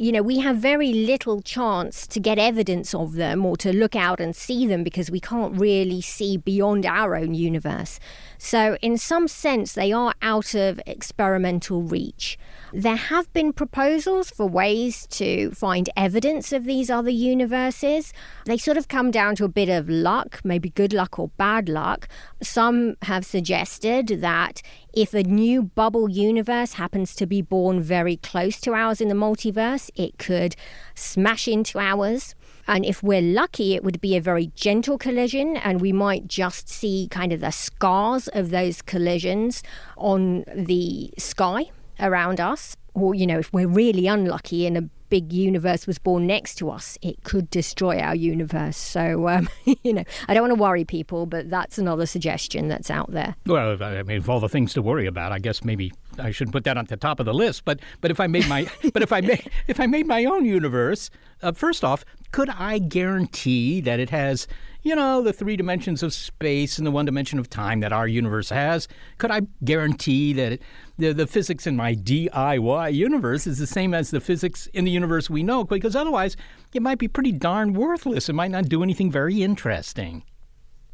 you 0.00 0.12
know, 0.12 0.22
we 0.22 0.38
have 0.38 0.56
very 0.56 0.94
little 0.94 1.42
chance 1.42 2.06
to 2.06 2.18
get 2.18 2.38
evidence 2.38 2.94
of 2.94 3.16
them 3.16 3.44
or 3.44 3.54
to 3.58 3.70
look 3.70 3.94
out 3.94 4.18
and 4.18 4.34
see 4.34 4.66
them 4.66 4.82
because 4.82 5.10
we 5.10 5.20
can't 5.20 5.60
really 5.60 6.00
see 6.00 6.38
beyond 6.38 6.86
our 6.86 7.14
own 7.14 7.34
universe. 7.34 8.00
So, 8.38 8.78
in 8.80 8.96
some 8.96 9.28
sense, 9.28 9.74
they 9.74 9.92
are 9.92 10.14
out 10.22 10.54
of 10.54 10.80
experimental 10.86 11.82
reach. 11.82 12.38
There 12.72 12.96
have 12.96 13.30
been 13.34 13.52
proposals 13.52 14.30
for 14.30 14.46
ways 14.46 15.06
to 15.08 15.50
find 15.50 15.90
evidence 15.98 16.50
of 16.50 16.64
these 16.64 16.88
other 16.88 17.10
universes. 17.10 18.14
They 18.46 18.56
sort 18.56 18.78
of 18.78 18.88
come 18.88 19.10
down 19.10 19.36
to 19.36 19.44
a 19.44 19.48
bit 19.48 19.68
of 19.68 19.90
luck, 19.90 20.40
maybe 20.44 20.70
good 20.70 20.94
luck 20.94 21.18
or 21.18 21.28
bad 21.36 21.68
luck. 21.68 22.08
Some 22.42 22.94
have 23.02 23.26
suggested 23.26 24.22
that 24.22 24.62
if 24.92 25.14
a 25.14 25.22
new 25.22 25.62
bubble 25.62 26.08
universe 26.08 26.74
happens 26.74 27.14
to 27.16 27.26
be 27.26 27.42
born 27.42 27.80
very 27.80 28.16
close 28.16 28.60
to 28.60 28.72
ours 28.72 29.00
in 29.00 29.08
the 29.08 29.14
multiverse, 29.14 29.90
it 29.94 30.18
could 30.18 30.56
smash 30.94 31.46
into 31.48 31.78
ours. 31.78 32.34
And 32.66 32.84
if 32.84 33.02
we're 33.02 33.22
lucky, 33.22 33.74
it 33.74 33.82
would 33.82 34.00
be 34.00 34.16
a 34.16 34.20
very 34.20 34.52
gentle 34.54 34.98
collision, 34.98 35.56
and 35.56 35.80
we 35.80 35.92
might 35.92 36.28
just 36.28 36.68
see 36.68 37.08
kind 37.10 37.32
of 37.32 37.40
the 37.40 37.50
scars 37.50 38.28
of 38.28 38.50
those 38.50 38.82
collisions 38.82 39.62
on 39.96 40.44
the 40.54 41.10
sky 41.18 41.70
around 41.98 42.40
us. 42.40 42.76
Or, 42.94 43.14
you 43.14 43.26
know, 43.26 43.38
if 43.38 43.52
we're 43.52 43.68
really 43.68 44.06
unlucky 44.06 44.66
and 44.66 44.76
a 44.76 44.88
big 45.10 45.32
universe 45.32 45.86
was 45.86 45.98
born 45.98 46.26
next 46.26 46.54
to 46.56 46.70
us, 46.70 46.96
it 47.02 47.22
could 47.24 47.50
destroy 47.50 47.98
our 47.98 48.14
universe. 48.14 48.76
So, 48.76 49.28
um, 49.28 49.48
you 49.82 49.92
know, 49.92 50.04
I 50.28 50.34
don't 50.34 50.48
want 50.48 50.56
to 50.56 50.62
worry 50.62 50.84
people, 50.84 51.26
but 51.26 51.50
that's 51.50 51.76
another 51.76 52.06
suggestion 52.06 52.68
that's 52.68 52.90
out 52.90 53.10
there. 53.10 53.36
Well, 53.46 53.82
I 53.82 54.02
mean, 54.02 54.18
of 54.18 54.30
all 54.30 54.40
the 54.40 54.48
things 54.48 54.72
to 54.74 54.82
worry 54.82 55.06
about, 55.06 55.32
I 55.32 55.38
guess 55.38 55.64
maybe 55.64 55.92
I 56.18 56.30
should 56.30 56.52
put 56.52 56.64
that 56.64 56.78
on 56.78 56.86
the 56.86 56.96
top 56.96 57.20
of 57.20 57.26
the 57.26 57.34
list. 57.34 57.64
But 57.64 57.80
but 58.00 58.10
if 58.10 58.20
I 58.20 58.26
made 58.26 58.48
my 58.48 58.66
but 58.94 59.02
if 59.02 59.12
I 59.12 59.20
made 59.20 59.50
if 59.66 59.80
I 59.80 59.86
made 59.86 60.06
my 60.06 60.24
own 60.24 60.44
universe, 60.46 61.10
uh, 61.42 61.52
first 61.52 61.84
off, 61.84 62.04
could 62.32 62.48
I 62.48 62.78
guarantee 62.78 63.80
that 63.82 64.00
it 64.00 64.10
has 64.10 64.46
you 64.82 64.96
know, 64.96 65.22
the 65.22 65.32
three 65.32 65.56
dimensions 65.56 66.02
of 66.02 66.12
space 66.12 66.78
and 66.78 66.86
the 66.86 66.90
one 66.90 67.04
dimension 67.04 67.38
of 67.38 67.50
time 67.50 67.80
that 67.80 67.92
our 67.92 68.08
universe 68.08 68.48
has, 68.48 68.88
could 69.18 69.30
I 69.30 69.42
guarantee 69.62 70.32
that 70.34 70.52
it, 70.52 70.62
the, 71.00 71.12
the 71.12 71.26
physics 71.26 71.66
in 71.66 71.76
my 71.76 71.94
DIY 71.94 72.94
universe 72.94 73.46
is 73.46 73.58
the 73.58 73.66
same 73.66 73.94
as 73.94 74.10
the 74.10 74.20
physics 74.20 74.66
in 74.68 74.84
the 74.84 74.90
universe 74.90 75.28
we 75.28 75.42
know? 75.42 75.64
Because 75.64 75.96
otherwise, 75.96 76.36
it 76.72 76.82
might 76.82 76.98
be 76.98 77.08
pretty 77.08 77.32
darn 77.32 77.72
worthless. 77.72 78.28
It 78.28 78.34
might 78.34 78.50
not 78.50 78.68
do 78.68 78.82
anything 78.82 79.10
very 79.10 79.42
interesting. 79.42 80.24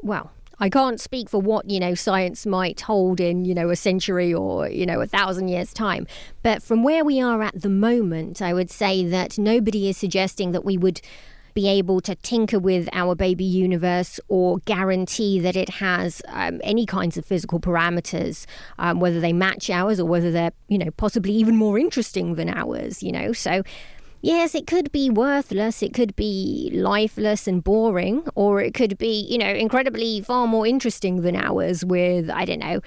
Well, 0.01 0.31
I 0.59 0.71
can't 0.71 1.01
speak 1.01 1.29
for 1.29 1.41
what, 1.41 1.69
you 1.69 1.79
know, 1.79 1.95
science 1.95 2.47
might 2.47 2.81
hold 2.81 3.21
in, 3.21 3.45
you 3.45 3.55
know, 3.55 3.69
a 3.69 3.77
century 3.77 4.33
or, 4.33 4.69
you 4.69 4.87
know, 4.87 5.01
a 5.03 5.07
thousand 5.07 5.49
years' 5.49 5.75
time. 5.75 6.07
But 6.43 6.63
from 6.63 6.83
where 6.83 7.05
we 7.05 7.21
are 7.21 7.43
at 7.43 7.61
the 7.61 7.69
moment, 7.69 8.41
I 8.41 8.55
would 8.55 8.71
say 8.71 9.05
that 9.05 9.39
nobody 9.39 9.89
is 9.89 9.99
suggesting 9.99 10.53
that 10.53 10.65
we 10.65 10.79
would 10.79 11.03
be 11.57 11.69
able 11.69 12.03
to 12.03 12.15
tinker 12.17 12.59
with 12.59 12.87
our 12.93 13.15
baby 13.15 13.43
universe 13.43 14.21
or 14.29 14.59
guarantee 14.67 15.41
that 15.41 15.57
it 15.57 15.71
has 15.71 16.21
um, 16.29 16.61
any 16.63 16.85
kinds 16.85 17.17
of 17.17 17.25
physical 17.25 17.59
parameters, 17.59 18.45
um, 18.79 19.01
whether 19.01 19.21
they 19.21 19.33
match 19.33 19.71
ours 19.71 19.99
or 19.99 20.05
whether 20.05 20.31
they're, 20.31 20.53
you 20.69 20.77
know, 20.77 20.91
possibly 20.99 21.33
even 21.33 21.57
more 21.57 21.79
interesting 21.79 22.35
than 22.35 22.51
ours, 22.51 23.03
you 23.03 23.11
know. 23.11 23.33
So 23.33 23.63
yes, 24.21 24.55
it 24.55 24.67
could 24.67 24.93
be 24.93 25.09
worthless, 25.09 25.83
it 25.83 25.95
could 25.95 26.15
be 26.15 26.71
lifeless 26.75 27.49
and 27.49 27.65
boring, 27.65 28.27
or 28.35 28.61
it 28.61 28.75
could 28.75 28.99
be, 28.99 29.27
you 29.31 29.39
know, 29.39 29.49
incredibly 29.49 30.21
far 30.21 30.47
more 30.47 30.67
interesting 30.67 31.23
than 31.23 31.37
ours 31.37 31.87
with, 31.87 32.29
I 32.29 32.45
don't 32.45 32.59
know, 32.59 32.81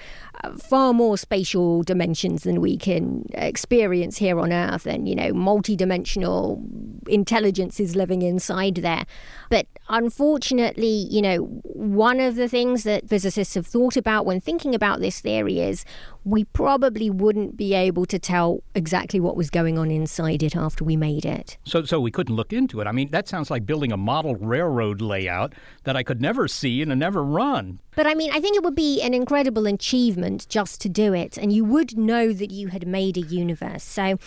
far 0.58 0.92
more 0.92 1.18
spatial 1.18 1.82
dimensions 1.82 2.42
than 2.42 2.60
we 2.60 2.76
can 2.76 3.24
experience 3.32 4.18
here 4.18 4.38
on 4.38 4.52
Earth, 4.52 4.86
and, 4.86 5.08
you 5.08 5.14
know, 5.14 5.32
multi 5.32 5.76
dimensional 5.76 6.62
intelligence 7.08 7.80
is 7.80 7.96
living 7.96 8.22
inside 8.22 8.76
there. 8.76 9.04
But 9.48 9.66
unfortunately, 9.88 11.06
you 11.10 11.22
know, 11.22 11.38
one 11.64 12.20
of 12.20 12.36
the 12.36 12.48
things 12.48 12.84
that 12.84 13.08
physicists 13.08 13.54
have 13.54 13.66
thought 13.66 13.96
about 13.96 14.26
when 14.26 14.40
thinking 14.40 14.74
about 14.74 15.00
this 15.00 15.20
theory 15.20 15.60
is 15.60 15.84
we 16.24 16.44
probably 16.44 17.10
wouldn't 17.10 17.56
be 17.56 17.74
able 17.74 18.04
to 18.06 18.18
tell 18.18 18.62
exactly 18.74 19.18
what 19.18 19.36
was 19.36 19.50
going 19.50 19.78
on 19.78 19.90
inside 19.90 20.42
it 20.42 20.54
after 20.54 20.84
we 20.84 20.94
made 20.94 21.24
it. 21.24 21.56
So, 21.64 21.82
so 21.84 22.00
we 22.00 22.10
couldn't 22.10 22.36
look 22.36 22.52
into 22.52 22.80
it. 22.80 22.86
I 22.86 22.92
mean, 22.92 23.10
that 23.10 23.26
sounds 23.26 23.50
like 23.50 23.66
building 23.66 23.90
a 23.90 23.96
model 23.96 24.36
railroad 24.36 25.00
layout 25.00 25.54
that 25.84 25.96
I 25.96 26.02
could 26.02 26.20
never 26.20 26.46
see 26.46 26.82
and 26.82 27.00
never 27.00 27.24
run. 27.24 27.80
But 27.96 28.06
I 28.06 28.14
mean, 28.14 28.30
I 28.32 28.40
think 28.40 28.56
it 28.56 28.62
would 28.62 28.76
be 28.76 29.02
an 29.02 29.14
incredible 29.14 29.66
achievement 29.66 30.29
just 30.38 30.80
to 30.82 30.88
do 30.88 31.12
it, 31.12 31.36
and 31.36 31.52
you 31.52 31.64
would 31.64 31.96
know 31.96 32.32
that 32.32 32.50
you 32.50 32.68
had 32.68 32.86
made 32.86 33.16
a 33.16 33.20
universe. 33.20 33.82
So, 33.82 34.18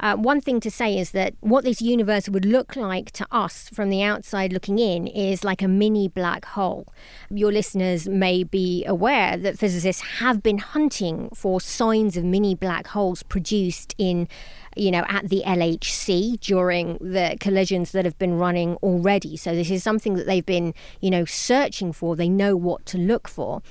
uh, 0.00 0.16
one 0.16 0.40
thing 0.40 0.60
to 0.60 0.70
say 0.70 0.98
is 0.98 1.12
that 1.12 1.34
what 1.40 1.64
this 1.64 1.80
universe 1.80 2.28
would 2.28 2.44
look 2.44 2.76
like 2.76 3.10
to 3.12 3.26
us 3.30 3.68
from 3.68 3.90
the 3.90 4.02
outside 4.02 4.52
looking 4.52 4.78
in 4.78 5.06
is 5.06 5.44
like 5.44 5.62
a 5.62 5.68
mini 5.68 6.08
black 6.08 6.44
hole. 6.44 6.86
Your 7.30 7.52
listeners 7.52 8.08
may 8.08 8.44
be 8.44 8.84
aware 8.84 9.36
that 9.36 9.58
physicists 9.58 10.02
have 10.18 10.42
been 10.42 10.58
hunting 10.58 11.30
for 11.34 11.60
signs 11.60 12.16
of 12.16 12.24
mini 12.24 12.54
black 12.54 12.88
holes 12.88 13.22
produced 13.22 13.94
in 13.98 14.28
you 14.76 14.90
know, 14.90 15.04
at 15.08 15.28
the 15.28 15.42
LHC 15.44 16.40
during 16.40 16.94
the 16.98 17.36
collisions 17.40 17.92
that 17.92 18.04
have 18.04 18.18
been 18.18 18.38
running 18.38 18.76
already. 18.76 19.36
So 19.36 19.54
this 19.54 19.70
is 19.70 19.82
something 19.82 20.14
that 20.14 20.26
they've 20.26 20.44
been, 20.44 20.74
you 21.00 21.10
know, 21.10 21.24
searching 21.24 21.92
for. 21.92 22.16
They 22.16 22.28
know 22.28 22.56
what 22.56 22.86
to 22.86 22.98
look 22.98 23.28
for. 23.28 23.62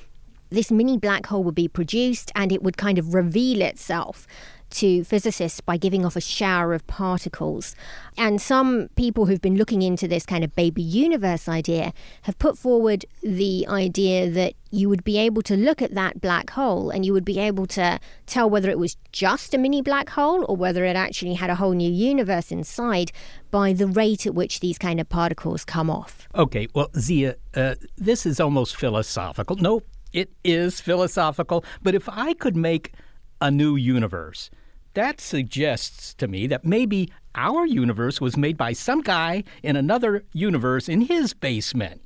This 0.51 0.69
mini 0.69 0.97
black 0.97 1.27
hole 1.27 1.45
would 1.45 1.55
be 1.55 1.69
produced 1.69 2.29
and 2.35 2.51
it 2.51 2.61
would 2.61 2.75
kind 2.75 2.97
of 2.97 3.13
reveal 3.13 3.61
itself 3.61 4.27
to 4.71 5.03
physicists 5.05 5.61
by 5.61 5.77
giving 5.77 6.05
off 6.05 6.17
a 6.17 6.21
shower 6.21 6.73
of 6.73 6.85
particles. 6.87 7.73
And 8.17 8.41
some 8.41 8.89
people 8.95 9.25
who've 9.25 9.41
been 9.41 9.55
looking 9.55 9.81
into 9.81 10.09
this 10.09 10.25
kind 10.25 10.43
of 10.43 10.53
baby 10.53 10.81
universe 10.81 11.47
idea 11.47 11.93
have 12.23 12.37
put 12.37 12.57
forward 12.57 13.05
the 13.23 13.65
idea 13.69 14.29
that 14.29 14.53
you 14.71 14.89
would 14.89 15.05
be 15.05 15.17
able 15.17 15.41
to 15.43 15.55
look 15.55 15.81
at 15.81 15.93
that 15.95 16.19
black 16.19 16.49
hole 16.49 16.89
and 16.89 17.05
you 17.05 17.13
would 17.13 17.25
be 17.25 17.39
able 17.39 17.65
to 17.67 17.99
tell 18.25 18.49
whether 18.49 18.69
it 18.69 18.79
was 18.79 18.97
just 19.13 19.53
a 19.53 19.57
mini 19.57 19.81
black 19.81 20.09
hole 20.09 20.45
or 20.49 20.55
whether 20.57 20.83
it 20.83 20.97
actually 20.97 21.35
had 21.35 21.49
a 21.49 21.55
whole 21.55 21.73
new 21.73 21.91
universe 21.91 22.51
inside 22.51 23.11
by 23.51 23.71
the 23.71 23.87
rate 23.87 24.25
at 24.25 24.35
which 24.35 24.59
these 24.59 24.77
kind 24.77 24.99
of 24.99 25.07
particles 25.07 25.63
come 25.63 25.89
off. 25.89 26.27
Okay, 26.35 26.67
well, 26.73 26.89
Zeeya, 26.89 27.35
uh, 27.55 27.75
this 27.97 28.25
is 28.25 28.39
almost 28.39 28.77
philosophical. 28.77 29.57
No, 29.57 29.81
it 30.13 30.31
is 30.43 30.81
philosophical, 30.81 31.63
but 31.81 31.95
if 31.95 32.07
I 32.09 32.33
could 32.33 32.55
make 32.55 32.93
a 33.39 33.49
new 33.49 33.75
universe, 33.75 34.49
that 34.93 35.21
suggests 35.21 36.13
to 36.15 36.27
me 36.27 36.47
that 36.47 36.65
maybe 36.65 37.09
our 37.35 37.65
universe 37.65 38.19
was 38.19 38.35
made 38.35 38.57
by 38.57 38.73
some 38.73 39.01
guy 39.01 39.43
in 39.63 39.75
another 39.75 40.23
universe 40.33 40.89
in 40.89 41.01
his 41.01 41.33
basement. 41.33 42.01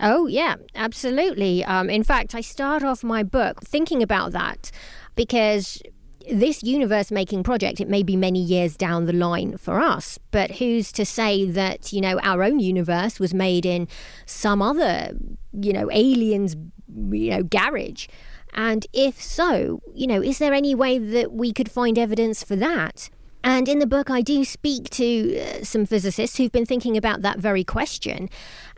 Oh, 0.00 0.26
yeah, 0.26 0.56
absolutely. 0.74 1.64
Um, 1.64 1.90
in 1.90 2.02
fact, 2.02 2.34
I 2.34 2.40
start 2.40 2.82
off 2.82 3.04
my 3.04 3.22
book 3.22 3.62
thinking 3.62 4.02
about 4.02 4.32
that 4.32 4.70
because 5.14 5.82
this 6.30 6.62
universe 6.62 7.10
making 7.10 7.42
project, 7.42 7.80
it 7.80 7.88
may 7.88 8.02
be 8.02 8.16
many 8.16 8.40
years 8.40 8.76
down 8.76 9.06
the 9.06 9.12
line 9.12 9.56
for 9.56 9.80
us, 9.80 10.18
but 10.30 10.52
who's 10.52 10.92
to 10.92 11.04
say 11.04 11.44
that, 11.50 11.92
you 11.92 12.00
know, 12.00 12.18
our 12.20 12.42
own 12.42 12.60
universe 12.60 13.18
was 13.18 13.34
made 13.34 13.66
in 13.66 13.88
some 14.26 14.62
other, 14.62 15.12
you 15.52 15.72
know, 15.72 15.90
aliens, 15.90 16.56
you 16.94 17.30
know, 17.30 17.42
garage? 17.42 18.06
And 18.54 18.86
if 18.92 19.20
so, 19.20 19.80
you 19.94 20.06
know, 20.06 20.22
is 20.22 20.38
there 20.38 20.52
any 20.52 20.74
way 20.74 20.98
that 20.98 21.32
we 21.32 21.52
could 21.52 21.70
find 21.70 21.98
evidence 21.98 22.42
for 22.42 22.56
that? 22.56 23.08
And 23.44 23.68
in 23.68 23.80
the 23.80 23.86
book, 23.86 24.08
I 24.08 24.20
do 24.20 24.44
speak 24.44 24.88
to 24.90 25.40
uh, 25.40 25.64
some 25.64 25.84
physicists 25.84 26.36
who've 26.36 26.52
been 26.52 26.66
thinking 26.66 26.96
about 26.96 27.22
that 27.22 27.38
very 27.38 27.64
question. 27.64 28.28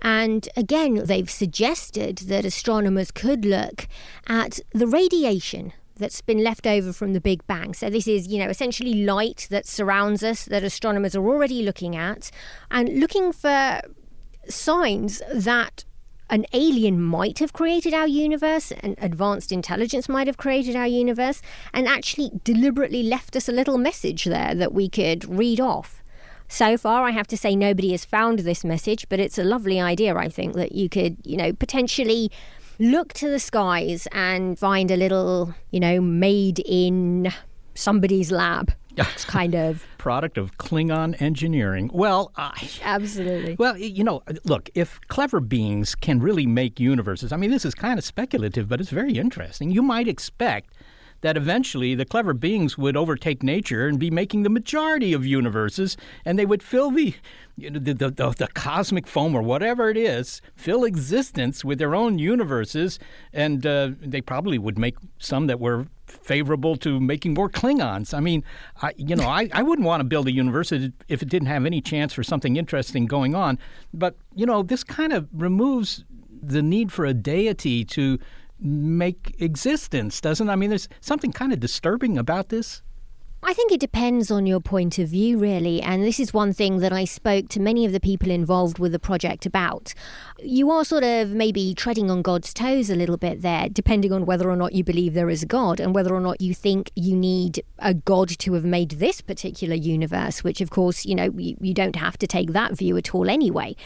And 0.00 0.48
again, 0.56 1.02
they've 1.04 1.30
suggested 1.30 2.18
that 2.18 2.46
astronomers 2.46 3.10
could 3.10 3.44
look 3.44 3.86
at 4.26 4.60
the 4.72 4.86
radiation 4.86 5.74
that's 5.96 6.22
been 6.22 6.42
left 6.42 6.66
over 6.66 6.92
from 6.92 7.12
the 7.12 7.20
Big 7.20 7.46
Bang. 7.46 7.74
So, 7.74 7.90
this 7.90 8.08
is, 8.08 8.26
you 8.26 8.38
know, 8.38 8.48
essentially 8.48 9.04
light 9.04 9.46
that 9.50 9.66
surrounds 9.66 10.24
us 10.24 10.46
that 10.46 10.64
astronomers 10.64 11.14
are 11.14 11.26
already 11.26 11.62
looking 11.62 11.94
at 11.94 12.30
and 12.70 13.00
looking 13.00 13.32
for 13.32 13.80
signs 14.48 15.22
that 15.32 15.84
an 16.30 16.46
alien 16.52 17.00
might 17.00 17.38
have 17.38 17.52
created 17.52 17.92
our 17.92 18.08
universe, 18.08 18.72
an 18.72 18.94
advanced 18.98 19.52
intelligence 19.52 20.08
might 20.08 20.26
have 20.26 20.36
created 20.36 20.74
our 20.74 20.86
universe, 20.86 21.42
and 21.72 21.86
actually 21.86 22.30
deliberately 22.44 23.02
left 23.02 23.36
us 23.36 23.48
a 23.48 23.52
little 23.52 23.78
message 23.78 24.24
there 24.24 24.54
that 24.54 24.72
we 24.72 24.88
could 24.88 25.28
read 25.28 25.60
off. 25.60 26.02
So 26.48 26.76
far, 26.76 27.04
I 27.04 27.10
have 27.10 27.26
to 27.28 27.36
say 27.36 27.56
nobody 27.56 27.90
has 27.92 28.04
found 28.04 28.40
this 28.40 28.64
message, 28.64 29.08
but 29.08 29.20
it's 29.20 29.38
a 29.38 29.44
lovely 29.44 29.80
idea, 29.80 30.14
I 30.14 30.28
think, 30.28 30.54
that 30.54 30.72
you 30.72 30.88
could, 30.88 31.16
you 31.24 31.36
know, 31.36 31.52
potentially 31.52 32.30
look 32.78 33.12
to 33.14 33.28
the 33.28 33.38
skies 33.38 34.06
and 34.12 34.58
find 34.58 34.90
a 34.90 34.96
little, 34.96 35.54
you 35.70 35.80
know, 35.80 36.00
made 36.00 36.60
in 36.60 37.32
somebody's 37.74 38.30
lab. 38.30 38.72
It's 38.96 39.24
kind 39.24 39.54
of 39.54 39.86
product 39.98 40.38
of 40.38 40.56
Klingon 40.58 41.20
engineering. 41.20 41.90
Well, 41.92 42.32
absolutely. 42.82 43.56
Well, 43.58 43.76
you 43.76 44.04
know, 44.04 44.22
look, 44.44 44.70
if 44.74 45.00
clever 45.08 45.40
beings 45.40 45.94
can 45.94 46.20
really 46.20 46.46
make 46.46 46.78
universes, 46.78 47.32
I 47.32 47.36
mean, 47.36 47.50
this 47.50 47.64
is 47.64 47.74
kind 47.74 47.98
of 47.98 48.04
speculative, 48.04 48.68
but 48.68 48.80
it's 48.80 48.90
very 48.90 49.14
interesting. 49.14 49.70
You 49.70 49.82
might 49.82 50.08
expect 50.08 50.74
that 51.24 51.38
eventually 51.38 51.94
the 51.94 52.04
clever 52.04 52.34
beings 52.34 52.76
would 52.76 52.98
overtake 52.98 53.42
nature 53.42 53.88
and 53.88 53.98
be 53.98 54.10
making 54.10 54.42
the 54.42 54.50
majority 54.50 55.14
of 55.14 55.24
universes, 55.24 55.96
and 56.26 56.38
they 56.38 56.44
would 56.44 56.62
fill 56.62 56.90
the, 56.90 57.14
you 57.56 57.70
know, 57.70 57.78
the, 57.78 57.94
the, 57.94 58.10
the, 58.10 58.30
the, 58.30 58.48
cosmic 58.48 59.06
foam 59.06 59.34
or 59.34 59.40
whatever 59.40 59.88
it 59.88 59.96
is, 59.96 60.42
fill 60.54 60.84
existence 60.84 61.64
with 61.64 61.78
their 61.78 61.94
own 61.94 62.18
universes, 62.18 62.98
and 63.32 63.64
uh, 63.64 63.92
they 64.02 64.20
probably 64.20 64.58
would 64.58 64.78
make 64.78 64.96
some 65.18 65.46
that 65.46 65.58
were 65.58 65.86
favorable 66.22 66.76
to 66.76 67.00
making 67.00 67.34
more 67.34 67.48
Klingons. 67.48 68.14
I 68.14 68.20
mean, 68.20 68.44
I, 68.82 68.92
you 68.96 69.16
know, 69.16 69.28
I, 69.28 69.48
I 69.52 69.62
wouldn't 69.62 69.86
want 69.86 70.00
to 70.00 70.04
build 70.04 70.26
a 70.26 70.32
university 70.32 70.92
if 71.08 71.22
it 71.22 71.28
didn't 71.28 71.48
have 71.48 71.66
any 71.66 71.80
chance 71.80 72.12
for 72.12 72.22
something 72.22 72.56
interesting 72.56 73.06
going 73.06 73.34
on. 73.34 73.58
But, 73.92 74.16
you 74.34 74.46
know, 74.46 74.62
this 74.62 74.84
kind 74.84 75.12
of 75.12 75.28
removes 75.32 76.04
the 76.42 76.62
need 76.62 76.92
for 76.92 77.04
a 77.04 77.14
deity 77.14 77.84
to 77.84 78.18
make 78.60 79.36
existence, 79.40 80.20
doesn't 80.20 80.48
it? 80.48 80.52
I 80.52 80.56
mean, 80.56 80.70
there's 80.70 80.88
something 81.00 81.32
kind 81.32 81.52
of 81.52 81.60
disturbing 81.60 82.18
about 82.18 82.48
this. 82.48 82.82
I 83.46 83.52
think 83.52 83.72
it 83.72 83.80
depends 83.80 84.30
on 84.30 84.46
your 84.46 84.58
point 84.58 84.98
of 84.98 85.10
view, 85.10 85.38
really. 85.38 85.82
And 85.82 86.02
this 86.02 86.18
is 86.18 86.32
one 86.32 86.54
thing 86.54 86.78
that 86.78 86.94
I 86.94 87.04
spoke 87.04 87.48
to 87.50 87.60
many 87.60 87.84
of 87.84 87.92
the 87.92 88.00
people 88.00 88.30
involved 88.30 88.78
with 88.78 88.92
the 88.92 88.98
project 88.98 89.44
about. 89.44 89.92
You 90.38 90.70
are 90.70 90.82
sort 90.82 91.04
of 91.04 91.28
maybe 91.28 91.74
treading 91.74 92.10
on 92.10 92.22
God's 92.22 92.54
toes 92.54 92.88
a 92.88 92.96
little 92.96 93.18
bit 93.18 93.42
there, 93.42 93.68
depending 93.68 94.12
on 94.12 94.24
whether 94.24 94.50
or 94.50 94.56
not 94.56 94.72
you 94.72 94.82
believe 94.82 95.12
there 95.12 95.28
is 95.28 95.42
a 95.42 95.46
God 95.46 95.78
and 95.78 95.94
whether 95.94 96.14
or 96.14 96.20
not 96.20 96.40
you 96.40 96.54
think 96.54 96.90
you 96.96 97.14
need 97.14 97.62
a 97.80 97.92
God 97.92 98.30
to 98.30 98.54
have 98.54 98.64
made 98.64 98.92
this 98.92 99.20
particular 99.20 99.74
universe, 99.74 100.42
which, 100.42 100.62
of 100.62 100.70
course, 100.70 101.04
you 101.04 101.14
know, 101.14 101.30
you, 101.36 101.54
you 101.60 101.74
don't 101.74 101.96
have 101.96 102.16
to 102.18 102.26
take 102.26 102.52
that 102.52 102.78
view 102.78 102.96
at 102.96 103.14
all 103.14 103.28
anyway. 103.28 103.76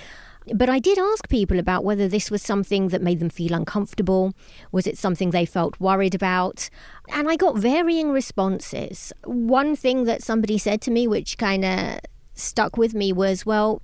But 0.54 0.68
I 0.68 0.78
did 0.78 0.98
ask 0.98 1.28
people 1.28 1.58
about 1.58 1.84
whether 1.84 2.08
this 2.08 2.30
was 2.30 2.42
something 2.42 2.88
that 2.88 3.02
made 3.02 3.20
them 3.20 3.30
feel 3.30 3.54
uncomfortable. 3.54 4.34
Was 4.72 4.86
it 4.86 4.98
something 4.98 5.30
they 5.30 5.46
felt 5.46 5.80
worried 5.80 6.14
about? 6.14 6.70
And 7.08 7.28
I 7.28 7.36
got 7.36 7.58
varying 7.58 8.10
responses. 8.10 9.12
One 9.24 9.76
thing 9.76 10.04
that 10.04 10.22
somebody 10.22 10.58
said 10.58 10.80
to 10.82 10.90
me, 10.90 11.06
which 11.06 11.38
kind 11.38 11.64
of 11.64 12.00
stuck 12.34 12.76
with 12.76 12.94
me, 12.94 13.12
was 13.12 13.44
well, 13.44 13.82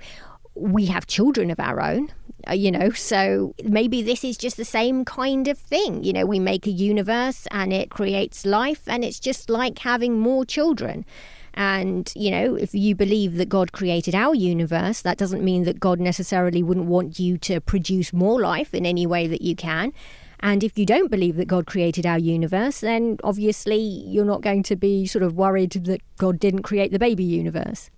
we 0.54 0.86
have 0.86 1.06
children 1.06 1.50
of 1.50 1.60
our 1.60 1.80
own. 1.80 2.12
Uh, 2.48 2.52
you 2.52 2.70
know, 2.70 2.90
so 2.90 3.54
maybe 3.64 4.02
this 4.02 4.22
is 4.22 4.36
just 4.36 4.56
the 4.56 4.64
same 4.64 5.04
kind 5.04 5.48
of 5.48 5.58
thing. 5.58 6.04
You 6.04 6.12
know, 6.12 6.26
we 6.26 6.38
make 6.38 6.66
a 6.66 6.70
universe 6.70 7.46
and 7.50 7.72
it 7.72 7.90
creates 7.90 8.44
life, 8.44 8.82
and 8.86 9.04
it's 9.04 9.18
just 9.18 9.48
like 9.48 9.78
having 9.78 10.18
more 10.18 10.44
children. 10.44 11.06
And, 11.54 12.12
you 12.16 12.30
know, 12.30 12.56
if 12.56 12.74
you 12.74 12.94
believe 12.94 13.36
that 13.36 13.48
God 13.48 13.72
created 13.72 14.14
our 14.14 14.34
universe, 14.34 15.02
that 15.02 15.18
doesn't 15.18 15.42
mean 15.42 15.62
that 15.64 15.80
God 15.80 16.00
necessarily 16.00 16.62
wouldn't 16.62 16.86
want 16.86 17.18
you 17.18 17.38
to 17.38 17.60
produce 17.60 18.12
more 18.12 18.40
life 18.40 18.74
in 18.74 18.84
any 18.84 19.06
way 19.06 19.26
that 19.28 19.40
you 19.40 19.54
can. 19.54 19.92
And 20.40 20.62
if 20.62 20.76
you 20.76 20.84
don't 20.84 21.10
believe 21.10 21.36
that 21.36 21.46
God 21.46 21.66
created 21.66 22.04
our 22.04 22.18
universe, 22.18 22.80
then 22.80 23.18
obviously 23.24 23.78
you're 23.78 24.24
not 24.24 24.42
going 24.42 24.62
to 24.64 24.76
be 24.76 25.06
sort 25.06 25.22
of 25.22 25.36
worried 25.36 25.72
that 25.72 26.02
God 26.18 26.38
didn't 26.38 26.64
create 26.64 26.92
the 26.92 26.98
baby 26.98 27.24
universe. 27.24 27.88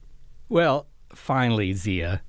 Well, 0.49 0.87
finally, 1.13 1.73
Zeeya, 1.73 2.21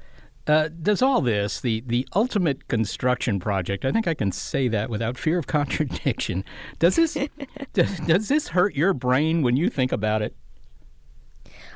uh, 0.47 0.69
does 0.81 1.01
all 1.01 1.19
this, 1.21 1.59
the, 1.59 1.83
the 1.85 2.07
ultimate 2.15 2.67
construction 2.69 3.39
project, 3.39 3.83
I 3.83 3.91
think 3.91 4.07
I 4.07 4.13
can 4.13 4.31
say 4.31 4.69
that 4.69 4.89
without 4.89 5.17
fear 5.17 5.37
of 5.37 5.47
contradiction, 5.47 6.45
does 6.79 6.95
this, 6.95 7.17
does, 7.73 7.99
does 7.99 8.27
this 8.29 8.47
hurt 8.47 8.75
your 8.75 8.93
brain 8.93 9.41
when 9.41 9.57
you 9.57 9.69
think 9.69 9.91
about 9.91 10.21
it? 10.21 10.35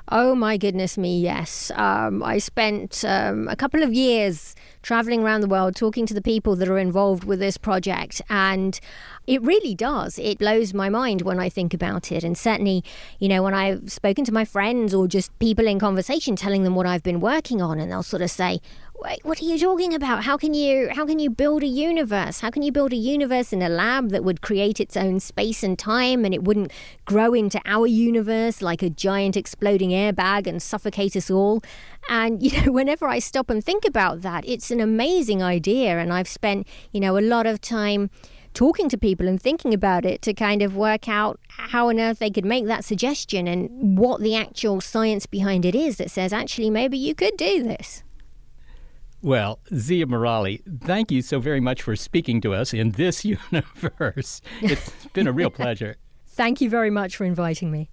Oh 0.08 0.36
my 0.36 0.58
goodness 0.58 0.98
me, 0.98 1.20
yes. 1.22 1.72
Um, 1.76 2.22
I 2.24 2.38
spent 2.40 3.06
um, 3.06 3.48
a 3.48 3.56
couple 3.56 3.84
of 3.84 3.94
years 3.94 4.56
traveling 4.82 5.24
around 5.24 5.42
the 5.42 5.48
world 5.48 5.76
talking 5.76 6.06
to 6.08 6.14
the 6.14 6.22
people 6.22 6.56
that 6.56 6.68
are 6.68 6.78
involved 6.78 7.24
with 7.24 7.40
this 7.40 7.58
project, 7.58 8.22
and 8.30 8.80
it 9.28 9.42
really 9.42 9.76
does. 9.76 10.18
It 10.20 10.40
blows 10.40 10.74
my 10.74 10.90
mind 10.90 11.22
when 11.22 11.40
I 11.40 11.50
think 11.50 11.74
about 11.74 12.12
it. 12.12 12.24
And 12.24 12.38
certainly, 12.38 12.84
you 13.20 13.30
know, 13.30 13.44
when 13.44 13.54
I've 13.54 13.92
spoken 13.92 14.26
to 14.26 14.34
my 14.34 14.44
friends 14.44 14.94
or 14.94 15.08
just 15.08 15.38
people 15.40 15.68
in 15.68 15.80
conversation 15.80 16.36
telling 16.36 16.64
them 16.64 16.76
what 16.76 16.88
I've 16.88 17.04
been 17.04 17.22
working 17.22 17.62
on, 17.62 17.80
and 17.80 17.92
they'll 17.92 18.04
sort 18.04 18.24
of 18.24 18.32
say, 18.32 18.60
Wait, 19.04 19.26
what 19.26 19.42
are 19.42 19.46
you 19.46 19.58
talking 19.58 19.96
about? 19.96 20.24
How 20.26 20.38
can 20.38 20.54
you 20.54 20.90
how 20.92 21.08
can 21.08 21.18
you 21.18 21.32
build 21.32 21.64
a 21.64 21.68
universe? 21.68 22.42
How 22.42 22.52
can 22.52 22.62
you 22.62 22.72
build 22.72 22.94
a 22.94 22.96
universe 22.96 23.52
in 23.52 23.64
a 23.64 23.68
lab 23.68 24.10
that 24.10 24.24
would 24.24 24.42
create 24.42 24.80
its 24.80 24.96
own 24.96 25.20
space 25.20 25.64
and 25.64 25.78
time 25.80 26.24
and 26.24 26.36
it 26.36 26.44
wouldn't 26.44 26.72
grow 27.06 27.34
into 27.34 27.60
our 27.66 27.88
universe 27.88 28.62
like 28.62 28.84
a 28.84 28.92
giant 28.92 29.36
exploding 29.36 29.90
airbag 29.90 30.46
and 30.46 30.62
suffocate 30.62 31.16
us 31.16 31.32
all? 31.32 31.64
And 32.10 32.44
you 32.44 32.62
know, 32.62 32.72
whenever 32.80 33.08
I 33.08 33.18
stop 33.18 33.50
and 33.50 33.66
think 33.66 33.86
about 33.88 34.22
that, 34.22 34.48
it's 34.48 34.70
an 34.70 34.80
amazing 34.80 35.42
idea 35.42 35.98
and 35.98 36.14
I've 36.14 36.28
spent, 36.28 36.68
you 36.92 37.00
know, 37.00 37.18
a 37.18 37.26
lot 37.26 37.48
of 37.48 37.60
time 37.60 38.12
talking 38.54 38.88
to 38.90 39.00
people 39.00 39.28
and 39.28 39.42
thinking 39.42 39.74
about 39.74 40.06
it 40.06 40.22
to 40.22 40.34
kind 40.36 40.62
of 40.62 40.76
work 40.76 41.10
out 41.10 41.40
how 41.48 41.90
on 41.90 42.00
earth 42.00 42.20
they 42.20 42.30
could 42.30 42.46
make 42.46 42.68
that 42.68 42.86
suggestion 42.86 43.48
and 43.48 43.98
what 43.98 44.22
the 44.22 44.36
actual 44.36 44.80
science 44.80 45.26
behind 45.26 45.66
it 45.66 45.74
is 45.74 45.98
that 45.98 46.12
says 46.12 46.32
actually 46.32 46.70
maybe 46.70 47.00
you 47.00 47.16
could 47.16 47.36
do 47.36 47.64
this. 47.64 48.04
Well, 49.24 49.60
Zeeya 49.72 50.06
Merali, 50.06 50.62
thank 50.82 51.12
you 51.12 51.22
so 51.22 51.40
very 51.40 51.60
much 51.60 51.84
for 51.84 51.96
speaking 51.96 52.42
to 52.42 52.56
us 52.56 52.74
in 52.74 52.92
this 52.92 53.24
universe. 53.52 54.42
It's 54.62 54.90
been 55.14 55.28
a 55.28 55.32
real 55.32 55.52
pleasure. 55.52 55.96
Thank 56.34 56.62
you 56.62 56.70
very 56.70 56.90
much 56.90 57.18
for 57.18 57.26
inviting 57.26 57.72
me. 57.72 57.92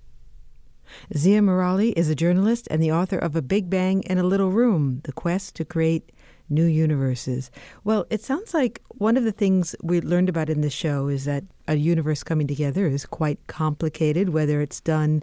Zeeya 1.13 1.41
Merali 1.41 1.93
is 1.97 2.09
a 2.09 2.15
journalist 2.15 2.69
and 2.71 2.83
the 2.83 2.93
author 2.93 3.19
of 3.19 3.37
A 3.37 3.43
Big 3.43 3.69
Bang 3.69 4.03
in 4.05 4.17
a 4.17 4.23
Little 4.23 4.51
Room 4.51 5.01
The 5.05 5.13
Quest 5.13 5.55
to 5.57 5.65
Create 5.65 6.13
New 6.49 6.65
Universes. 6.65 7.51
Well, 7.85 8.07
it 8.09 8.23
sounds 8.23 8.55
like 8.55 8.81
one 8.89 9.19
of 9.19 9.25
the 9.25 9.33
things 9.33 9.77
we 9.83 10.01
learned 10.01 10.31
about 10.31 10.49
in 10.49 10.63
the 10.63 10.71
show 10.71 11.09
is 11.09 11.27
that 11.27 11.45
a 11.67 11.75
universe 11.75 12.23
coming 12.23 12.47
together 12.47 12.87
is 12.87 13.05
quite 13.05 13.45
complicated, 13.49 14.31
whether 14.31 14.63
it's 14.63 14.81
done 14.81 15.23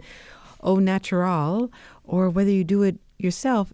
au 0.62 0.76
natural 0.76 1.72
or 2.04 2.30
whether 2.30 2.50
you 2.50 2.62
do 2.62 2.82
it 2.82 2.98
yourself. 3.18 3.72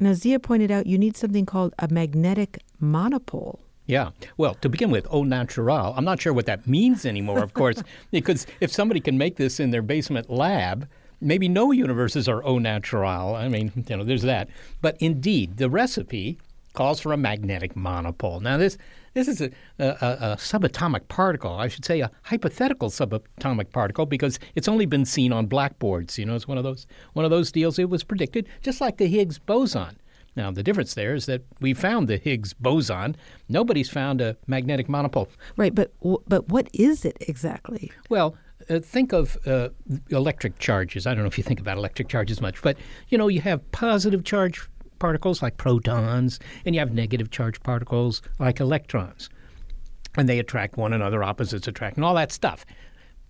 Now, 0.00 0.12
Zeeya 0.12 0.40
pointed 0.40 0.70
out 0.70 0.86
you 0.86 0.98
need 0.98 1.16
something 1.16 1.44
called 1.44 1.74
a 1.78 1.88
magnetic 1.88 2.62
monopole. 2.78 3.60
Yeah. 3.86 4.10
Well, 4.36 4.54
to 4.56 4.68
begin 4.68 4.90
with, 4.90 5.06
au 5.10 5.24
natural, 5.24 5.94
I'm 5.96 6.04
not 6.04 6.20
sure 6.20 6.32
what 6.32 6.46
that 6.46 6.66
means 6.66 7.06
anymore, 7.06 7.42
of 7.42 7.54
course, 7.54 7.82
because 8.10 8.46
if 8.60 8.70
somebody 8.70 9.00
can 9.00 9.16
make 9.16 9.36
this 9.36 9.58
in 9.58 9.70
their 9.70 9.82
basement 9.82 10.28
lab, 10.28 10.86
maybe 11.20 11.48
no 11.48 11.72
universes 11.72 12.28
are 12.28 12.44
au 12.44 12.58
natural. 12.58 13.34
I 13.34 13.48
mean, 13.48 13.72
you 13.88 13.96
know, 13.96 14.04
there's 14.04 14.22
that. 14.22 14.48
But 14.82 14.96
indeed, 15.00 15.56
the 15.56 15.70
recipe 15.70 16.38
calls 16.78 17.00
for 17.00 17.12
a 17.12 17.16
magnetic 17.16 17.74
monopole. 17.74 18.38
Now, 18.38 18.56
this 18.56 18.78
this 19.14 19.26
is 19.26 19.40
a, 19.40 19.50
a, 19.80 19.86
a, 19.88 20.36
subatomic 20.38 21.08
particle. 21.08 21.52
I 21.54 21.66
should 21.66 21.84
say 21.84 21.98
a 21.98 22.10
hypothetical 22.22 22.88
subatomic 22.88 23.72
particle 23.72 24.06
because 24.06 24.38
it's 24.54 24.68
only 24.68 24.86
been 24.86 25.04
seen 25.04 25.32
on 25.32 25.46
blackboards. 25.46 26.16
You 26.16 26.26
know, 26.26 26.36
it's 26.36 26.46
one 26.46 26.56
of 26.56 26.62
those 26.62 26.86
one 27.14 27.24
of 27.24 27.32
those 27.32 27.50
deals. 27.50 27.80
It 27.80 27.90
was 27.90 28.04
predicted, 28.04 28.48
just 28.62 28.80
like 28.80 28.98
the 28.98 29.08
Higgs 29.08 29.40
boson. 29.40 29.98
Now, 30.36 30.52
the 30.52 30.62
difference 30.62 30.94
there 30.94 31.16
is 31.16 31.26
that 31.26 31.42
we 31.60 31.74
found 31.74 32.06
the 32.06 32.16
Higgs 32.16 32.52
boson. 32.54 33.16
Nobody's 33.48 33.90
found 33.90 34.20
a 34.20 34.36
magnetic 34.46 34.88
monopole. 34.88 35.28
Right, 35.56 35.74
but 35.74 35.92
but 36.28 36.48
what 36.48 36.68
is 36.72 37.04
it 37.04 37.16
exactly? 37.22 37.90
Well, 38.08 38.36
uh, 38.70 38.78
think 38.78 39.12
of 39.12 39.36
uh, 39.48 39.70
electric 40.10 40.60
charges. 40.60 41.08
I 41.08 41.14
don't 41.14 41.24
know 41.24 41.28
if 41.28 41.38
you 41.38 41.44
think 41.44 41.58
about 41.58 41.76
electric 41.76 42.06
charges 42.06 42.40
much, 42.40 42.62
but 42.62 42.76
you 43.08 43.18
know, 43.18 43.26
you 43.26 43.40
have 43.40 43.68
positive 43.72 44.22
charge 44.22 44.68
particles 44.98 45.42
like 45.42 45.56
protons, 45.56 46.38
and 46.64 46.74
you 46.74 46.80
have 46.80 46.92
negative 46.92 47.30
charge 47.30 47.60
particles 47.62 48.22
like 48.38 48.60
electrons. 48.60 49.28
And 50.16 50.28
they 50.28 50.38
attract 50.38 50.76
one 50.76 50.92
another, 50.92 51.22
opposites 51.22 51.68
attract, 51.68 51.96
and 51.96 52.04
all 52.04 52.14
that 52.14 52.32
stuff. 52.32 52.64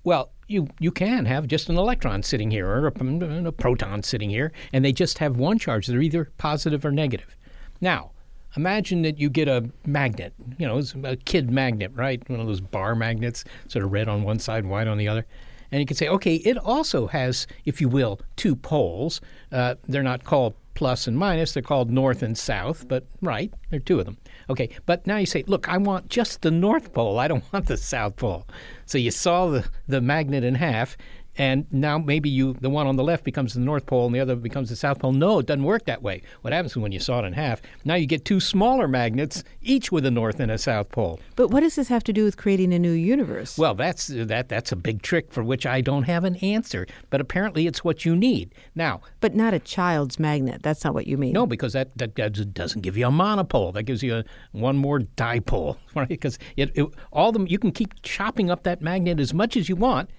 Well, 0.05 0.31
you, 0.47 0.69
you 0.81 0.91
can 0.91 1.27
have 1.27 1.47
just 1.47 1.69
an 1.69 1.77
electron 1.77 2.23
sitting 2.23 2.51
here 2.51 2.67
or 2.67 2.87
a, 2.89 3.47
a 3.47 3.53
proton 3.53 4.03
sitting 4.03 4.31
here, 4.31 4.53
and 4.73 4.85
they 4.85 4.93
just 4.93 5.19
have 5.19 5.37
one 5.37 5.59
charge. 5.59 5.87
They're 5.87 6.01
either 6.01 6.31
positive 6.39 6.85
or 6.85 6.93
negative. 6.93 7.37
Now, 7.81 8.13
imagine 8.57 9.03
that 9.03 9.19
you 9.19 9.29
get 9.29 9.49
a 9.49 9.69
magnet, 9.85 10.33
you 10.57 10.67
know, 10.67 10.81
a 11.05 11.17
kid 11.17 11.51
magnet, 11.51 11.93
right? 11.95 12.27
One 12.31 12.41
of 12.41 12.47
those 12.47 12.61
bar 12.61 12.95
magnets, 12.95 13.45
sort 13.67 13.85
of 13.85 13.93
red 13.93 14.09
on 14.09 14.23
one 14.23 14.39
side, 14.39 14.65
white 14.65 14.89
on 14.89 14.99
the 14.99 15.09
other. 15.09 15.27
And 15.71 15.81
you 15.81 15.87
can 15.87 15.97
say, 15.97 16.09
okay, 16.09 16.37
it 16.37 16.57
also 16.57 17.07
has, 17.09 17.47
if 17.67 17.81
you 17.81 17.89
will, 17.91 18.21
two 18.37 18.57
poles. 18.57 19.21
Uh, 19.53 19.75
they're 19.85 20.03
not 20.03 20.25
called 20.25 20.55
plus 20.79 21.09
and 21.09 21.19
minus. 21.19 21.53
They're 21.53 21.63
called 21.63 21.91
north 21.91 22.23
and 22.23 22.39
south, 22.39 22.87
but 22.87 23.05
right, 23.21 23.53
there 23.69 23.79
are 23.79 23.83
two 23.83 23.99
of 23.99 24.05
them. 24.07 24.17
Okay, 24.49 24.71
but 24.87 25.05
now 25.09 25.17
you 25.17 25.27
say, 25.27 25.43
look, 25.49 25.69
I 25.69 25.77
want 25.77 26.09
just 26.09 26.43
the 26.43 26.53
north 26.53 26.93
pole. 26.93 27.19
I 27.19 27.27
don't 27.27 27.43
want 27.53 27.67
the 27.67 27.77
south 27.77 28.15
pole. 28.15 28.47
So 28.87 28.97
you 28.97 29.11
saw 29.11 29.49
the, 29.49 29.69
the 29.89 30.01
magnet 30.01 30.45
in 30.45 30.55
half, 30.55 30.97
and 31.39 31.73
now 31.73 31.99
maybe 31.99 32.29
you 32.29 32.55
the 32.61 32.69
one 32.69 32.87
on 32.87 32.97
the 32.97 33.05
left 33.05 33.25
becomes 33.25 33.55
the 33.55 33.61
north 33.61 33.87
pole 33.87 34.07
and 34.07 34.15
the 34.15 34.21
other 34.21 34.37
becomes 34.37 34.69
the 34.69 34.77
south 34.77 34.99
pole. 34.99 35.13
No 35.13 35.39
it 35.39 35.47
doesn't 35.47 35.63
work 35.63 35.87
that 35.87 36.03
way. 36.03 36.23
What 36.43 36.53
happens 36.53 36.77
when 36.77 36.93
you 36.93 36.99
saw 36.99 37.21
it 37.21 37.25
in 37.25 37.33
half? 37.33 37.63
Now 37.85 37.95
you 37.95 38.07
get 38.07 38.25
two 38.25 38.41
smaller 38.41 38.89
magnets 38.89 39.45
each 39.63 39.91
with 39.93 40.05
a 40.05 40.11
north 40.11 40.41
and 40.41 40.51
a 40.51 40.59
south 40.59 40.91
pole. 40.91 41.21
But 41.37 41.51
what 41.51 41.61
does 41.61 41.77
this 41.77 41.89
have 41.89 42.05
to 42.05 42.13
do 42.13 42.25
with 42.25 42.37
creating 42.37 42.75
a 42.75 42.79
new 42.79 42.93
universe? 42.93 43.57
Well 43.57 43.75
that's 43.75 44.09
that 44.09 44.49
that's 44.49 44.73
a 44.73 44.77
big 44.77 45.03
trick 45.03 45.33
for 45.33 45.45
which 45.45 45.65
i 45.65 45.81
don't 45.81 46.03
have 46.05 46.25
an 46.25 46.37
answer. 46.37 46.87
But 47.11 47.21
apparently 47.21 47.67
it's 47.67 47.85
what 47.85 48.05
you 48.05 48.17
need. 48.17 48.53
Now 48.75 49.01
but 49.21 49.35
not 49.35 49.55
a 49.55 49.61
child's 49.61 50.19
magnet. 50.19 50.63
That's 50.63 50.85
not 50.85 50.93
what 50.93 51.07
you 51.07 51.17
mean. 51.17 51.33
No 51.33 51.47
because 51.47 51.73
that 51.73 51.97
that, 51.97 52.17
that 52.17 52.53
doesn't 52.53 52.83
give 52.83 52.97
you 52.97 53.07
a 53.07 53.11
monopole. 53.11 53.73
That 53.73 53.85
gives 53.85 54.03
you 54.03 54.17
a, 54.17 54.25
one 54.53 54.77
more 54.77 55.01
dipole 55.01 55.77
right? 55.95 56.09
Because 56.09 56.39
it, 56.57 56.73
it, 56.75 56.87
all 57.13 57.31
them 57.31 57.47
you 57.47 57.59
can 57.59 57.71
keep 57.71 57.95
chopping 58.03 58.51
up 58.51 58.65
that 58.65 58.83
magnet 58.83 59.21
as 59.21 59.33
much 59.33 59.57
as 59.57 59.69
you 59.69 59.77
want 59.77 60.11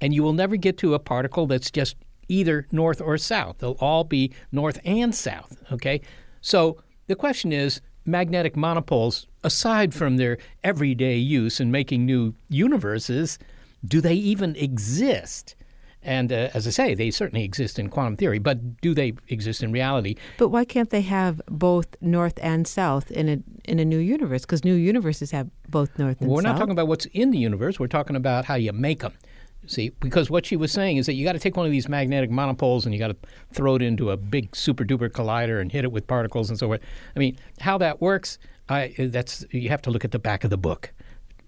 and 0.00 0.14
you 0.14 0.22
will 0.22 0.32
never 0.32 0.56
get 0.56 0.78
to 0.78 0.94
a 0.94 0.98
particle 0.98 1.46
that's 1.46 1.70
just 1.70 1.96
either 2.28 2.66
north 2.72 3.00
or 3.00 3.18
south. 3.18 3.58
They'll 3.58 3.76
all 3.80 4.04
be 4.04 4.32
north 4.52 4.78
and 4.84 5.14
south, 5.14 5.56
okay? 5.72 6.00
So 6.40 6.82
the 7.06 7.16
question 7.16 7.52
is 7.52 7.80
magnetic 8.04 8.56
monopoles, 8.56 9.26
aside 9.44 9.94
from 9.94 10.16
their 10.16 10.38
everyday 10.64 11.16
use 11.16 11.60
in 11.60 11.70
making 11.70 12.06
new 12.06 12.34
universes, 12.48 13.38
do 13.86 14.00
they 14.00 14.14
even 14.14 14.56
exist? 14.56 15.54
And 16.02 16.32
uh, 16.32 16.48
as 16.54 16.66
I 16.66 16.70
say, 16.70 16.94
they 16.94 17.10
certainly 17.10 17.44
exist 17.44 17.78
in 17.78 17.90
quantum 17.90 18.16
theory, 18.16 18.38
but 18.38 18.80
do 18.80 18.94
they 18.94 19.14
exist 19.28 19.62
in 19.62 19.72
reality? 19.72 20.14
But 20.38 20.48
why 20.48 20.64
can't 20.64 20.90
they 20.90 21.02
have 21.02 21.40
both 21.48 21.96
north 22.00 22.38
and 22.40 22.66
south 22.66 23.10
in 23.10 23.28
a 23.28 23.38
in 23.70 23.78
a 23.78 23.84
new 23.84 23.98
universe? 23.98 24.42
Because 24.42 24.64
new 24.64 24.74
universes 24.74 25.32
have 25.32 25.50
both 25.68 25.98
north 25.98 26.20
and 26.20 26.30
we're 26.30 26.36
south. 26.36 26.44
We're 26.44 26.50
not 26.52 26.58
talking 26.58 26.72
about 26.72 26.88
what's 26.88 27.06
in 27.06 27.30
the 27.30 27.38
universe. 27.38 27.80
We're 27.80 27.88
talking 27.88 28.16
about 28.16 28.44
how 28.44 28.54
you 28.54 28.72
make 28.72 29.00
them. 29.00 29.12
See, 29.68 29.90
because 30.00 30.30
what 30.30 30.46
she 30.46 30.56
was 30.56 30.72
saying 30.72 30.96
is 30.96 31.06
that 31.06 31.12
you 31.12 31.24
got 31.24 31.32
to 31.32 31.38
take 31.38 31.56
one 31.56 31.66
of 31.66 31.72
these 31.72 31.88
magnetic 31.88 32.30
monopoles 32.30 32.86
and 32.86 32.94
you 32.94 32.98
got 32.98 33.08
to 33.08 33.16
throw 33.52 33.76
it 33.76 33.82
into 33.82 34.10
a 34.10 34.16
big 34.16 34.56
super 34.56 34.84
duper 34.84 35.10
collider 35.10 35.60
and 35.60 35.70
hit 35.70 35.84
it 35.84 35.92
with 35.92 36.06
particles 36.06 36.48
and 36.48 36.58
so 36.58 36.66
forth. 36.68 36.80
I 37.14 37.18
mean, 37.18 37.36
how 37.60 37.76
that 37.78 38.00
works, 38.00 38.38
I, 38.68 38.94
that's 38.98 39.44
you 39.50 39.68
have 39.68 39.82
to 39.82 39.90
look 39.90 40.04
at 40.04 40.10
the 40.10 40.18
back 40.18 40.42
of 40.42 40.50
the 40.50 40.56
book, 40.56 40.92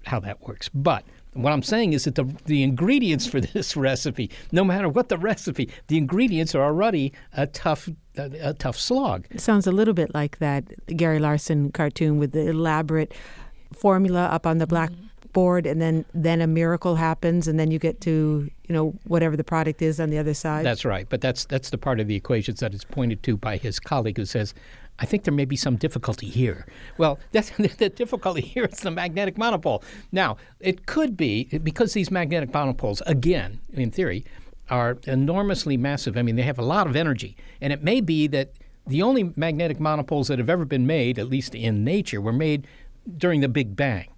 how 0.05 0.21
that 0.21 0.43
works. 0.43 0.69
But 0.69 1.05
what 1.33 1.53
I'm 1.53 1.63
saying 1.63 1.93
is 1.93 2.05
that 2.05 2.15
the 2.15 2.25
the 2.45 2.63
ingredients 2.63 3.27
for 3.27 3.41
this 3.55 3.77
recipe, 3.77 4.31
no 4.53 4.65
matter 4.65 4.89
what 4.89 5.09
the 5.09 5.19
recipe, 5.19 5.71
the 5.87 5.97
ingredients 5.97 6.55
are 6.55 6.63
already 6.63 7.13
a 7.37 7.47
tough 7.47 7.89
a, 8.17 8.51
a 8.51 8.55
tough 8.55 8.79
slog. 8.79 9.27
It 9.31 9.41
sounds 9.41 9.67
a 9.67 9.73
little 9.73 9.95
bit 9.95 10.15
like 10.15 10.39
that 10.39 10.65
Gary 10.87 11.19
Larson 11.19 11.73
cartoon 11.73 12.19
with 12.19 12.33
the 12.33 12.49
elaborate 12.49 13.15
formula 13.73 14.27
up 14.27 14.47
on 14.47 14.59
the 14.59 14.67
black. 14.67 14.91
Mm-hmm. 14.91 15.07
Board 15.33 15.67
and 15.67 15.81
then 15.81 16.05
then 16.15 16.41
a 16.41 16.47
miracle 16.47 16.97
happens 16.97 17.49
and 17.49 17.59
then 17.59 17.71
you 17.71 17.79
get 17.79 18.01
to 18.03 18.51
you 18.69 18.75
know 18.75 18.95
whatever 19.05 19.37
the 19.37 19.45
product 19.45 19.83
is 19.83 20.01
on 20.01 20.11
the 20.11 20.19
other 20.19 20.35
side 20.35 20.65
that's 20.65 20.85
right 20.85 21.07
but 21.09 21.21
that's 21.21 21.45
that's 21.45 21.71
the 21.71 21.79
part 21.79 22.01
of 22.01 22.09
the 22.09 22.17
equations 22.17 22.61
that 22.61 22.75
is 22.75 22.85
pointed 22.85 23.23
to 23.23 23.37
by 23.37 23.57
his 23.57 23.79
colleague 23.79 24.17
who 24.17 24.25
says 24.25 24.55
I 25.03 25.07
think 25.07 25.25
there 25.25 25.33
may 25.33 25.47
be 25.47 25.57
some 25.57 25.77
difficulty 25.77 26.29
here. 26.29 26.67
Well, 26.99 27.19
that's, 27.33 27.51
the 27.57 27.89
difficulty 27.89 28.43
here 28.43 28.67
is 28.67 28.81
the 28.81 28.91
magnetic 28.91 29.39
monopole. 29.39 29.83
Now, 30.13 30.37
it 30.61 30.85
could 30.85 31.17
be 31.17 31.45
because 31.45 31.95
these 31.95 32.11
magnetic 32.11 32.53
monopoles, 32.53 33.01
again, 33.07 33.61
in 33.73 33.91
theory, 33.91 34.27
are 34.69 34.99
enormously 35.07 35.79
massive. 35.79 36.19
I 36.19 36.23
mean, 36.23 36.37
they 36.37 36.43
have 36.43 36.59
a 36.59 36.65
lot 36.65 36.87
of 36.87 36.97
energy. 36.97 37.35
And 37.63 37.73
it 37.73 37.83
may 37.83 38.03
be 38.03 38.27
that 38.27 38.53
the 38.87 39.03
only 39.03 39.33
magnetic 39.37 39.81
monopoles 39.81 40.29
that 40.29 40.39
have 40.39 40.51
ever 40.51 40.65
been 40.65 40.87
made, 40.87 41.19
at 41.19 41.29
least 41.29 41.55
in 41.55 41.83
nature, 41.83 42.21
were 42.21 42.33
made 42.33 42.67
during 43.17 43.41
the 43.41 43.49
Big 43.49 43.75
Bang. 43.75 44.10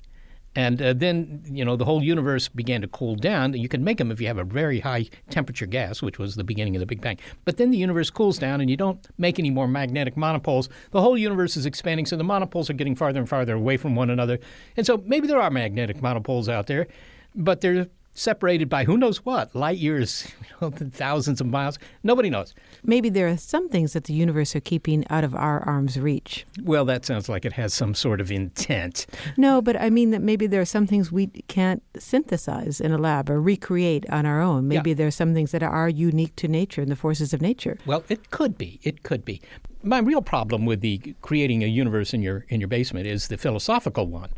And 0.54 0.82
uh, 0.82 0.92
then, 0.92 1.42
you 1.46 1.64
know, 1.64 1.76
the 1.76 1.84
whole 1.84 2.02
universe 2.02 2.48
began 2.48 2.82
to 2.82 2.88
cool 2.88 3.16
down. 3.16 3.54
You 3.54 3.68
can 3.68 3.82
make 3.82 3.98
them 3.98 4.10
if 4.10 4.20
you 4.20 4.26
have 4.26 4.38
a 4.38 4.44
very 4.44 4.80
high 4.80 5.08
temperature 5.30 5.66
gas, 5.66 6.02
which 6.02 6.18
was 6.18 6.34
the 6.34 6.44
beginning 6.44 6.76
of 6.76 6.80
the 6.80 6.86
Big 6.86 7.00
Bang. 7.00 7.18
But 7.44 7.56
then 7.56 7.70
the 7.70 7.78
universe 7.78 8.10
cools 8.10 8.38
down 8.38 8.60
and 8.60 8.68
you 8.68 8.76
don't 8.76 9.06
make 9.16 9.38
any 9.38 9.50
more 9.50 9.66
magnetic 9.66 10.16
monopoles. 10.16 10.68
The 10.90 11.00
whole 11.00 11.16
universe 11.16 11.56
is 11.56 11.64
expanding, 11.64 12.04
so 12.04 12.16
the 12.16 12.24
monopoles 12.24 12.68
are 12.68 12.74
getting 12.74 12.94
farther 12.94 13.20
and 13.20 13.28
farther 13.28 13.54
away 13.54 13.78
from 13.78 13.96
one 13.96 14.10
another. 14.10 14.38
And 14.76 14.86
so 14.86 15.02
maybe 15.06 15.26
there 15.26 15.40
are 15.40 15.50
magnetic 15.50 16.02
monopoles 16.02 16.48
out 16.48 16.66
there, 16.66 16.86
but 17.34 17.62
they're 17.62 17.86
separated 18.14 18.68
by 18.68 18.84
who 18.84 18.98
knows 18.98 19.24
what, 19.24 19.54
light 19.54 19.78
years, 19.78 20.26
thousands 20.60 21.40
of 21.40 21.46
miles. 21.46 21.78
Nobody 22.02 22.28
knows. 22.30 22.54
Maybe 22.84 23.08
there 23.08 23.26
are 23.28 23.36
some 23.36 23.68
things 23.68 23.94
that 23.94 24.04
the 24.04 24.12
universe 24.14 24.54
are 24.54 24.60
keeping 24.60 25.04
out 25.08 25.24
of 25.24 25.34
our 25.34 25.60
arm's 25.66 25.98
reach. 25.98 26.44
Well, 26.62 26.84
that 26.84 27.04
sounds 27.06 27.28
like 27.28 27.44
it 27.44 27.54
has 27.54 27.72
some 27.72 27.94
sort 27.94 28.20
of 28.20 28.30
intent. 28.30 29.06
No, 29.36 29.62
but 29.62 29.80
I 29.80 29.88
mean 29.90 30.10
that 30.10 30.20
maybe 30.22 30.46
there 30.46 30.60
are 30.60 30.66
some 30.66 30.86
things 30.86 31.10
we 31.10 31.28
can't 31.48 31.82
synthesize 31.98 32.80
in 32.80 32.92
a 32.92 32.98
lab 32.98 33.30
or 33.30 33.40
recreate 33.40 34.04
on 34.10 34.26
our 34.26 34.40
own. 34.40 34.68
Maybe 34.68 34.90
Yeah. 34.90 34.96
there 34.96 35.06
are 35.06 35.10
some 35.12 35.32
things 35.34 35.52
that 35.52 35.62
are 35.62 35.88
unique 35.88 36.36
to 36.36 36.48
nature 36.48 36.82
and 36.82 36.90
the 36.90 36.96
forces 36.96 37.32
of 37.32 37.40
nature. 37.40 37.78
Well, 37.86 38.04
it 38.08 38.30
could 38.30 38.58
be. 38.58 38.78
It 38.82 39.02
could 39.02 39.24
be. 39.24 39.40
My 39.82 39.98
real 39.98 40.22
problem 40.22 40.66
with 40.66 40.80
the 40.80 40.98
creating 41.22 41.64
a 41.64 41.66
universe 41.66 42.14
in 42.14 42.22
your 42.22 42.44
in 42.48 42.60
your 42.60 42.68
basement 42.68 43.06
is 43.06 43.28
the 43.28 43.36
philosophical 43.38 44.06
one. 44.06 44.30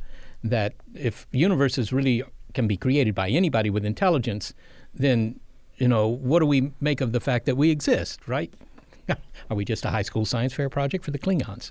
That 0.42 0.74
if 0.94 1.26
universes 1.32 1.92
really 1.92 2.22
can 2.54 2.66
be 2.66 2.76
created 2.76 3.14
by 3.14 3.28
anybody 3.28 3.70
with 3.70 3.84
intelligence, 3.84 4.54
then 4.94 5.40
you 5.76 5.88
know 5.88 6.08
what 6.08 6.38
do 6.40 6.46
we 6.46 6.72
make 6.80 7.00
of 7.00 7.12
the 7.12 7.20
fact 7.20 7.46
that 7.46 7.56
we 7.56 7.70
exist? 7.70 8.26
Right? 8.26 8.52
Are 9.08 9.56
we 9.56 9.64
just 9.64 9.84
a 9.84 9.90
high 9.90 10.02
school 10.02 10.24
science 10.24 10.54
fair 10.54 10.70
project 10.70 11.04
for 11.04 11.10
the 11.10 11.18
Klingons? 11.18 11.70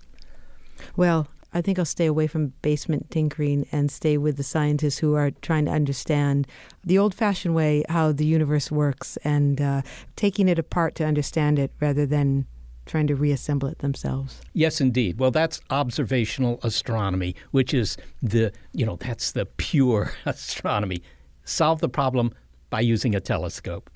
Well, 0.96 1.28
I 1.54 1.62
think 1.62 1.78
I'll 1.78 1.86
stay 1.86 2.08
away 2.08 2.28
from 2.28 2.54
basement 2.62 3.12
tinkering 3.12 3.68
and 3.72 3.92
stay 3.92 4.18
with 4.18 4.38
the 4.38 4.44
scientists 4.44 4.98
who 4.98 5.14
are 5.16 5.32
trying 5.32 5.66
to 5.66 5.72
understand 5.72 6.48
the 6.84 6.98
old 6.98 7.14
fashioned 7.14 7.54
way 7.54 7.84
how 7.90 8.12
the 8.12 8.26
universe 8.26 8.72
works 8.72 9.18
and 9.18 9.62
uh, 9.62 9.82
taking 10.16 10.50
it 10.50 10.58
apart 10.58 10.96
to 10.96 11.06
understand 11.06 11.60
it 11.60 11.72
rather 11.80 12.06
than 12.06 12.48
trying 12.86 13.08
to 13.08 13.16
reassemble 13.16 13.68
it 13.70 13.80
themselves. 13.80 14.42
Yes, 14.54 14.82
indeed. 14.82 15.20
Well, 15.20 15.32
that's 15.32 15.62
observational 15.70 16.60
astronomy, 16.64 17.36
which 17.52 17.74
is 17.74 17.98
the, 18.22 18.52
you 18.74 18.86
know, 18.86 18.98
that's 18.98 19.32
the 19.32 19.46
pure 19.46 20.14
astronomy. 20.26 21.02
Solve 21.46 21.80
the 21.80 21.90
problem 21.90 22.34
by 22.70 22.82
using 22.82 23.16
a 23.16 23.20
telescope. 23.20 23.90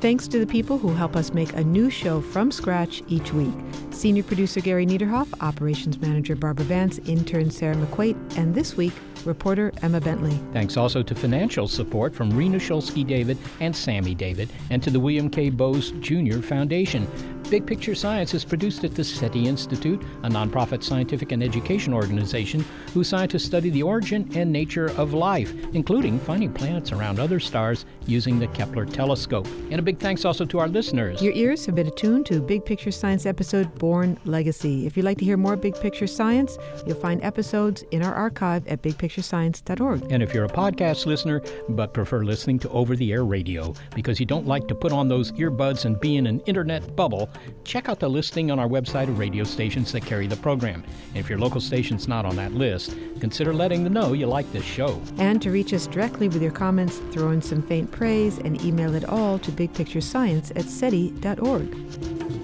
Thanks 0.00 0.28
to 0.28 0.38
the 0.38 0.46
people 0.46 0.78
who 0.78 0.94
help 0.94 1.16
us 1.16 1.32
make 1.32 1.52
a 1.54 1.64
new 1.64 1.90
show 1.90 2.20
from 2.20 2.52
scratch 2.52 3.02
each 3.08 3.32
week. 3.32 3.52
Senior 3.90 4.22
producer 4.22 4.60
Gary 4.60 4.86
Niederhoff, 4.86 5.26
operations 5.40 5.98
manager 5.98 6.36
Barbara 6.36 6.66
Vance, 6.66 6.98
intern 7.06 7.50
Sarah 7.50 7.74
McQuaid, 7.74 8.16
and 8.38 8.54
this 8.54 8.76
week, 8.76 8.92
reporter 9.24 9.72
Emma 9.82 10.00
Bentley. 10.00 10.38
Thanks 10.52 10.76
also 10.76 11.02
to 11.02 11.14
financial 11.16 11.66
support 11.66 12.14
from 12.14 12.30
Rena 12.30 12.58
Shulsky 12.58 13.04
David 13.04 13.38
and 13.58 13.74
Sammy 13.74 14.14
David, 14.14 14.52
and 14.70 14.80
to 14.84 14.90
the 14.90 15.00
William 15.00 15.28
K. 15.28 15.50
Bowes 15.50 15.90
Jr. 15.98 16.42
Foundation. 16.42 17.04
Big 17.50 17.66
Picture 17.66 17.94
Science 17.94 18.34
is 18.34 18.44
produced 18.44 18.84
at 18.84 18.94
the 18.94 19.02
SETI 19.02 19.46
Institute, 19.46 20.02
a 20.22 20.28
nonprofit 20.28 20.82
scientific 20.82 21.32
and 21.32 21.42
education 21.42 21.94
organization 21.94 22.62
whose 22.92 23.08
scientists 23.08 23.44
study 23.44 23.70
the 23.70 23.82
origin 23.82 24.30
and 24.34 24.52
nature 24.52 24.88
of 24.98 25.14
life, 25.14 25.54
including 25.72 26.20
finding 26.20 26.52
planets 26.52 26.92
around 26.92 27.18
other 27.18 27.40
stars 27.40 27.86
using 28.04 28.38
the 28.38 28.48
Kepler 28.48 28.84
telescope. 28.84 29.46
And 29.70 29.78
a 29.78 29.82
big 29.82 29.98
thanks 29.98 30.26
also 30.26 30.44
to 30.44 30.58
our 30.58 30.68
listeners. 30.68 31.22
Your 31.22 31.32
ears 31.32 31.64
have 31.64 31.74
been 31.74 31.86
attuned 31.86 32.26
to 32.26 32.42
Big 32.42 32.66
Picture 32.66 32.90
Science 32.90 33.24
episode 33.24 33.74
Born 33.78 34.18
Legacy. 34.26 34.86
If 34.86 34.98
you'd 34.98 35.04
like 35.04 35.16
to 35.18 35.24
hear 35.24 35.38
more 35.38 35.56
Big 35.56 35.74
Picture 35.80 36.06
Science, 36.06 36.58
you'll 36.86 37.00
find 37.00 37.24
episodes 37.24 37.82
in 37.92 38.02
our 38.02 38.14
archive 38.14 38.66
at 38.68 38.82
bigpicturescience.org. 38.82 40.12
And 40.12 40.22
if 40.22 40.34
you're 40.34 40.44
a 40.44 40.48
podcast 40.48 41.06
listener 41.06 41.42
but 41.70 41.94
prefer 41.94 42.24
listening 42.24 42.58
to 42.58 42.68
over 42.68 42.94
the 42.94 43.10
air 43.10 43.24
radio 43.24 43.72
because 43.94 44.20
you 44.20 44.26
don't 44.26 44.46
like 44.46 44.68
to 44.68 44.74
put 44.74 44.92
on 44.92 45.08
those 45.08 45.32
earbuds 45.32 45.86
and 45.86 45.98
be 45.98 46.16
in 46.16 46.26
an 46.26 46.40
internet 46.40 46.94
bubble, 46.94 47.30
check 47.64 47.88
out 47.88 48.00
the 48.00 48.08
listing 48.08 48.50
on 48.50 48.58
our 48.58 48.68
website 48.68 49.08
of 49.08 49.18
radio 49.18 49.44
stations 49.44 49.92
that 49.92 50.04
carry 50.04 50.26
the 50.26 50.36
program. 50.36 50.82
And 51.08 51.16
if 51.16 51.28
your 51.28 51.38
local 51.38 51.60
station's 51.60 52.08
not 52.08 52.24
on 52.24 52.36
that 52.36 52.52
list, 52.52 52.96
consider 53.20 53.52
letting 53.52 53.84
them 53.84 53.92
know 53.92 54.12
you 54.12 54.26
like 54.26 54.50
this 54.52 54.64
show. 54.64 55.00
And 55.18 55.40
to 55.42 55.50
reach 55.50 55.72
us 55.72 55.86
directly 55.86 56.28
with 56.28 56.42
your 56.42 56.52
comments, 56.52 56.98
throw 57.12 57.30
in 57.30 57.42
some 57.42 57.62
faint 57.62 57.90
praise 57.90 58.38
and 58.38 58.62
email 58.62 58.94
it 58.94 59.04
all 59.04 59.38
to 59.40 59.50
bigpicturescience 59.52 60.56
at 60.56 60.64
seti.org. 60.64 62.37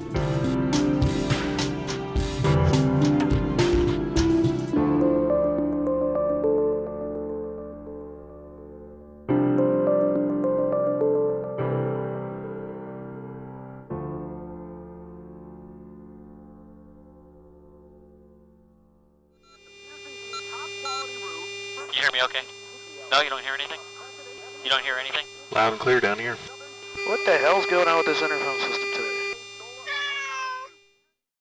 clear 25.84 26.00
down 26.00 26.13